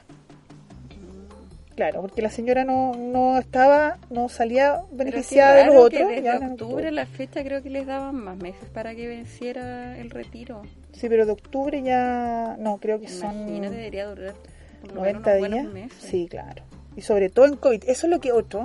Claro, 1.76 2.02
porque 2.02 2.22
la 2.22 2.30
señora 2.30 2.64
no, 2.66 2.94
no 2.96 3.40
estaba, 3.40 3.98
no 4.12 4.30
salía 4.30 4.82
beneficiada 4.92 5.56
de 5.56 5.66
los 5.66 5.76
otros. 5.76 6.02
ya 6.02 6.08
desde 6.08 6.46
en 6.46 6.52
octubre 6.52 6.92
la 6.92 7.06
fecha 7.08 7.44
creo 7.44 7.64
que 7.64 7.70
les 7.72 7.88
daban 7.88 8.16
más 8.16 8.38
meses 8.38 8.70
para 8.72 8.94
que 8.94 9.08
venciera 9.08 9.98
el 9.98 10.12
retiro. 10.12 10.62
Sí, 10.92 11.10
pero 11.10 11.26
de 11.26 11.32
octubre 11.32 11.82
ya, 11.82 12.56
no, 12.60 12.78
creo 12.78 13.00
que 13.00 13.08
son 13.08 13.36
Imagínate, 13.48 13.76
debería 13.76 14.06
durar 14.06 14.36
por 14.82 14.90
lo 14.94 15.02
90 15.02 15.30
menos 15.32 15.48
unos 15.48 15.62
días. 15.62 15.74
meses. 15.74 16.10
Sí, 16.10 16.28
claro. 16.30 16.64
Y 16.96 17.02
sobre 17.02 17.30
todo 17.30 17.46
en 17.46 17.56
COVID. 17.56 17.84
Eso 17.88 18.06
es 18.06 18.12
lo 18.12 18.20
que 18.20 18.32
otro. 18.32 18.64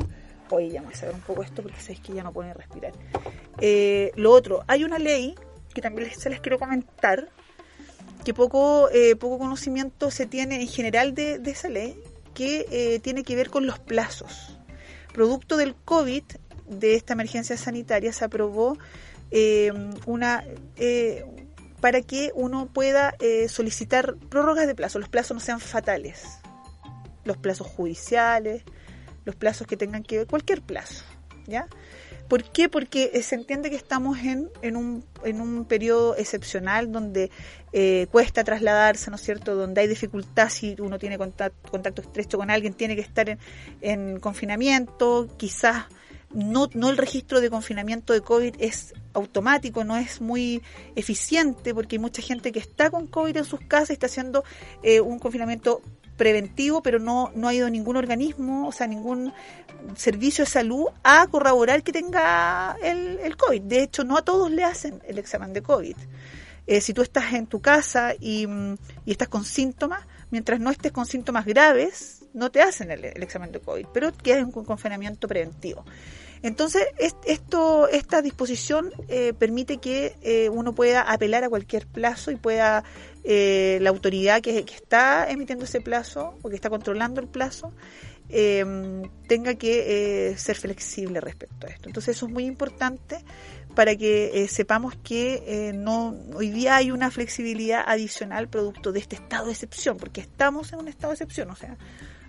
Oye, 0.51 0.68
ya 0.71 0.81
me 0.81 0.87
voy 0.87 0.94
a 0.94 0.97
saber 0.99 1.14
un 1.14 1.23
poco 1.23 1.42
esto 1.42 1.62
porque 1.62 1.81
sabéis 1.81 2.01
que 2.01 2.12
ya 2.12 2.23
no 2.23 2.33
pueden 2.33 2.55
respirar. 2.55 2.92
Eh, 3.61 4.12
lo 4.16 4.33
otro, 4.33 4.64
hay 4.66 4.85
una 4.85 4.99
ley 4.99 5.35
que 5.73 5.81
también 5.81 6.11
se 6.14 6.29
les 6.29 6.40
quiero 6.40 6.59
comentar, 6.59 7.29
que 8.25 8.35
poco, 8.35 8.90
eh, 8.90 9.16
poco 9.16 9.38
conocimiento 9.38 10.11
se 10.11 10.27
tiene 10.27 10.61
en 10.61 10.68
general 10.68 11.14
de, 11.14 11.38
de 11.38 11.51
esa 11.51 11.68
ley, 11.68 11.99
que 12.38 12.66
eh, 12.70 13.01
tiene 13.01 13.24
que 13.24 13.35
ver 13.35 13.51
con 13.51 13.66
los 13.66 13.81
plazos. 13.81 14.57
Producto 15.12 15.57
del 15.57 15.74
COVID, 15.74 16.22
de 16.68 16.94
esta 16.94 17.14
emergencia 17.14 17.57
sanitaria, 17.57 18.12
se 18.12 18.24
aprobó 18.24 18.79
eh, 19.33 19.72
una 20.07 20.44
eh, 20.77 21.24
para 21.81 22.01
que 22.01 22.31
uno 22.37 22.70
pueda 22.72 23.16
eh, 23.18 23.48
solicitar 23.48 24.14
prórrogas 24.31 24.68
de 24.68 24.77
plazo, 24.77 25.01
los 25.01 25.09
plazos 25.09 25.35
no 25.35 25.40
sean 25.40 25.59
fatales, 25.59 26.38
los 27.24 27.37
plazos 27.37 27.66
judiciales, 27.66 28.62
los 29.24 29.35
plazos 29.35 29.66
que 29.66 29.77
tengan 29.77 30.05
que 30.05 30.18
ver, 30.18 30.27
cualquier 30.29 30.62
plazo, 30.62 31.05
¿ya? 31.48 31.66
¿Por 32.29 32.45
qué? 32.45 32.69
Porque 32.69 33.11
eh, 33.14 33.23
se 33.23 33.35
entiende 33.35 33.71
que 33.71 33.77
estamos 33.77 34.19
en, 34.19 34.51
en, 34.62 34.77
un, 34.77 35.05
en 35.25 35.41
un 35.41 35.64
periodo 35.64 36.14
excepcional 36.17 36.93
donde 36.93 37.31
eh, 37.73 38.07
cuesta 38.11 38.45
trasladarse, 38.45 39.11
¿no 39.11 39.17
es 39.17 39.23
cierto? 39.23 39.55
Donde 39.55 39.81
hay 39.81 39.88
dificultad 39.88 40.51
si 40.51 40.77
uno 40.79 40.99
tiene 40.99 41.17
contacto, 41.17 41.71
contacto 41.71 42.03
estrecho 42.03 42.37
con 42.37 42.51
alguien, 42.51 42.75
tiene 42.75 42.97
que 42.97 43.03
estar 43.03 43.29
en, 43.31 43.38
en 43.81 44.21
confinamiento, 44.21 45.29
quizás 45.38 45.87
no, 46.33 46.69
no 46.75 46.91
el 46.91 46.99
registro 46.99 47.41
de 47.41 47.51
confinamiento 47.51 48.12
de 48.12 48.21
COVID 48.21 48.57
es 48.59 48.93
automático, 49.14 49.85
no 49.85 49.97
es 49.97 50.21
muy 50.21 50.62
eficiente 50.95 51.75
porque 51.75 51.97
hay 51.97 52.01
mucha 52.01 52.23
gente 52.23 52.53
que 52.53 52.59
está 52.59 52.91
con 52.91 53.07
COVID 53.07 53.38
en 53.38 53.45
sus 53.45 53.61
casas 53.61 53.91
y 53.91 53.93
está 53.95 54.07
haciendo 54.07 54.45
eh, 54.83 55.01
un 55.01 55.19
confinamiento 55.19 55.81
preventivo, 56.19 56.83
pero 56.83 56.99
no, 56.99 57.33
no 57.35 57.49
ha 57.49 57.55
ido 57.55 57.71
ningún 57.71 57.97
organismo, 57.97 58.69
o 58.69 58.73
sea, 58.73 58.87
ningún 58.87 59.33
servicio 59.97 60.45
de 60.45 60.51
salud 60.51 60.87
a 61.03 61.27
corroborar 61.29 61.83
que 61.83 61.93
tenga 61.93 62.77
el, 62.83 63.19
el 63.21 63.37
COVID. 63.39 63.63
De 63.63 63.83
hecho, 63.83 64.05
no 64.05 64.19
a 64.19 64.23
todos 64.23 64.51
le 64.51 64.65
hacen 64.65 65.01
el 65.07 65.19
examen 65.19 65.55
de 65.55 65.63
COVID. 65.63 65.97
Eh, 66.67 66.83
si 66.83 66.93
tú 66.93 67.01
estás 67.01 67.33
en 67.33 67.47
tu 67.47 67.63
casa 67.63 68.13
y, 68.21 68.47
mm, 68.47 68.77
y 69.07 69.13
estás 69.13 69.29
con 69.29 69.47
síntomas, 69.47 70.05
mientras 70.31 70.61
no 70.61 70.71
estés 70.71 70.93
con 70.93 71.07
síntomas 71.07 71.47
graves, 71.47 72.27
no 72.35 72.51
te 72.51 72.61
hacen 72.61 72.91
el, 72.91 73.07
el 73.07 73.23
examen 73.23 73.53
de 73.53 73.61
COVID, 73.61 73.87
pero 73.95 74.13
quedas 74.13 74.41
en 74.41 74.53
un 74.55 74.65
confinamiento 74.65 75.29
preventivo. 75.29 75.87
Entonces, 76.42 76.87
es- 76.98 77.16
esto, 77.27 77.88
esta 77.88 78.22
disposición 78.22 78.90
eh, 79.09 79.33
permite 79.38 79.79
que 79.79 80.16
eh, 80.22 80.48
uno 80.48 80.74
pueda 80.74 81.03
apelar 81.03 81.44
a 81.44 81.48
cualquier 81.48 81.87
plazo 81.87 82.31
y 82.31 82.37
pueda 82.37 82.85
eh, 83.24 83.79
la 83.83 83.90
autoridad 83.90 84.40
que, 84.40 84.59
está 84.59 85.31
emitiendo 85.31 85.64
ese 85.64 85.81
plazo 85.81 86.38
o 86.42 86.48
que 86.48 86.55
está 86.55 86.70
controlando 86.70 87.20
el 87.20 87.27
plazo 87.29 87.72
eh, 88.31 88.64
tenga 89.27 89.55
que 89.55 90.31
eh, 90.31 90.38
ser 90.38 90.57
flexible 90.57 91.20
respecto 91.20 91.66
a 91.66 91.70
esto. 91.70 91.88
Entonces, 91.88 92.16
eso 92.16 92.27
es 92.27 92.33
muy 92.33 92.44
importante 92.44 93.18
para 93.74 93.96
que 93.96 94.42
eh, 94.44 94.48
sepamos 94.48 94.96
que 94.96 95.72
no 95.74 96.14
hoy 96.35 96.51
día 96.51 96.77
hay 96.77 96.90
una 96.90 97.11
flexibilidad 97.11 97.83
adicional 97.87 98.48
producto 98.48 98.92
de 98.92 99.01
este 99.01 99.16
estado 99.16 99.46
de 99.46 99.53
excepción, 99.53 99.96
porque 99.98 100.20
estamos 100.20 100.72
en 100.72 100.81
un 100.81 100.88
estado 100.88 101.09
de 101.11 101.14
excepción, 101.14 101.51
o 101.51 101.57
sea, 101.57 101.77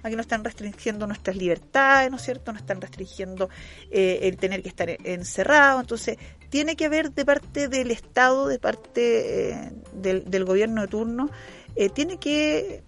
aquí 0.03 0.15
no 0.15 0.21
están 0.21 0.43
restringiendo 0.43 1.07
nuestras 1.07 1.35
libertades, 1.35 2.09
¿no 2.09 2.17
es 2.17 2.23
cierto? 2.23 2.51
No 2.51 2.59
están 2.59 2.81
restringiendo 2.81 3.49
eh, 3.91 4.19
el 4.23 4.37
tener 4.37 4.61
que 4.61 4.69
estar 4.69 4.89
encerrado, 5.03 5.79
entonces 5.79 6.17
tiene 6.49 6.75
que 6.75 6.85
haber 6.85 7.11
de 7.11 7.25
parte 7.25 7.67
del 7.67 7.91
Estado, 7.91 8.47
de 8.47 8.59
parte 8.59 9.51
eh, 9.51 9.71
del, 9.93 10.29
del 10.29 10.45
gobierno 10.45 10.81
de 10.81 10.87
turno, 10.87 11.29
eh, 11.75 11.89
tiene 11.89 12.17
que 12.17 12.83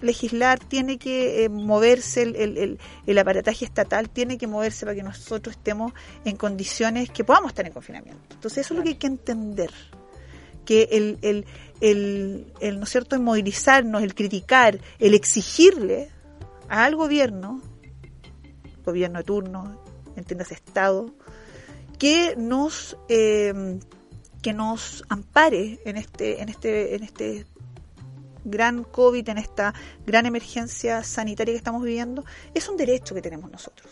legislar, 0.00 0.60
tiene 0.60 0.96
que 0.96 1.48
moverse 1.48 2.22
el, 2.22 2.36
el, 2.36 2.56
el, 2.58 2.78
el 3.06 3.18
aparataje 3.18 3.64
estatal, 3.64 4.08
tiene 4.08 4.38
que 4.38 4.46
moverse 4.46 4.86
para 4.86 4.94
que 4.94 5.02
nosotros 5.02 5.56
estemos 5.56 5.92
en 6.24 6.36
condiciones 6.36 7.10
que 7.10 7.24
podamos 7.24 7.50
estar 7.50 7.66
en 7.66 7.72
confinamiento. 7.72 8.34
Entonces 8.34 8.64
eso 8.64 8.74
es 8.74 8.78
lo 8.78 8.84
que 8.84 8.90
hay 8.90 8.94
que 8.94 9.08
entender, 9.08 9.70
que 10.64 10.88
el, 10.92 11.18
el, 11.22 11.46
el, 11.80 12.52
el 12.60 12.78
¿no 12.78 12.86
cierto?, 12.86 13.16
el 13.16 13.22
movilizarnos, 13.22 14.02
el 14.02 14.14
criticar, 14.14 14.78
el 15.00 15.14
exigirle 15.14 16.10
al 16.68 16.96
gobierno, 16.96 17.60
gobierno 18.84 19.18
de 19.18 19.24
turno, 19.24 19.82
entiendas 20.16 20.52
Estado, 20.52 21.14
que 21.98 22.34
nos 22.36 22.96
eh, 23.08 23.78
que 24.42 24.52
nos 24.52 25.04
ampare 25.08 25.80
en 25.84 25.96
este 25.96 26.42
en 26.42 26.48
este 26.48 26.94
en 26.94 27.02
este 27.02 27.46
gran 28.44 28.84
COVID, 28.84 29.28
en 29.28 29.38
esta 29.38 29.74
gran 30.06 30.26
emergencia 30.26 31.02
sanitaria 31.02 31.52
que 31.52 31.58
estamos 31.58 31.82
viviendo, 31.82 32.24
es 32.54 32.68
un 32.68 32.76
derecho 32.76 33.14
que 33.14 33.22
tenemos 33.22 33.50
nosotros. 33.50 33.90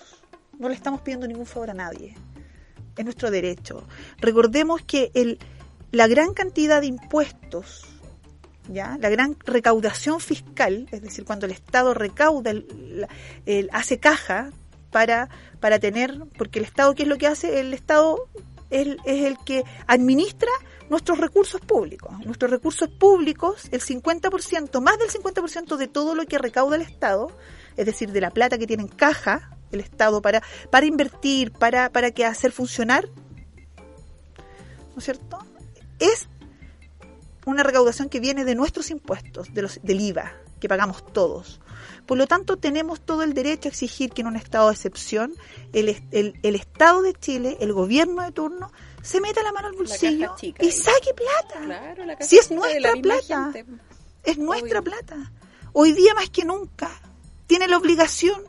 No 0.59 0.69
le 0.69 0.75
estamos 0.75 1.03
pidiendo 1.03 1.27
ningún 1.27 1.47
favor 1.47 1.71
a 1.71 1.75
nadie. 1.75 2.15
Es 2.97 3.05
nuestro 3.05 3.31
derecho. 3.31 3.87
Recordemos 4.19 4.81
que 4.83 5.11
el, 5.15 5.39
la 5.93 6.07
gran 6.07 6.33
cantidad 6.33 6.81
de 6.81 6.87
impuestos, 6.87 7.85
¿ya? 8.69 8.97
la 9.01 9.09
gran 9.09 9.37
recaudación 9.45 10.21
fiscal, 10.21 10.87
es 10.91 11.03
decir, 11.03 11.25
cuando 11.25 11.47
el 11.47 11.53
Estado 11.53 11.95
recauda, 11.95 12.51
el, 12.51 13.71
hace 13.73 13.99
caja 13.99 14.51
para, 14.91 15.29
para 15.61 15.79
tener, 15.79 16.19
porque 16.37 16.59
el 16.59 16.65
Estado, 16.65 16.95
¿qué 16.95 17.03
es 17.03 17.09
lo 17.09 17.19
que 17.19 17.27
hace? 17.27 17.61
El 17.61 17.75
Estado 17.75 18.29
es, 18.71 18.97
es 19.05 19.25
el 19.25 19.39
que 19.45 19.65
administra 19.87 20.51
nuestros 20.89 21.19
recursos 21.19 21.61
públicos. 21.61 22.13
Nuestros 22.25 22.51
recursos 22.51 22.89
públicos, 22.89 23.69
el 23.73 23.81
50%, 23.81 24.81
más 24.81 24.99
del 24.99 25.11
50% 25.11 25.77
de 25.77 25.89
todo 25.89 26.15
lo 26.15 26.25
que 26.27 26.39
recauda 26.39 26.77
el 26.77 26.83
Estado, 26.83 27.31
es 27.77 27.87
decir, 27.87 28.13
de 28.13 28.21
la 28.21 28.31
plata 28.31 28.59
que 28.59 28.67
tiene 28.67 28.85
en 28.85 28.89
caja 28.89 29.51
el 29.73 29.81
Estado 29.81 30.23
para, 30.23 30.43
para 30.71 30.87
invertir, 30.87 31.53
para, 31.53 31.91
para 31.91 32.11
que 32.13 32.25
hacer 32.25 32.53
funcionar, 32.53 33.09
¿no 34.93 34.99
es 34.99 35.05
cierto? 35.05 35.39
Es 35.99 36.29
una 37.47 37.63
recaudación 37.63 38.09
que 38.09 38.21
viene 38.21 38.45
de 38.45 38.55
nuestros 38.55 38.91
impuestos, 38.91 39.55
de 39.55 39.63
los, 39.63 39.81
del 39.83 40.01
IVA, 40.01 40.33
que 40.61 40.69
pagamos 40.69 41.05
todos. 41.13 41.61
Por 42.07 42.19
lo 42.19 42.27
tanto, 42.27 42.57
tenemos 42.57 43.01
todo 43.01 43.23
el 43.23 43.35
derecho 43.35 43.69
a 43.69 43.71
exigir 43.71 44.11
que 44.13 44.21
en 44.23 44.27
un 44.29 44.37
estado 44.37 44.69
de 44.69 44.75
excepción 44.75 45.35
el, 45.73 45.89
el- 46.11 46.39
el 46.43 46.55
Estado 46.57 47.03
de 47.03 47.15
Chile, 47.15 47.57
el 47.61 47.73
gobierno 47.73 48.23
de 48.23 48.33
turno, 48.33 48.71
se 49.03 49.21
meta 49.21 49.43
la 49.43 49.53
mano 49.53 49.69
al 49.69 49.75
bolsillo 49.75 50.35
chica 50.37 50.65
y 50.65 50.71
saque 50.73 51.15
plata. 51.15 51.65
Claro, 51.65 52.05
la 52.05 52.21
Si 52.21 52.37
es 52.39 52.51
nuestra 52.51 52.93
plata. 52.95 53.53
Es 54.25 54.39
nuestra 54.39 54.81
Obvio. 54.81 54.91
plata. 54.91 55.33
Hoy 55.73 55.93
día 55.93 56.15
más 56.15 56.31
que 56.31 56.45
nunca 56.45 56.91
tiene 57.47 57.69
la 57.69 57.77
obligación 57.79 58.43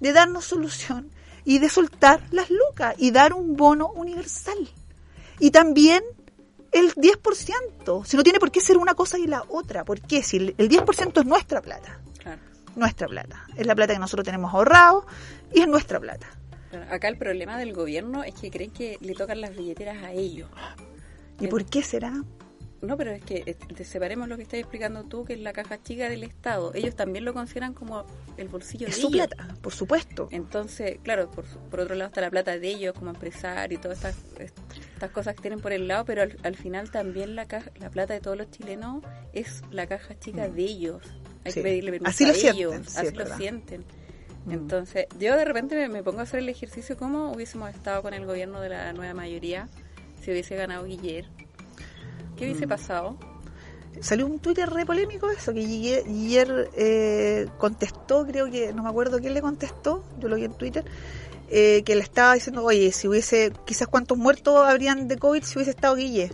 de 0.00 0.12
darnos 0.12 0.44
solución 0.46 1.10
y 1.44 1.58
de 1.60 1.68
soltar 1.68 2.20
las 2.32 2.50
lucas 2.50 2.94
y 2.98 3.12
dar 3.12 3.32
un 3.32 3.56
bono 3.56 3.88
universal. 3.92 4.58
Y 5.38 5.52
también 5.52 6.02
el 6.72 6.94
10%. 6.94 8.04
Si 8.04 8.16
no 8.16 8.22
tiene 8.22 8.38
por 8.38 8.50
qué 8.50 8.60
ser 8.60 8.76
una 8.76 8.94
cosa 8.94 9.18
y 9.18 9.26
la 9.26 9.44
otra. 9.48 9.84
¿Por 9.84 10.00
qué? 10.00 10.22
Si 10.22 10.36
el 10.36 10.54
el 10.58 10.68
10% 10.68 11.20
es 11.20 11.26
nuestra 11.26 11.60
plata. 11.60 12.00
Claro. 12.18 12.40
Nuestra 12.76 13.08
plata. 13.08 13.46
Es 13.56 13.66
la 13.66 13.74
plata 13.74 13.94
que 13.94 13.98
nosotros 13.98 14.24
tenemos 14.24 14.52
ahorrado 14.54 15.06
y 15.52 15.60
es 15.60 15.68
nuestra 15.68 15.98
plata. 15.98 16.28
Acá 16.90 17.08
el 17.08 17.18
problema 17.18 17.58
del 17.58 17.72
gobierno 17.72 18.22
es 18.22 18.34
que 18.34 18.50
creen 18.50 18.70
que 18.70 18.96
le 19.00 19.14
tocan 19.14 19.40
las 19.40 19.56
billeteras 19.56 20.02
a 20.04 20.12
ellos. 20.12 20.48
¿Y 21.40 21.48
por 21.48 21.64
qué 21.64 21.82
será? 21.82 22.22
No, 22.82 22.96
pero 22.96 23.10
es 23.10 23.22
que 23.22 23.42
eh, 23.46 23.84
separemos 23.84 24.26
lo 24.28 24.36
que 24.38 24.42
estás 24.44 24.58
explicando 24.58 25.04
tú, 25.04 25.24
que 25.26 25.34
es 25.34 25.40
la 25.40 25.52
caja 25.52 25.82
chica 25.82 26.08
del 26.08 26.22
Estado. 26.22 26.72
Ellos 26.74 26.96
también 26.96 27.26
lo 27.26 27.34
consideran 27.34 27.74
como 27.74 28.06
el 28.38 28.48
bolsillo 28.48 28.86
Es 28.88 28.96
de 28.96 29.02
su 29.02 29.08
ellos. 29.08 29.26
plata, 29.28 29.54
por 29.60 29.72
supuesto. 29.74 30.28
Entonces, 30.30 30.98
claro, 31.02 31.30
por, 31.30 31.44
por 31.44 31.80
otro 31.80 31.94
lado 31.94 32.08
está 32.08 32.22
la 32.22 32.30
plata 32.30 32.58
de 32.58 32.68
ellos 32.68 32.94
como 32.94 33.10
empresario 33.10 33.76
y 33.76 33.80
todas 33.80 33.98
estas, 33.98 34.16
estas 34.38 35.10
cosas 35.10 35.34
que 35.34 35.42
tienen 35.42 35.60
por 35.60 35.72
el 35.72 35.88
lado, 35.88 36.06
pero 36.06 36.22
al, 36.22 36.38
al 36.42 36.56
final 36.56 36.90
también 36.90 37.36
la, 37.36 37.46
caja, 37.46 37.70
la 37.78 37.90
plata 37.90 38.14
de 38.14 38.20
todos 38.20 38.38
los 38.38 38.50
chilenos 38.50 39.04
es 39.34 39.62
la 39.70 39.86
caja 39.86 40.18
chica 40.18 40.48
de 40.48 40.62
ellos. 40.62 41.02
Hay 41.44 41.52
Sí. 41.52 41.60
que 41.60 41.64
pedirle 41.64 41.90
permiso 41.92 42.10
Así 42.10 42.24
lo 42.24 42.30
a 42.32 42.34
sienten, 42.34 42.58
ellos, 42.58 42.86
sí, 42.86 42.98
así 42.98 43.10
lo 43.12 43.18
verdad. 43.18 43.36
sienten. 43.36 43.84
Mm. 44.46 44.52
Entonces, 44.52 45.06
yo 45.18 45.36
de 45.36 45.44
repente 45.44 45.74
me, 45.76 45.88
me 45.90 46.02
pongo 46.02 46.20
a 46.20 46.22
hacer 46.22 46.40
el 46.40 46.48
ejercicio 46.48 46.96
como 46.96 47.32
hubiésemos 47.32 47.68
estado 47.74 48.00
con 48.02 48.14
el 48.14 48.24
gobierno 48.24 48.60
de 48.62 48.70
la 48.70 48.92
nueva 48.94 49.12
mayoría 49.12 49.68
si 50.22 50.30
hubiese 50.30 50.56
ganado 50.56 50.84
Guiller. 50.86 51.26
¿Qué 52.40 52.46
hubiese 52.46 52.64
Mm. 52.66 52.70
pasado? 52.70 53.16
Salió 54.00 54.26
un 54.26 54.38
Twitter 54.38 54.66
re 54.70 54.86
polémico 54.86 55.30
eso, 55.30 55.52
que 55.52 55.60
Guille- 55.60 56.02
Guiller 56.06 56.70
eh, 56.74 57.46
contestó, 57.58 58.26
creo 58.26 58.50
que, 58.50 58.72
no 58.72 58.82
me 58.82 58.88
acuerdo 58.88 59.18
quién 59.20 59.34
le 59.34 59.42
contestó, 59.42 60.02
yo 60.18 60.28
lo 60.28 60.36
vi 60.36 60.44
en 60.44 60.54
Twitter, 60.54 60.84
eh, 61.50 61.82
que 61.84 61.94
le 61.96 62.00
estaba 62.00 62.32
diciendo, 62.32 62.64
oye, 62.64 62.92
si 62.92 63.08
hubiese, 63.08 63.52
quizás 63.66 63.88
cuántos 63.88 64.16
muertos 64.16 64.56
habrían 64.66 65.06
de 65.06 65.18
COVID 65.18 65.42
si 65.42 65.58
hubiese 65.58 65.72
estado 65.72 65.96
Guille. 65.96 66.32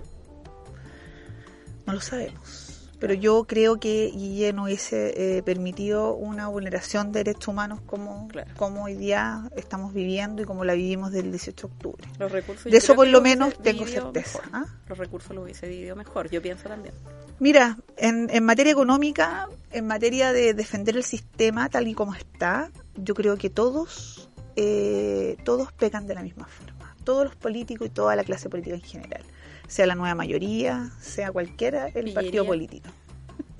No 1.86 1.92
lo 1.94 2.00
sabemos. 2.00 2.65
Pero 2.98 3.12
yo 3.14 3.44
creo 3.44 3.78
que 3.78 4.10
Guille 4.14 4.52
no 4.52 4.64
hubiese 4.64 5.38
eh, 5.38 5.42
permitido 5.42 6.14
una 6.14 6.48
vulneración 6.48 7.12
de 7.12 7.20
derechos 7.24 7.48
humanos 7.48 7.80
como, 7.86 8.26
Claro. 8.28 8.50
como 8.56 8.84
hoy 8.84 8.94
día 8.94 9.50
estamos 9.56 9.92
viviendo 9.92 10.42
y 10.42 10.44
como 10.46 10.64
la 10.64 10.72
vivimos 10.74 11.12
del 11.12 11.30
18 11.30 11.66
de 11.68 11.72
octubre. 11.74 12.04
Los 12.18 12.32
recursos 12.32 12.72
De 12.72 12.78
eso 12.78 12.94
por 12.94 13.06
lo 13.08 13.20
menos 13.20 13.58
tengo 13.58 13.86
certeza. 13.86 14.40
¿ah? 14.52 14.64
Los 14.88 14.96
recursos 14.98 15.34
los 15.34 15.44
hubiese 15.44 15.66
dividido 15.66 15.94
mejor, 15.96 16.30
yo 16.30 16.40
pienso 16.40 16.68
también. 16.68 16.94
Mira, 17.38 17.76
en, 17.98 18.28
en 18.30 18.44
materia 18.44 18.72
económica, 18.72 19.48
en 19.70 19.86
materia 19.86 20.32
de 20.32 20.54
defender 20.54 20.96
el 20.96 21.04
sistema 21.04 21.68
tal 21.68 21.86
y 21.88 21.92
como 21.94 22.14
está, 22.14 22.70
yo 22.96 23.14
creo 23.14 23.36
que 23.36 23.50
todos, 23.50 24.30
eh, 24.56 25.36
todos 25.44 25.70
pecan 25.72 26.06
de 26.06 26.14
la 26.14 26.22
misma 26.22 26.46
forma. 26.46 26.96
Todos 27.04 27.24
los 27.24 27.36
políticos 27.36 27.86
y 27.86 27.90
toda 27.90 28.16
la 28.16 28.24
clase 28.24 28.48
política 28.48 28.74
en 28.76 28.82
general. 28.82 29.22
Sea 29.68 29.86
la 29.86 29.94
nueva 29.94 30.14
mayoría, 30.14 30.90
sea 31.00 31.32
cualquiera 31.32 31.88
el 31.88 32.12
partido 32.12 32.44
político. 32.46 32.88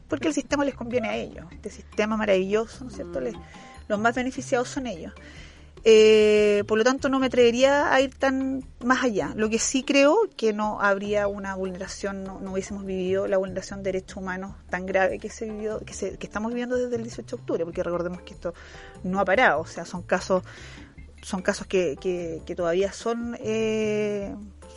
Porque 0.08 0.28
el 0.28 0.34
sistema 0.34 0.64
les 0.64 0.74
conviene 0.74 1.08
a 1.08 1.16
ellos. 1.16 1.46
Este 1.50 1.70
sistema 1.70 2.16
maravilloso, 2.16 2.84
¿no 2.84 2.90
es 2.90 2.96
cierto? 2.96 3.20
Mm. 3.20 3.24
Les- 3.24 3.34
los 3.88 3.98
más 3.98 4.14
beneficiados 4.14 4.68
son 4.68 4.86
ellos. 4.86 5.12
Eh, 5.88 6.64
por 6.66 6.78
lo 6.78 6.82
tanto, 6.82 7.08
no 7.08 7.20
me 7.20 7.26
atrevería 7.26 7.92
a 7.92 8.00
ir 8.00 8.12
tan 8.14 8.64
más 8.84 9.04
allá. 9.04 9.32
Lo 9.36 9.48
que 9.48 9.60
sí 9.60 9.84
creo 9.84 10.16
que 10.36 10.52
no 10.52 10.80
habría 10.80 11.28
una 11.28 11.54
vulneración, 11.54 12.24
no, 12.24 12.40
no 12.40 12.52
hubiésemos 12.52 12.84
vivido 12.84 13.28
la 13.28 13.36
vulneración 13.36 13.84
de 13.84 13.92
derechos 13.92 14.16
humanos 14.16 14.56
tan 14.68 14.84
grave 14.84 15.20
que 15.20 15.30
se 15.30 15.44
vivió, 15.48 15.78
que, 15.80 15.94
se, 15.94 16.18
que 16.18 16.26
estamos 16.26 16.50
viviendo 16.50 16.76
desde 16.76 16.96
el 16.96 17.04
18 17.04 17.36
de 17.36 17.40
octubre, 17.40 17.64
porque 17.64 17.84
recordemos 17.84 18.22
que 18.22 18.34
esto 18.34 18.52
no 19.04 19.20
ha 19.20 19.24
parado, 19.24 19.60
o 19.60 19.66
sea, 19.66 19.84
son 19.84 20.02
casos, 20.02 20.42
son 21.22 21.42
casos 21.42 21.68
que, 21.68 21.96
que, 22.00 22.42
que 22.44 22.56
todavía 22.56 22.92
son 22.92 23.36
eh, 23.40 24.34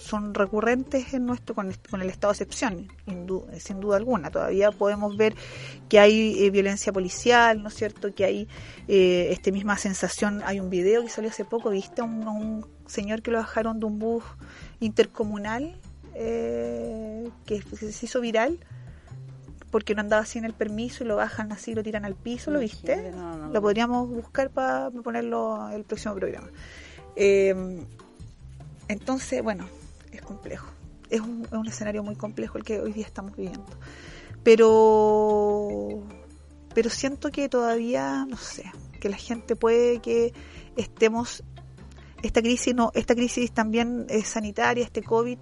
son 0.09 0.33
recurrentes 0.33 1.13
en 1.13 1.25
nuestro 1.25 1.55
con 1.55 1.67
el, 1.67 1.77
con 1.89 2.01
el 2.01 2.09
estado 2.09 2.33
de 2.33 2.35
excepción, 2.35 2.87
sin 3.05 3.25
duda, 3.25 3.59
sin 3.59 3.79
duda 3.79 3.97
alguna. 3.97 4.31
Todavía 4.31 4.71
podemos 4.71 5.15
ver 5.15 5.35
que 5.87 5.99
hay 5.99 6.43
eh, 6.43 6.49
violencia 6.49 6.91
policial, 6.91 7.61
¿no 7.61 7.69
es 7.69 7.75
cierto? 7.75 8.13
Que 8.13 8.25
hay 8.25 8.47
eh, 8.87 9.27
esta 9.31 9.51
misma 9.51 9.77
sensación. 9.77 10.41
Hay 10.45 10.59
un 10.59 10.69
video 10.69 11.03
que 11.03 11.09
salió 11.09 11.29
hace 11.29 11.45
poco, 11.45 11.69
¿viste? 11.69 12.01
A 12.01 12.05
un, 12.05 12.27
un 12.27 12.65
señor 12.87 13.21
que 13.21 13.31
lo 13.31 13.37
bajaron 13.37 13.79
de 13.79 13.85
un 13.85 13.99
bus 13.99 14.23
intercomunal 14.79 15.79
eh, 16.15 17.29
que 17.45 17.61
se 17.61 18.05
hizo 18.05 18.19
viral 18.19 18.59
porque 19.71 19.93
no 19.95 20.01
andaba 20.01 20.25
sin 20.25 20.45
el 20.45 20.53
permiso 20.53 21.03
y 21.03 21.07
lo 21.07 21.15
bajan 21.15 21.51
así, 21.51 21.75
lo 21.75 21.83
tiran 21.83 22.03
al 22.03 22.15
piso, 22.15 22.51
¿lo 22.51 22.59
viste? 22.59 23.11
No, 23.11 23.37
no, 23.37 23.49
Lo 23.49 23.61
podríamos 23.61 24.09
buscar 24.09 24.49
para 24.49 24.89
ponerlo 24.89 25.69
el 25.69 25.83
próximo 25.83 26.15
programa. 26.15 26.49
Eh, 27.15 27.85
entonces, 28.87 29.43
bueno, 29.43 29.67
complejo. 30.21 30.71
Es 31.09 31.21
un, 31.21 31.45
es 31.45 31.53
un 31.53 31.67
escenario 31.67 32.03
muy 32.03 32.15
complejo 32.15 32.57
el 32.57 32.63
que 32.63 32.79
hoy 32.79 32.93
día 32.93 33.05
estamos 33.05 33.35
viviendo. 33.35 33.65
Pero, 34.43 36.03
pero 36.73 36.89
siento 36.89 37.31
que 37.31 37.49
todavía, 37.49 38.25
no 38.27 38.37
sé, 38.37 38.71
que 38.99 39.09
la 39.09 39.17
gente 39.17 39.55
puede 39.55 39.99
que 39.99 40.33
estemos 40.75 41.43
esta 42.21 42.41
crisis 42.41 42.75
no 42.75 42.91
esta 42.95 43.15
crisis 43.15 43.51
también 43.51 44.05
eh, 44.09 44.23
sanitaria 44.23 44.83
este 44.83 45.01
covid 45.01 45.37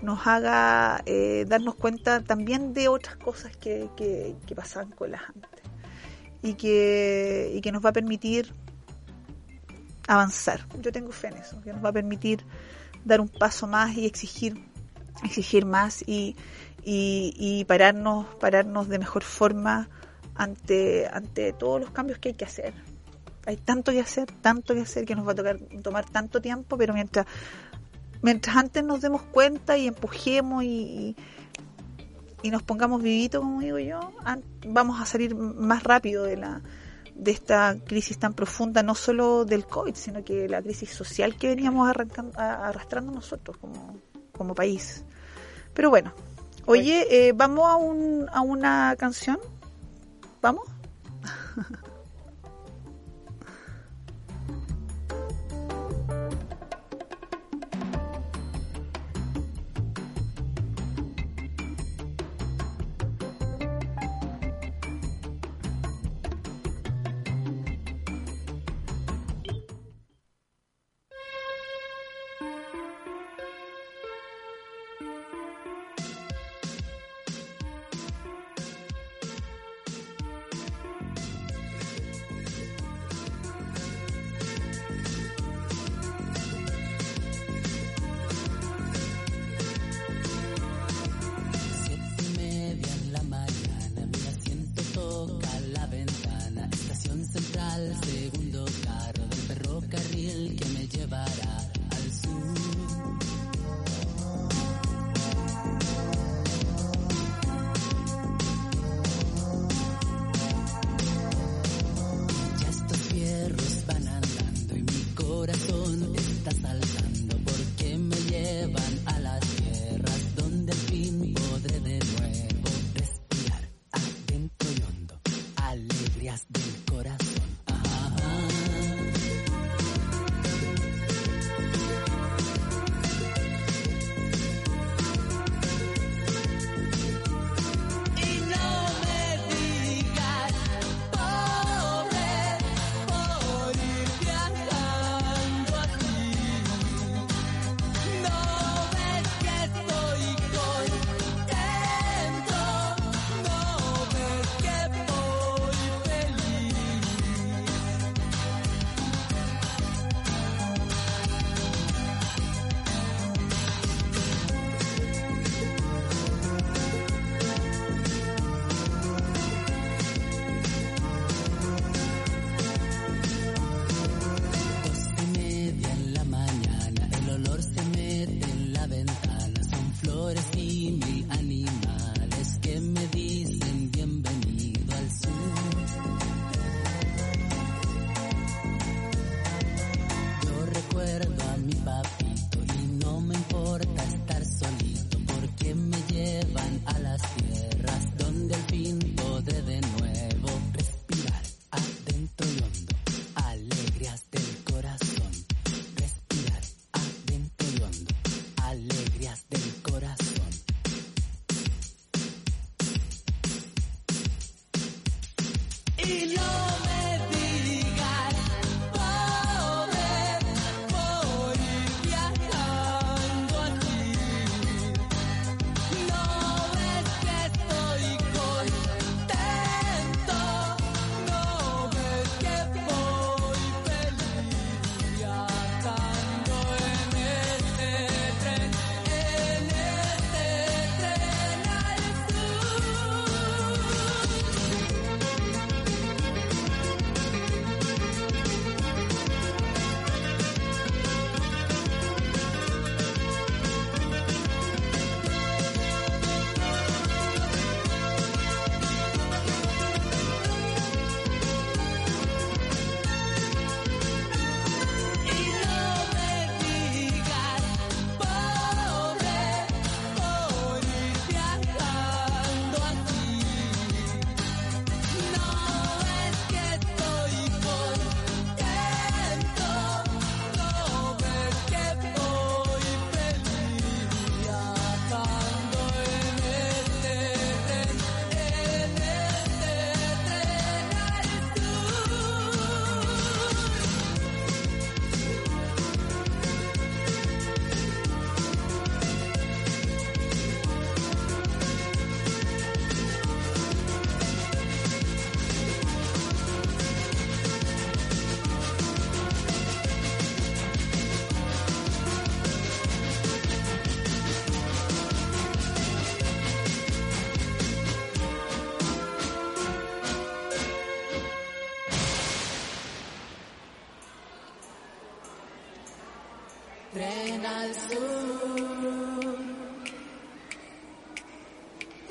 nos 0.00 0.26
haga 0.26 1.02
eh, 1.04 1.44
darnos 1.46 1.74
cuenta 1.74 2.22
también 2.22 2.72
de 2.72 2.88
otras 2.88 3.16
cosas 3.16 3.56
que, 3.56 3.90
que, 3.96 4.34
que 4.46 4.54
pasaban 4.54 4.90
con 4.90 5.10
las 5.10 5.22
antes 5.28 5.62
y 6.42 6.54
que 6.54 7.52
y 7.54 7.60
que 7.60 7.70
nos 7.70 7.84
va 7.84 7.90
a 7.90 7.92
permitir 7.92 8.52
avanzar 10.08 10.66
yo 10.80 10.90
tengo 10.90 11.12
fe 11.12 11.28
en 11.28 11.34
eso 11.34 11.60
que 11.60 11.72
nos 11.72 11.84
va 11.84 11.90
a 11.90 11.92
permitir 11.92 12.44
dar 13.04 13.20
un 13.20 13.28
paso 13.28 13.66
más 13.66 13.96
y 13.96 14.06
exigir 14.06 14.72
exigir 15.22 15.64
más 15.66 16.02
y, 16.06 16.36
y, 16.84 17.64
pararnos 17.66 18.26
pararnos 18.40 18.88
de 18.88 18.98
mejor 18.98 19.22
forma 19.22 19.88
ante 20.34 21.06
ante 21.06 21.52
todos 21.52 21.80
los 21.80 21.90
cambios 21.90 22.18
que 22.18 22.30
hay 22.30 22.34
que 22.34 22.44
hacer. 22.44 22.74
Hay 23.44 23.56
tanto 23.56 23.92
que 23.92 24.00
hacer, 24.00 24.30
tanto 24.40 24.74
que 24.74 24.80
hacer 24.80 25.04
que 25.04 25.14
nos 25.14 25.26
va 25.26 25.32
a 25.32 25.34
tocar 25.34 25.58
tomar 25.82 26.08
tanto 26.08 26.40
tiempo, 26.40 26.76
pero 26.76 26.94
mientras 26.94 27.26
mientras 28.22 28.56
antes 28.56 28.84
nos 28.84 29.00
demos 29.00 29.22
cuenta 29.22 29.76
y 29.76 29.88
empujemos 29.88 30.64
y, 30.64 31.16
y, 32.42 32.50
nos 32.50 32.62
pongamos 32.62 33.02
vivitos, 33.02 33.40
como 33.40 33.60
digo 33.60 33.78
yo, 33.78 34.12
vamos 34.66 35.00
a 35.00 35.06
salir 35.06 35.34
más 35.34 35.82
rápido 35.82 36.24
de 36.24 36.36
la 36.36 36.62
de 37.14 37.30
esta 37.30 37.76
crisis 37.84 38.18
tan 38.18 38.34
profunda, 38.34 38.82
no 38.82 38.94
solo 38.94 39.44
del 39.44 39.66
COVID, 39.66 39.94
sino 39.94 40.24
que 40.24 40.48
la 40.48 40.62
crisis 40.62 40.90
social 40.90 41.36
que 41.36 41.48
veníamos 41.48 41.88
arrastrando 42.36 43.12
nosotros 43.12 43.56
como, 43.58 43.96
como 44.32 44.54
país. 44.54 45.04
Pero 45.74 45.90
bueno, 45.90 46.12
oye, 46.66 47.28
eh, 47.28 47.32
vamos 47.32 47.68
a, 47.68 47.76
un, 47.76 48.26
a 48.32 48.40
una 48.40 48.94
canción. 48.98 49.38
¿Vamos? 50.40 50.66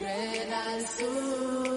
tren 0.01 0.53
al 0.53 1.70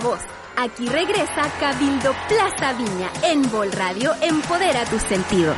voz. 0.00 0.20
Aquí 0.56 0.88
regresa 0.88 1.50
Cabildo 1.60 2.14
Plaza 2.28 2.72
Viña 2.72 3.10
en 3.24 3.48
Vol 3.50 3.70
Radio 3.72 4.12
Empodera 4.22 4.84
tus 4.86 5.02
sentidos. 5.02 5.56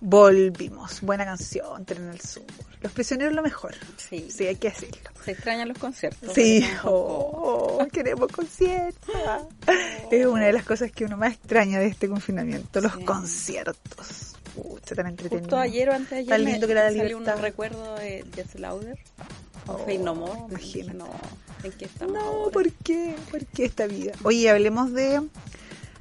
Volvimos. 0.00 1.00
Buena 1.00 1.24
canción, 1.24 1.84
Tren 1.86 2.08
al 2.10 2.20
Sur. 2.20 2.42
Los 2.82 2.92
prisioneros 2.92 3.32
lo 3.32 3.42
mejor. 3.42 3.74
Sí. 3.96 4.28
Sí, 4.30 4.46
hay 4.46 4.56
que 4.56 4.68
decirlo. 4.68 5.10
Se 5.24 5.30
extrañan 5.30 5.68
los 5.68 5.78
conciertos. 5.78 6.34
Sí, 6.34 6.62
oh, 6.84 7.86
queremos 7.90 8.30
conciertos. 8.30 9.14
Es 10.10 10.26
una 10.26 10.44
de 10.46 10.52
las 10.52 10.64
cosas 10.64 10.92
que 10.92 11.06
uno 11.06 11.16
más 11.16 11.32
extraña 11.34 11.78
de 11.78 11.86
este 11.86 12.08
confinamiento, 12.08 12.82
los 12.82 12.92
Sí. 12.92 13.04
conciertos. 13.04 14.23
Pucha, 14.84 14.94
tan 14.94 15.06
entretenido. 15.08 15.40
Justo 15.44 15.58
ayer 15.58 15.88
o 15.88 15.92
antes 15.94 16.10
de 16.10 16.16
ayer 16.18 16.28
Tan 16.28 16.44
me- 16.44 16.50
lindo 16.52 16.66
que 16.66 16.72
era 16.72 16.90
la 16.90 16.96
salió 16.96 17.18
un 17.18 17.24
recuerdo 17.26 17.94
de 17.96 18.24
Jess 18.34 18.58
Lauder 18.60 18.98
Oh, 19.66 19.86
No 20.00 20.14
More. 20.14 20.40
imagínate. 20.50 20.98
No, 20.98 21.08
¿en 21.62 21.72
qué 21.72 21.86
estamos 21.86 22.14
No, 22.14 22.20
ahora? 22.20 22.52
¿por 22.52 22.70
qué? 22.70 23.16
¿Por 23.30 23.46
qué 23.46 23.64
esta 23.64 23.86
vida? 23.86 24.12
Oye, 24.22 24.50
hablemos 24.50 24.92
de 24.92 25.22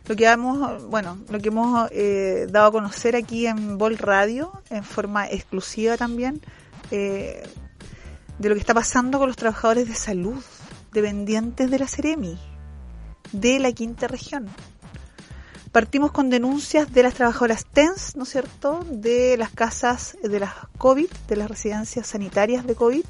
lo 0.06 0.16
que 0.18 0.26
hemos, 0.28 0.84
bueno, 0.90 1.18
lo 1.30 1.40
que 1.40 1.48
hemos 1.48 1.90
eh, 1.94 2.46
dado 2.50 2.68
a 2.68 2.72
conocer 2.74 3.16
aquí 3.16 3.48
en 3.48 3.78
Vol 3.78 3.98
Radio, 3.98 4.52
en 4.70 4.84
forma 4.84 5.30
exclusiva 5.30 5.96
también, 5.96 6.42
eh, 6.92 7.42
de 8.38 8.50
lo 8.50 8.56
que 8.56 8.60
está 8.60 8.74
pasando 8.74 9.18
con 9.18 9.28
los 9.28 9.38
trabajadores 9.38 9.88
de 9.88 9.96
salud, 9.96 10.44
dependientes 10.92 11.72
de 11.72 11.80
la 11.80 11.88
Ceremi, 11.88 12.38
de 13.32 13.60
la 13.60 13.72
quinta 13.72 14.10
región. 14.10 14.50
Partimos 15.74 16.12
con 16.12 16.30
denuncias 16.30 16.94
de 16.94 17.02
las 17.02 17.16
trabajadoras 17.16 17.66
TENS, 17.66 18.16
¿no 18.16 18.26
es 18.26 18.30
cierto?, 18.30 18.86
de 18.92 19.38
las 19.38 19.50
casas 19.50 20.16
de 20.22 20.40
las 20.40 20.54
COVID, 20.78 21.10
de 21.28 21.36
las 21.36 21.50
residencias 21.50 22.06
sanitarias 22.06 22.68
de 22.68 22.76
COVID. 22.76 23.04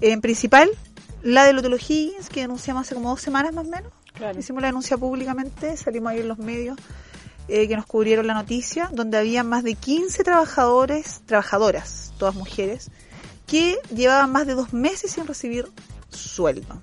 En 0.00 0.22
principal, 0.22 0.70
la 1.22 1.44
de 1.44 1.50
Hotel 1.50 1.74
Higgins, 1.74 2.30
que 2.30 2.40
denunciamos 2.40 2.86
hace 2.86 2.94
como 2.94 3.10
dos 3.10 3.20
semanas 3.20 3.52
más 3.52 3.66
o 3.66 3.68
menos. 3.68 3.92
Claro. 4.14 4.38
Hicimos 4.38 4.62
la 4.62 4.68
denuncia 4.68 4.96
públicamente, 4.96 5.76
salimos 5.76 6.12
ahí 6.12 6.20
en 6.20 6.28
los 6.28 6.38
medios 6.38 6.78
eh, 7.48 7.68
que 7.68 7.76
nos 7.76 7.84
cubrieron 7.84 8.26
la 8.26 8.32
noticia, 8.32 8.88
donde 8.90 9.18
había 9.18 9.44
más 9.44 9.62
de 9.62 9.74
15 9.74 10.24
trabajadores, 10.24 11.20
trabajadoras, 11.26 12.14
todas 12.16 12.34
mujeres, 12.34 12.90
que 13.46 13.76
llevaban 13.94 14.32
más 14.32 14.46
de 14.46 14.54
dos 14.54 14.72
meses 14.72 15.10
sin 15.10 15.26
recibir 15.26 15.68
sueldo. 16.08 16.80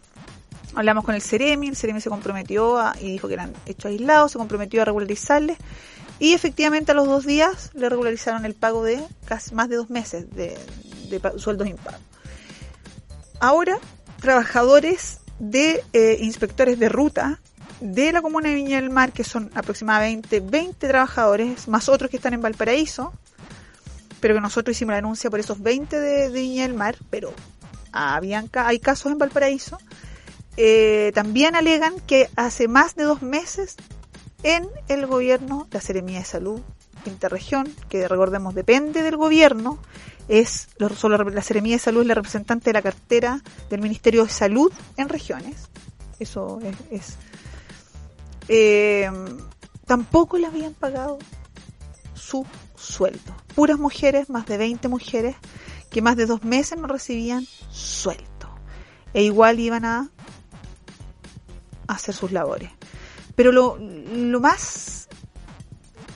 Hablamos 0.75 1.03
con 1.03 1.15
el 1.15 1.21
Ceremi, 1.21 1.67
el 1.67 1.75
Ceremi 1.75 1.99
se 2.01 2.09
comprometió 2.09 2.79
y 3.01 3.11
dijo 3.11 3.27
que 3.27 3.33
eran 3.33 3.53
hechos 3.65 3.85
aislados, 3.91 4.31
se 4.31 4.37
comprometió 4.37 4.81
a 4.81 4.85
regularizarles 4.85 5.57
y 6.19 6.33
efectivamente 6.33 6.91
a 6.91 6.95
los 6.95 7.07
dos 7.07 7.25
días 7.25 7.71
le 7.73 7.89
regularizaron 7.89 8.45
el 8.45 8.53
pago 8.53 8.83
de 8.83 9.03
casi 9.25 9.53
más 9.53 9.67
de 9.69 9.75
dos 9.75 9.89
meses 9.89 10.29
de, 10.33 10.57
de 11.09 11.21
sueldos 11.39 11.67
impagos. 11.67 11.99
Ahora, 13.39 13.77
trabajadores 14.21 15.19
de 15.39 15.83
eh, 15.93 16.17
inspectores 16.21 16.77
de 16.79 16.87
ruta 16.89 17.39
de 17.79 18.11
la 18.11 18.21
comuna 18.21 18.49
de 18.49 18.55
Viña 18.55 18.79
del 18.79 18.91
Mar, 18.91 19.11
que 19.11 19.23
son 19.23 19.49
aproximadamente 19.55 20.39
20 20.39 20.87
trabajadores, 20.87 21.67
más 21.67 21.89
otros 21.89 22.11
que 22.11 22.17
están 22.17 22.33
en 22.33 22.41
Valparaíso, 22.41 23.11
pero 24.19 24.35
que 24.35 24.41
nosotros 24.41 24.77
hicimos 24.77 24.91
la 24.91 24.97
denuncia 24.97 25.29
por 25.31 25.39
esos 25.39 25.59
20 25.61 25.99
de, 25.99 26.29
de 26.29 26.39
Viña 26.39 26.63
del 26.63 26.75
Mar, 26.75 26.95
pero 27.09 27.33
habían, 27.91 28.47
ca- 28.47 28.67
hay 28.67 28.77
casos 28.79 29.11
en 29.11 29.17
Valparaíso, 29.17 29.79
eh, 30.57 31.11
también 31.13 31.55
alegan 31.55 31.99
que 32.01 32.29
hace 32.35 32.67
más 32.67 32.95
de 32.95 33.03
dos 33.03 33.21
meses 33.21 33.75
en 34.43 34.67
el 34.87 35.05
gobierno, 35.07 35.67
la 35.71 35.81
Seremía 35.81 36.19
de 36.19 36.25
Salud 36.25 36.61
Interregión, 37.05 37.67
que 37.89 38.07
recordemos 38.07 38.53
depende 38.53 39.01
del 39.01 39.17
gobierno, 39.17 39.79
es 40.27 40.67
la 40.77 41.41
Seremía 41.41 41.75
de 41.75 41.79
Salud 41.79 42.01
es 42.01 42.07
la 42.07 42.13
representante 42.15 42.65
de 42.69 42.73
la 42.73 42.81
cartera 42.81 43.41
del 43.69 43.81
Ministerio 43.81 44.23
de 44.23 44.29
Salud 44.29 44.71
en 44.97 45.09
regiones. 45.09 45.69
Eso 46.19 46.59
es. 46.61 46.75
es- 46.91 47.17
eh, 48.47 49.09
tampoco 49.85 50.37
le 50.37 50.47
habían 50.47 50.73
pagado 50.73 51.17
su 52.13 52.45
sueldo. 52.75 53.35
Puras 53.55 53.79
mujeres, 53.79 54.29
más 54.29 54.45
de 54.45 54.57
20 54.57 54.87
mujeres, 54.87 55.35
que 55.89 56.01
más 56.01 56.15
de 56.17 56.25
dos 56.25 56.43
meses 56.43 56.77
no 56.77 56.87
recibían 56.87 57.45
sueldo. 57.71 58.25
E 59.13 59.23
igual 59.23 59.59
iban 59.59 59.85
a 59.85 60.09
hacer 61.95 62.15
sus 62.15 62.31
labores. 62.31 62.71
Pero 63.35 63.51
lo, 63.51 63.77
lo 63.77 64.39
más 64.39 65.07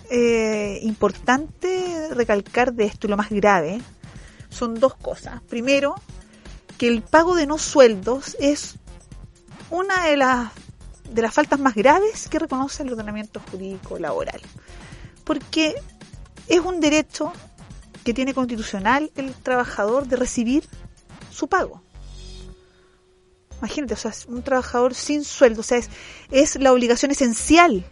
eh, 0.10 0.80
importante 0.84 2.10
recalcar 2.12 2.74
de 2.74 2.86
esto 2.86 3.08
lo 3.08 3.18
más 3.18 3.30
grave 3.30 3.82
son 4.50 4.80
dos 4.80 4.96
cosas. 4.96 5.42
Primero, 5.44 5.96
que 6.78 6.88
el 6.88 7.02
pago 7.02 7.36
de 7.36 7.48
no 7.48 7.58
sueldos 7.58 8.36
es 8.40 8.76
una 9.70 10.06
de 10.06 10.18
las 10.18 10.52
de 11.10 11.22
las 11.22 11.34
faltas 11.34 11.60
más 11.60 11.76
graves 11.76 12.28
que 12.28 12.40
reconoce 12.40 12.84
el 12.84 12.92
ordenamiento 12.92 13.40
jurídico 13.52 14.00
laboral. 14.00 14.42
Porque 15.24 15.76
es 16.48 16.60
un 16.60 16.80
derecho 16.80 17.32
que 18.04 18.14
tiene 18.14 18.34
constitucional 18.34 19.12
el 19.16 19.34
trabajador 19.34 20.08
de 20.08 20.16
recibir 20.16 20.68
su 21.32 21.48
pago. 21.48 21.82
Imagínate, 23.60 23.94
o 23.94 23.98
sea, 23.98 24.12
es 24.12 24.26
un 24.26 24.44
trabajador 24.44 24.94
sin 24.94 25.24
sueldo, 25.24 25.62
o 25.62 25.64
sea, 25.64 25.78
es, 25.78 25.90
es 26.32 26.56
la 26.58 26.74
obligación 26.74 27.12
esencial 27.12 27.86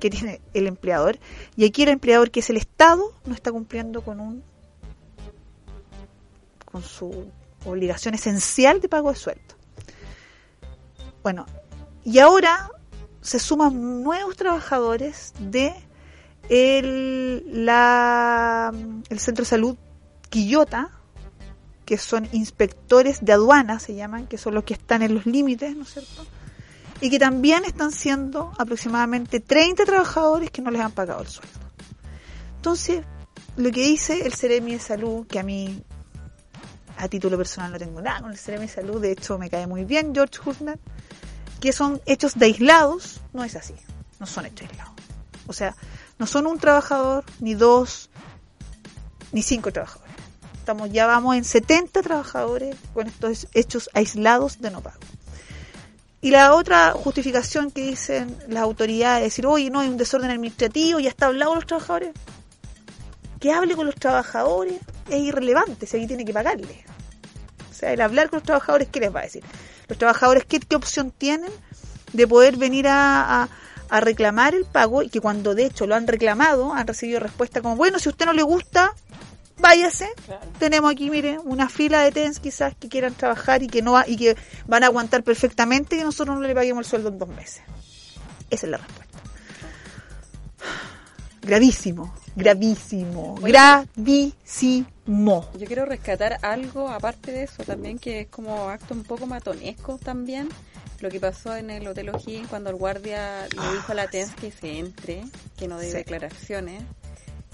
que 0.00 0.10
tiene 0.10 0.40
el 0.54 0.66
empleador 0.66 1.18
y 1.56 1.64
aquí 1.64 1.82
el 1.82 1.88
empleador 1.88 2.30
que 2.30 2.40
es 2.40 2.50
el 2.50 2.56
Estado 2.56 3.12
no 3.24 3.34
está 3.34 3.50
cumpliendo 3.50 4.02
con 4.02 4.20
un 4.20 4.44
con 6.64 6.82
su 6.82 7.30
obligación 7.64 8.14
esencial 8.14 8.80
de 8.80 8.88
pago 8.88 9.10
de 9.10 9.16
sueldo. 9.16 9.54
Bueno, 11.22 11.46
y 12.04 12.18
ahora 12.18 12.70
se 13.20 13.38
suman 13.38 14.02
nuevos 14.02 14.36
trabajadores 14.36 15.32
de 15.38 15.74
el, 16.48 17.64
la, 17.64 18.72
el 19.08 19.18
Centro 19.18 19.42
de 19.44 19.48
Salud 19.48 19.76
Quillota, 20.30 20.97
que 21.88 21.96
son 21.96 22.28
inspectores 22.32 23.24
de 23.24 23.32
aduana, 23.32 23.80
se 23.80 23.94
llaman, 23.94 24.26
que 24.26 24.36
son 24.36 24.52
los 24.52 24.64
que 24.64 24.74
están 24.74 25.00
en 25.00 25.14
los 25.14 25.24
límites, 25.24 25.74
¿no 25.74 25.84
es 25.84 25.94
cierto? 25.94 26.26
Y 27.00 27.08
que 27.08 27.18
también 27.18 27.64
están 27.64 27.92
siendo 27.92 28.52
aproximadamente 28.58 29.40
30 29.40 29.86
trabajadores 29.86 30.50
que 30.50 30.60
no 30.60 30.70
les 30.70 30.82
han 30.82 30.92
pagado 30.92 31.22
el 31.22 31.28
sueldo. 31.28 31.58
Entonces, 32.56 33.06
lo 33.56 33.70
que 33.70 33.80
dice 33.80 34.26
el 34.26 34.34
Ceremi 34.34 34.74
de 34.74 34.80
Salud, 34.80 35.26
que 35.26 35.38
a 35.38 35.42
mí 35.42 35.82
a 36.98 37.08
título 37.08 37.38
personal 37.38 37.72
no 37.72 37.78
tengo 37.78 38.02
nada 38.02 38.20
con 38.20 38.32
el 38.32 38.36
Ceremi 38.36 38.66
de 38.66 38.72
Salud, 38.72 39.00
de 39.00 39.12
hecho 39.12 39.38
me 39.38 39.48
cae 39.48 39.66
muy 39.66 39.84
bien 39.84 40.14
George 40.14 40.40
Husner, 40.44 40.78
que 41.58 41.72
son 41.72 42.02
hechos 42.04 42.34
de 42.34 42.44
aislados, 42.44 43.22
no 43.32 43.44
es 43.44 43.56
así, 43.56 43.72
no 44.20 44.26
son 44.26 44.44
hechos 44.44 44.68
aislados. 44.68 44.92
O 45.46 45.54
sea, 45.54 45.74
no 46.18 46.26
son 46.26 46.46
un 46.48 46.58
trabajador, 46.58 47.24
ni 47.40 47.54
dos, 47.54 48.10
ni 49.32 49.40
cinco 49.40 49.72
trabajadores. 49.72 50.07
Estamos, 50.68 50.92
ya 50.92 51.06
vamos 51.06 51.34
en 51.34 51.44
70 51.44 52.02
trabajadores 52.02 52.76
con 52.92 53.06
estos 53.06 53.48
hechos 53.54 53.88
aislados 53.94 54.60
de 54.60 54.70
no 54.70 54.82
pago. 54.82 54.98
Y 56.20 56.30
la 56.30 56.52
otra 56.54 56.92
justificación 56.92 57.70
que 57.70 57.80
dicen 57.80 58.36
las 58.48 58.64
autoridades, 58.64 59.24
decir, 59.24 59.46
oye, 59.46 59.70
no 59.70 59.80
hay 59.80 59.88
un 59.88 59.96
desorden 59.96 60.30
administrativo, 60.30 61.00
ya 61.00 61.08
está 61.08 61.28
hablado 61.28 61.54
los 61.54 61.64
trabajadores. 61.64 62.10
Que 63.40 63.50
hable 63.50 63.76
con 63.76 63.86
los 63.86 63.94
trabajadores 63.94 64.74
es 65.08 65.22
irrelevante, 65.22 65.86
si 65.86 65.96
ahí 65.96 66.06
tiene 66.06 66.26
que 66.26 66.34
pagarle. 66.34 66.84
O 67.70 67.72
sea, 67.72 67.94
el 67.94 68.02
hablar 68.02 68.28
con 68.28 68.40
los 68.40 68.44
trabajadores, 68.44 68.88
¿qué 68.92 69.00
les 69.00 69.16
va 69.16 69.20
a 69.20 69.22
decir? 69.22 69.42
Los 69.88 69.96
trabajadores, 69.96 70.44
¿qué, 70.44 70.60
opción 70.76 71.10
tienen 71.16 71.50
de 72.12 72.28
poder 72.28 72.58
venir 72.58 72.88
a, 72.88 73.44
a, 73.44 73.48
a 73.88 74.00
reclamar 74.00 74.54
el 74.54 74.66
pago? 74.66 75.02
Y 75.02 75.08
que 75.08 75.22
cuando 75.22 75.54
de 75.54 75.64
hecho 75.64 75.86
lo 75.86 75.94
han 75.94 76.06
reclamado, 76.06 76.74
han 76.74 76.86
recibido 76.86 77.20
respuesta 77.20 77.62
como, 77.62 77.74
bueno, 77.74 77.98
si 77.98 78.10
a 78.10 78.12
usted 78.12 78.26
no 78.26 78.34
le 78.34 78.42
gusta, 78.42 78.92
váyase. 79.58 80.08
Claro. 80.26 80.46
Tenemos 80.58 80.90
aquí, 80.92 81.10
mire, 81.10 81.38
una 81.38 81.68
fila 81.68 82.02
de 82.02 82.12
TENS 82.12 82.40
quizás 82.40 82.74
que 82.76 82.88
quieran 82.88 83.14
trabajar 83.14 83.62
y 83.62 83.66
que 83.68 83.82
no 83.82 84.00
y 84.06 84.16
que 84.16 84.36
van 84.66 84.82
a 84.84 84.86
aguantar 84.86 85.22
perfectamente 85.22 85.96
que 85.96 86.04
nosotros 86.04 86.36
no 86.36 86.42
le 86.42 86.54
paguemos 86.54 86.86
el 86.86 86.90
sueldo 86.90 87.08
en 87.10 87.18
dos 87.18 87.28
meses. 87.28 87.62
Esa 88.50 88.66
es 88.66 88.70
la 88.70 88.78
respuesta. 88.78 89.18
Gravísimo, 91.42 92.14
gravísimo, 92.36 93.36
gravísimo. 93.36 94.84
Yo 95.56 95.66
quiero 95.66 95.86
rescatar 95.86 96.38
algo 96.42 96.88
aparte 96.90 97.32
de 97.32 97.44
eso 97.44 97.62
también, 97.64 97.98
que 97.98 98.20
es 98.22 98.26
como 98.28 98.68
acto 98.68 98.92
un 98.94 99.02
poco 99.04 99.26
matonesco 99.26 99.98
también. 99.98 100.48
Lo 101.00 101.08
que 101.10 101.20
pasó 101.20 101.54
en 101.56 101.70
el 101.70 101.86
Hotel 101.86 102.10
O'Higgins 102.10 102.48
cuando 102.48 102.70
el 102.70 102.76
guardia 102.76 103.42
le 103.46 103.72
dijo 103.72 103.92
a 103.92 103.94
la 103.94 104.08
TENS 104.08 104.34
que 104.34 104.50
se 104.50 104.78
entre, 104.78 105.22
que 105.56 105.68
no 105.68 105.78
dé 105.78 105.90
Sí. 105.90 105.96
declaraciones. 105.96 106.82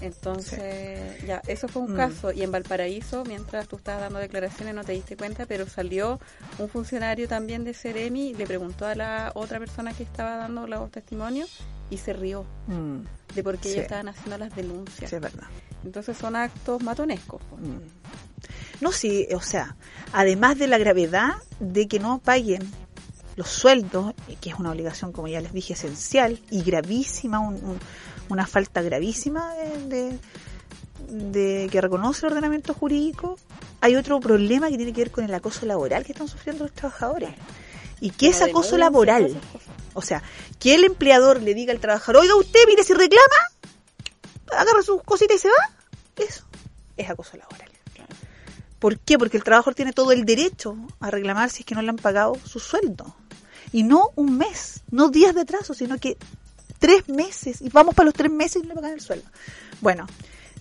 Entonces, 0.01 1.23
ya, 1.25 1.41
eso 1.47 1.67
fue 1.67 1.81
un 1.83 1.93
Mm. 1.93 1.97
caso. 1.97 2.31
Y 2.31 2.43
en 2.43 2.51
Valparaíso, 2.51 3.23
mientras 3.25 3.67
tú 3.67 3.77
estabas 3.77 4.01
dando 4.01 4.19
declaraciones, 4.19 4.75
no 4.75 4.83
te 4.83 4.91
diste 4.93 5.15
cuenta, 5.15 5.45
pero 5.45 5.67
salió 5.67 6.19
un 6.57 6.69
funcionario 6.69 7.27
también 7.27 7.63
de 7.63 7.73
Ceremi 7.73 8.29
y 8.29 8.33
le 8.33 8.45
preguntó 8.45 8.85
a 8.85 8.95
la 8.95 9.31
otra 9.35 9.59
persona 9.59 9.93
que 9.93 10.03
estaba 10.03 10.35
dando 10.35 10.67
los 10.67 10.91
testimonios 10.91 11.49
y 11.89 11.97
se 11.97 12.13
rió 12.13 12.45
Mm, 12.67 12.99
de 13.35 13.43
por 13.43 13.57
qué 13.57 13.63
Sí. 13.69 13.73
ellos 13.75 13.83
estaban 13.83 14.09
haciendo 14.09 14.37
las 14.37 14.55
denuncias. 14.55 15.09
sí, 15.09 15.15
es 15.15 15.21
verdad. 15.21 15.47
Entonces 15.83 16.17
son 16.17 16.35
actos 16.35 16.81
matonescos. 16.83 17.41
pues. 17.49 17.61
No, 18.81 18.91
sí, 18.91 19.27
o 19.33 19.41
sea, 19.41 19.75
además 20.11 20.57
de 20.57 20.67
la 20.67 20.77
gravedad 20.77 21.29
de 21.59 21.87
que 21.87 21.99
no 21.99 22.19
paguen 22.19 22.61
los 23.37 23.49
sueldos, 23.49 24.13
que 24.41 24.49
es 24.49 24.55
una 24.59 24.71
obligación, 24.71 25.11
como 25.11 25.27
ya 25.27 25.41
les 25.41 25.51
dije, 25.53 25.73
esencial 25.73 26.39
y 26.51 26.63
gravísima, 26.63 27.39
un- 27.39 27.55
un- 27.55 27.79
una 28.29 28.45
falta 28.47 28.81
gravísima 28.81 29.53
de, 29.55 29.87
de- 29.87 30.19
de 31.07 31.69
que 31.71 31.81
reconoce 31.81 32.25
el 32.25 32.31
ordenamiento 32.31 32.73
jurídico, 32.73 33.37
hay 33.81 33.95
otro 33.95 34.19
problema 34.19 34.69
que 34.69 34.77
tiene 34.77 34.91
que 34.93 35.01
ver 35.01 35.11
con 35.11 35.23
el 35.23 35.33
acoso 35.33 35.65
laboral 35.65 36.03
que 36.03 36.13
están 36.13 36.27
sufriendo 36.27 36.63
los 36.63 36.73
trabajadores. 36.73 37.29
¿Y 38.01 38.09
qué 38.09 38.29
es 38.29 38.41
acoso 38.41 38.77
laboral? 38.77 39.39
O 39.93 40.01
sea, 40.01 40.23
que 40.59 40.73
el 40.75 40.83
empleador 40.83 41.41
le 41.41 41.53
diga 41.53 41.71
al 41.73 41.79
trabajador, 41.79 42.21
oiga 42.23 42.35
usted, 42.35 42.59
mire, 42.67 42.83
si 42.83 42.93
reclama, 42.93 43.21
agarra 44.51 44.81
sus 44.81 45.01
cositas 45.03 45.37
y 45.37 45.39
se 45.39 45.47
va. 45.49 45.71
Eso 46.17 46.43
es 46.97 47.09
acoso 47.09 47.37
laboral. 47.37 47.69
¿Por 48.79 48.99
qué? 48.99 49.17
Porque 49.17 49.37
el 49.37 49.43
trabajador 49.43 49.73
tiene 49.75 49.93
todo 49.93 50.11
el 50.11 50.25
derecho 50.25 50.75
a 50.99 51.09
reclamar 51.11 51.49
si 51.49 51.59
es 51.61 51.65
que 51.65 51.75
no 51.75 51.81
le 51.81 51.89
han 51.89 51.95
pagado 51.97 52.35
su 52.45 52.59
sueldo. 52.59 53.15
Y 53.71 53.83
no 53.83 54.09
un 54.15 54.37
mes, 54.37 54.81
no 54.91 55.09
días 55.09 55.33
de 55.35 55.41
atraso, 55.41 55.73
sino 55.73 55.97
que 55.97 56.17
tres 56.79 57.07
meses. 57.09 57.61
Y 57.61 57.69
vamos 57.69 57.95
para 57.95 58.05
los 58.05 58.13
tres 58.13 58.31
meses 58.31 58.63
y 58.63 58.67
no 58.67 58.69
le 58.69 58.75
pagan 58.75 58.93
el 58.93 59.01
sueldo. 59.01 59.25
Bueno, 59.81 60.07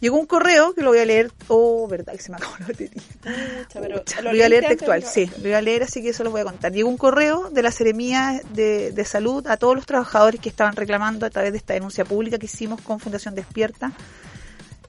llegó 0.00 0.18
un 0.18 0.26
correo 0.26 0.74
que 0.74 0.82
lo 0.82 0.90
voy 0.90 0.98
a 0.98 1.04
leer. 1.04 1.32
Oh, 1.48 1.86
verdad 1.88 2.12
que 2.12 2.22
se 2.22 2.30
me 2.30 2.36
acabó 2.36 2.54
la 2.58 2.66
batería. 2.66 3.02
Pero 3.72 3.98
Pucha, 3.98 4.18
lo 4.18 4.24
lo 4.24 4.30
voy 4.30 4.42
a 4.42 4.48
leer 4.48 4.66
textual, 4.66 5.02
sí, 5.02 5.30
lo 5.36 5.42
voy 5.42 5.52
a 5.52 5.62
leer, 5.62 5.82
así 5.84 6.02
que 6.02 6.10
eso 6.10 6.24
lo 6.24 6.30
voy 6.30 6.42
a 6.42 6.44
contar. 6.44 6.72
Llegó 6.72 6.88
un 6.88 6.96
correo 6.96 7.50
de 7.50 7.62
la 7.62 7.70
Seremía 7.70 8.40
de, 8.52 8.92
de 8.92 9.04
Salud 9.04 9.46
a 9.46 9.56
todos 9.56 9.74
los 9.74 9.86
trabajadores 9.86 10.40
que 10.40 10.48
estaban 10.48 10.76
reclamando 10.76 11.26
a 11.26 11.30
través 11.30 11.52
de 11.52 11.58
esta 11.58 11.74
denuncia 11.74 12.04
pública 12.04 12.38
que 12.38 12.46
hicimos 12.46 12.80
con 12.80 13.00
Fundación 13.00 13.34
Despierta, 13.34 13.92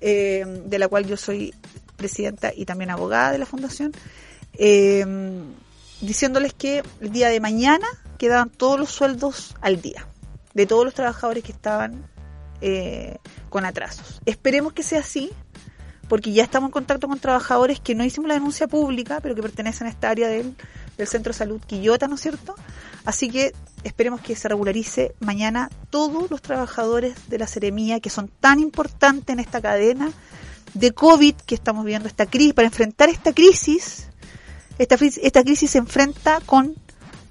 eh, 0.01 0.43
de 0.65 0.79
la 0.79 0.87
cual 0.87 1.05
yo 1.05 1.17
soy 1.17 1.53
presidenta 1.95 2.51
y 2.53 2.65
también 2.65 2.89
abogada 2.89 3.31
de 3.31 3.37
la 3.37 3.45
fundación, 3.45 3.93
eh, 4.57 5.05
diciéndoles 6.01 6.53
que 6.53 6.83
el 6.99 7.11
día 7.11 7.29
de 7.29 7.39
mañana 7.39 7.87
quedaban 8.17 8.49
todos 8.49 8.79
los 8.79 8.89
sueldos 8.89 9.55
al 9.61 9.81
día 9.81 10.05
de 10.55 10.65
todos 10.65 10.85
los 10.85 10.95
trabajadores 10.95 11.43
que 11.43 11.51
estaban 11.51 12.07
eh, 12.61 13.17
con 13.49 13.65
atrasos. 13.65 14.21
Esperemos 14.25 14.73
que 14.73 14.81
sea 14.81 15.01
así, 15.01 15.29
porque 16.07 16.31
ya 16.31 16.43
estamos 16.43 16.69
en 16.69 16.71
contacto 16.71 17.07
con 17.07 17.19
trabajadores 17.19 17.79
que 17.79 17.93
no 17.93 18.03
hicimos 18.03 18.27
la 18.27 18.35
denuncia 18.35 18.67
pública, 18.67 19.19
pero 19.21 19.35
que 19.35 19.41
pertenecen 19.41 19.85
a 19.85 19.89
esta 19.89 20.09
área 20.09 20.27
del, 20.27 20.55
del 20.97 21.07
Centro 21.07 21.33
de 21.33 21.37
Salud 21.37 21.61
Quillota, 21.65 22.07
¿no 22.07 22.15
es 22.15 22.21
cierto? 22.21 22.55
Así 23.03 23.29
que 23.29 23.53
esperemos 23.83 24.21
que 24.21 24.35
se 24.35 24.47
regularice 24.47 25.13
mañana 25.19 25.69
todos 25.89 26.31
los 26.31 26.41
trabajadores 26.41 27.29
de 27.29 27.37
la 27.37 27.47
Seremía 27.47 27.99
que 27.99 28.09
son 28.09 28.29
tan 28.39 28.59
importantes 28.59 29.33
en 29.33 29.39
esta 29.39 29.61
cadena 29.61 30.11
de 30.73 30.91
COVID 30.91 31.35
que 31.35 31.55
estamos 31.55 31.85
viendo, 31.85 32.07
esta 32.07 32.25
crisis, 32.25 32.53
para 32.53 32.67
enfrentar 32.67 33.09
esta 33.09 33.33
crisis, 33.33 34.07
esta, 34.77 34.95
esta 34.95 35.43
crisis 35.43 35.71
se 35.71 35.77
enfrenta 35.77 36.39
con 36.45 36.75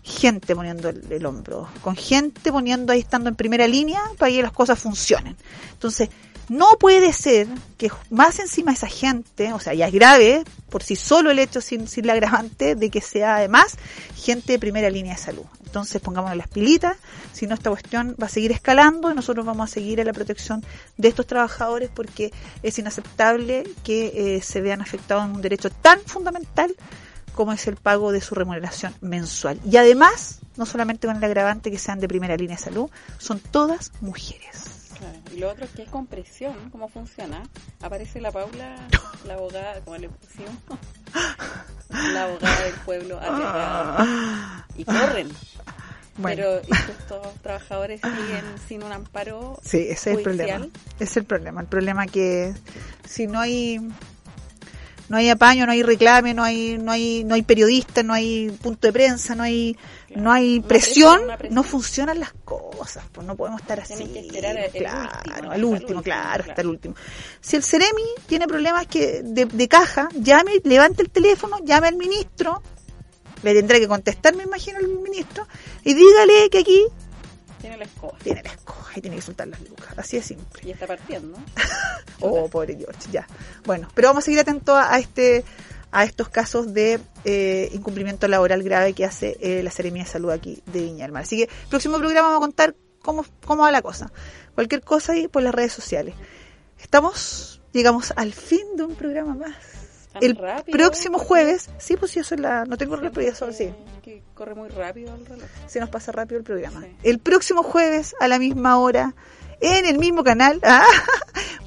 gente 0.05 0.55
poniendo 0.55 0.91
el, 0.91 1.27
hombro, 1.27 1.67
con 1.81 1.97
gente 1.97 2.53
poniendo 2.53 2.93
ahí 2.93 3.01
estando 3.01 3.31
en 3.31 3.37
primera 3.37 3.67
línea 3.67 4.03
para 4.19 4.31
que 4.31 4.43
las 4.43 4.53
cosas 4.53 4.79
funcionen. 4.79 5.35
Entonces, 5.73 6.11
no 6.51 6.77
puede 6.79 7.15
ser 7.15 7.49
que 7.79 7.91
más 8.11 8.39
encima 8.39 8.73
esa 8.73 8.87
gente, 8.87 9.55
o 9.55 9.61
sea, 9.61 9.73
ya 9.73 9.87
es 9.87 9.95
grave 9.95 10.45
por 10.69 10.83
sí 10.83 10.95
solo 10.95 11.31
el 11.31 11.39
hecho 11.39 11.63
sin, 11.63 11.89
sin 11.89 12.07
la 12.07 12.13
agravante 12.13 12.75
de 12.75 12.91
que 12.91 13.01
sea 13.01 13.37
además 13.37 13.77
gente 14.15 14.53
de 14.53 14.59
primera 14.59 14.91
línea 14.91 15.15
de 15.15 15.21
salud. 15.21 15.45
Entonces 15.65 16.01
pongámonos 16.03 16.37
las 16.37 16.49
pilitas, 16.49 16.97
si 17.33 17.47
no 17.47 17.55
esta 17.55 17.71
cuestión 17.71 18.15
va 18.23 18.27
a 18.27 18.29
seguir 18.29 18.53
escalando 18.53 19.11
y 19.11 19.15
nosotros 19.15 19.45
vamos 19.45 19.71
a 19.71 19.75
seguir 19.75 19.99
en 19.99 20.07
la 20.07 20.13
protección 20.13 20.65
de 20.99 21.09
estos 21.09 21.27
trabajadores 21.27 21.91
porque 21.93 22.31
es 22.63 22.79
inaceptable 22.79 23.65
que 23.83 24.37
eh, 24.37 24.43
se 24.43 24.61
vean 24.61 24.83
afectados 24.83 25.25
en 25.25 25.33
un 25.33 25.43
derecho 25.43 25.71
tan 25.71 25.99
fundamental 26.01 26.77
como 27.35 27.53
es 27.53 27.67
el 27.67 27.77
pago 27.77 28.13
de 28.13 28.21
su 28.21 28.35
remuneración 28.35 28.95
mensual. 29.01 29.61
Y 29.69 29.77
además, 29.77 30.41
no 30.57 30.65
solamente 30.67 31.07
con 31.07 31.17
el 31.17 31.25
agravante 31.25 31.71
que 31.71 31.79
sean 31.79 32.01
de 32.01 32.09
primera 32.09 32.37
línea 32.37 32.57
de 32.57 32.63
salud, 32.63 32.89
son 33.19 33.41
todas 33.41 33.93
mujeres. 34.01 34.91
Claro. 34.99 35.19
Y 35.35 35.39
lo 35.39 35.51
otro 35.51 35.65
es 35.65 35.71
que 35.73 35.83
es 35.83 35.89
con 35.89 36.07
presión, 36.07 36.55
¿cómo 36.71 36.89
funciona? 36.89 37.43
Aparece 37.83 38.21
la 38.21 38.31
Paula, 38.31 38.77
la 39.27 39.35
abogada, 39.35 39.81
como 39.81 39.97
le 39.97 40.09
pusimos, 40.09 40.55
la 41.91 42.25
abogada 42.25 42.63
del 42.63 42.75
pueblo 42.87 43.19
arriesgada, 43.19 44.67
y 44.77 44.85
corren. 44.85 45.29
Bueno. 46.17 46.37
Pero 46.37 46.61
estos 46.61 47.35
trabajadores 47.43 48.01
siguen 48.01 48.45
sin 48.69 48.85
un 48.85 48.93
amparo 48.93 49.59
Sí, 49.65 49.79
ese 49.79 50.13
es 50.13 50.19
el 50.19 50.23
problema. 50.23 50.69
Es 51.01 51.17
el 51.17 51.25
problema. 51.25 51.61
El 51.61 51.67
problema 51.67 52.07
que 52.07 52.55
si 53.05 53.27
no 53.27 53.41
hay 53.41 53.81
no 55.15 55.21
hay 55.21 55.31
apaño, 55.31 55.65
no 55.65 55.71
hay 55.71 55.85
reclame, 55.85 56.35
no 56.35 56.43
hay 56.43 56.77
no 56.77 56.91
hay 56.91 57.23
no 57.23 57.37
hay 57.37 57.43
periodista, 57.43 58.03
no 58.03 58.13
hay 58.13 58.51
punto 58.51 58.89
de 58.89 58.93
prensa, 58.93 59.37
no 59.37 59.45
hay 59.45 59.79
no 60.17 60.33
hay 60.33 60.59
presión, 60.59 60.67
presión, 60.67 61.25
una 61.25 61.39
presión. 61.39 61.55
no 61.55 61.63
funcionan 61.63 62.19
las 62.19 62.33
cosas, 62.45 63.05
pues 63.13 63.25
no 63.25 63.37
podemos 63.37 63.61
estar 63.61 63.79
así. 63.79 64.07
Que 64.07 64.19
esperar 64.19 64.59
el 64.59 64.73
claro, 64.73 65.19
último, 65.25 65.37
al 65.53 65.65
último, 65.65 65.71
último, 65.71 66.03
claro, 66.03 66.45
hasta 66.49 66.63
el 66.63 66.67
último. 66.67 66.97
Si 67.41 67.55
el 67.55 67.63
Ceremi 67.63 68.03
tiene 68.27 68.49
problemas 68.49 68.89
que 68.89 69.23
de, 69.23 69.45
de 69.45 69.69
caja, 69.69 70.09
llame, 70.17 70.51
levante 70.65 71.03
el 71.03 71.11
teléfono, 71.11 71.59
llame 71.65 71.87
al 71.87 71.97
ministro, 71.97 72.61
le 73.45 73.55
tendrá 73.55 73.79
que 73.79 73.87
contestar, 73.87 74.35
me 74.35 74.43
imagino, 74.43 74.81
el 74.81 74.89
ministro, 74.89 75.47
y 75.85 75.95
dígale 75.95 76.51
que 76.51 76.59
aquí 76.59 76.87
Tiene 77.65 77.79
la 77.79 77.85
escoba. 77.85 78.19
tiene 78.23 78.43
la 78.43 78.51
escoja 78.51 78.99
y 78.99 79.01
tiene 79.01 79.17
que 79.17 79.23
soltar 79.23 79.49
las 79.49 79.59
lucas. 79.63 79.89
Así 79.97 80.19
de 80.19 80.23
simple. 80.23 80.63
Y 80.67 80.71
está 80.73 80.87
partiendo. 80.87 81.39
Oh, 82.21 82.49
pobre 82.49 82.77
George, 82.77 83.11
ya. 83.11 83.27
Bueno, 83.65 83.89
pero 83.95 84.09
vamos 84.09 84.23
a 84.23 84.27
seguir 84.27 84.41
atentos 84.41 84.75
a, 84.75 84.95
a 84.95 84.99
este 84.99 85.45
a 85.91 86.05
estos 86.05 86.29
casos 86.29 86.75
de 86.75 87.01
eh, 87.25 87.71
incumplimiento 87.73 88.29
laboral 88.29 88.63
grave 88.63 88.93
que 88.93 89.05
hace 89.07 89.39
eh, 89.41 89.63
la 89.63 89.71
Seremía 89.71 90.05
de 90.05 90.11
Salud 90.11 90.31
aquí 90.31 90.63
de 90.67 90.83
Viña 90.83 91.05
del 91.05 91.13
Mar. 91.13 91.23
Así 91.23 91.39
que 91.39 91.49
próximo 91.71 91.99
programa 91.99 92.29
vamos 92.29 92.43
a 92.43 92.47
contar 92.47 92.75
cómo, 93.01 93.25
cómo 93.47 93.63
va 93.63 93.73
la 93.73 93.81
cosa. 93.81 94.13
Cualquier 94.55 94.83
cosa 94.83 95.13
ahí 95.13 95.27
por 95.27 95.43
las 95.43 95.55
redes 95.55 95.73
sociales. 95.73 96.15
Estamos, 96.79 97.63
llegamos 97.73 98.13
al 98.17 98.35
fin 98.35 98.77
de 98.77 98.85
un 98.85 98.95
programa 98.95 99.35
más. 99.35 99.55
El 100.21 100.37
rápido. 100.37 100.77
próximo 100.77 101.19
jueves, 101.19 101.71
sí, 101.79 101.97
pues 101.97 102.15
yo 102.15 102.23
soy 102.25 102.39
la, 102.39 102.65
no 102.65 102.77
tengo 102.77 102.97
reloj, 102.97 103.13
pero 103.15 103.27
ya 103.27 103.35
son, 103.35 103.53
sí, 103.53 103.73
Que 104.03 104.23
corre 104.35 104.55
muy 104.55 104.69
rápido 104.69 105.15
el 105.15 105.27
reloj. 105.27 105.49
se 105.67 105.81
nos 105.81 105.89
pasa 105.91 106.13
rápido 106.13 106.39
el 106.39 106.45
programa. 106.45 106.81
Sí. 106.83 106.97
El 107.03 107.19
próximo 107.19 107.63
jueves 107.63 108.15
a 108.21 108.29
la 108.29 108.39
misma 108.39 108.79
hora, 108.79 109.15
en 109.61 109.87
el 109.87 109.99
mismo 109.99 110.23
canal, 110.25 110.61
ah, 110.65 110.85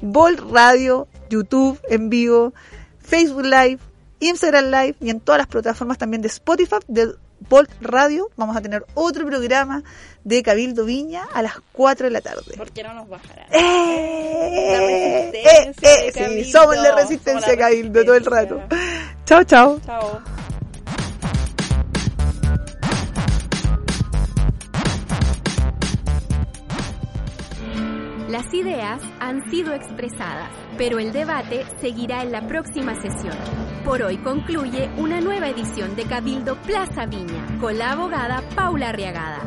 Volt 0.00 0.40
Radio, 0.50 1.08
YouTube 1.30 1.80
en 1.88 2.08
vivo, 2.10 2.52
Facebook 3.00 3.44
Live, 3.44 3.78
Instagram 4.20 4.64
Live 4.66 4.96
y 5.00 5.10
en 5.10 5.20
todas 5.20 5.38
las 5.38 5.46
plataformas 5.46 5.98
también 5.98 6.22
de 6.22 6.28
Spotify, 6.28 6.76
de 6.88 7.14
Volt 7.48 7.70
Radio. 7.80 8.30
Vamos 8.36 8.56
a 8.56 8.60
tener 8.60 8.84
otro 8.94 9.26
programa 9.26 9.82
de 10.24 10.42
Cabildo 10.42 10.84
Viña 10.84 11.24
a 11.32 11.42
las 11.42 11.54
4 11.72 12.06
de 12.06 12.10
la 12.10 12.20
tarde. 12.20 12.54
¿Por 12.56 12.70
qué 12.70 12.82
no 12.82 12.94
nos 12.94 13.08
bajará? 13.08 13.46
¡Eh! 13.50 14.68
La 14.72 14.82
¡Eh! 14.82 15.32
resistencia 15.32 15.92
¡Eh! 15.92 16.04
de 16.06 16.12
Sí, 16.12 16.18
Cabildo. 16.18 16.50
somos 16.60 16.76
la 16.76 16.94
resistencia 16.94 17.40
Somos 17.40 17.48
la 17.48 17.56
Cabildo 17.56 18.04
todo 18.04 18.14
el 18.14 18.24
rato. 18.24 18.60
Chao, 19.24 19.44
chao. 19.44 19.80
Chao. 19.84 20.20
Las 28.28 28.52
ideas 28.52 29.00
han 29.20 29.48
sido 29.50 29.72
expresadas, 29.74 30.50
pero 30.76 30.98
el 30.98 31.12
debate 31.12 31.64
seguirá 31.80 32.22
en 32.22 32.32
la 32.32 32.46
próxima 32.46 32.94
sesión. 33.00 33.34
Por 33.88 34.02
hoy 34.02 34.18
concluye 34.18 34.90
una 34.98 35.18
nueva 35.18 35.48
edición 35.48 35.96
de 35.96 36.04
Cabildo 36.04 36.56
Plaza 36.56 37.06
Viña 37.06 37.58
con 37.58 37.78
la 37.78 37.92
abogada 37.92 38.42
Paula 38.54 38.90
Arriagada. 38.90 39.40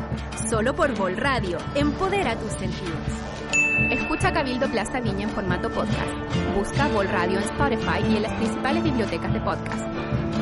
Solo 0.50 0.74
por 0.74 0.92
Vol 0.96 1.16
Radio, 1.16 1.58
empodera 1.76 2.36
tus 2.36 2.50
sentidos. 2.54 2.92
Escucha 3.92 4.32
Cabildo 4.32 4.68
Plaza 4.68 4.98
Viña 4.98 5.28
en 5.28 5.30
formato 5.30 5.70
podcast. 5.70 6.10
Busca 6.56 6.88
Vol 6.88 7.06
Radio 7.06 7.38
en 7.38 7.44
Spotify 7.44 8.02
y 8.10 8.16
en 8.16 8.22
las 8.22 8.32
principales 8.32 8.82
bibliotecas 8.82 9.32
de 9.32 9.40
podcast. 9.42 10.41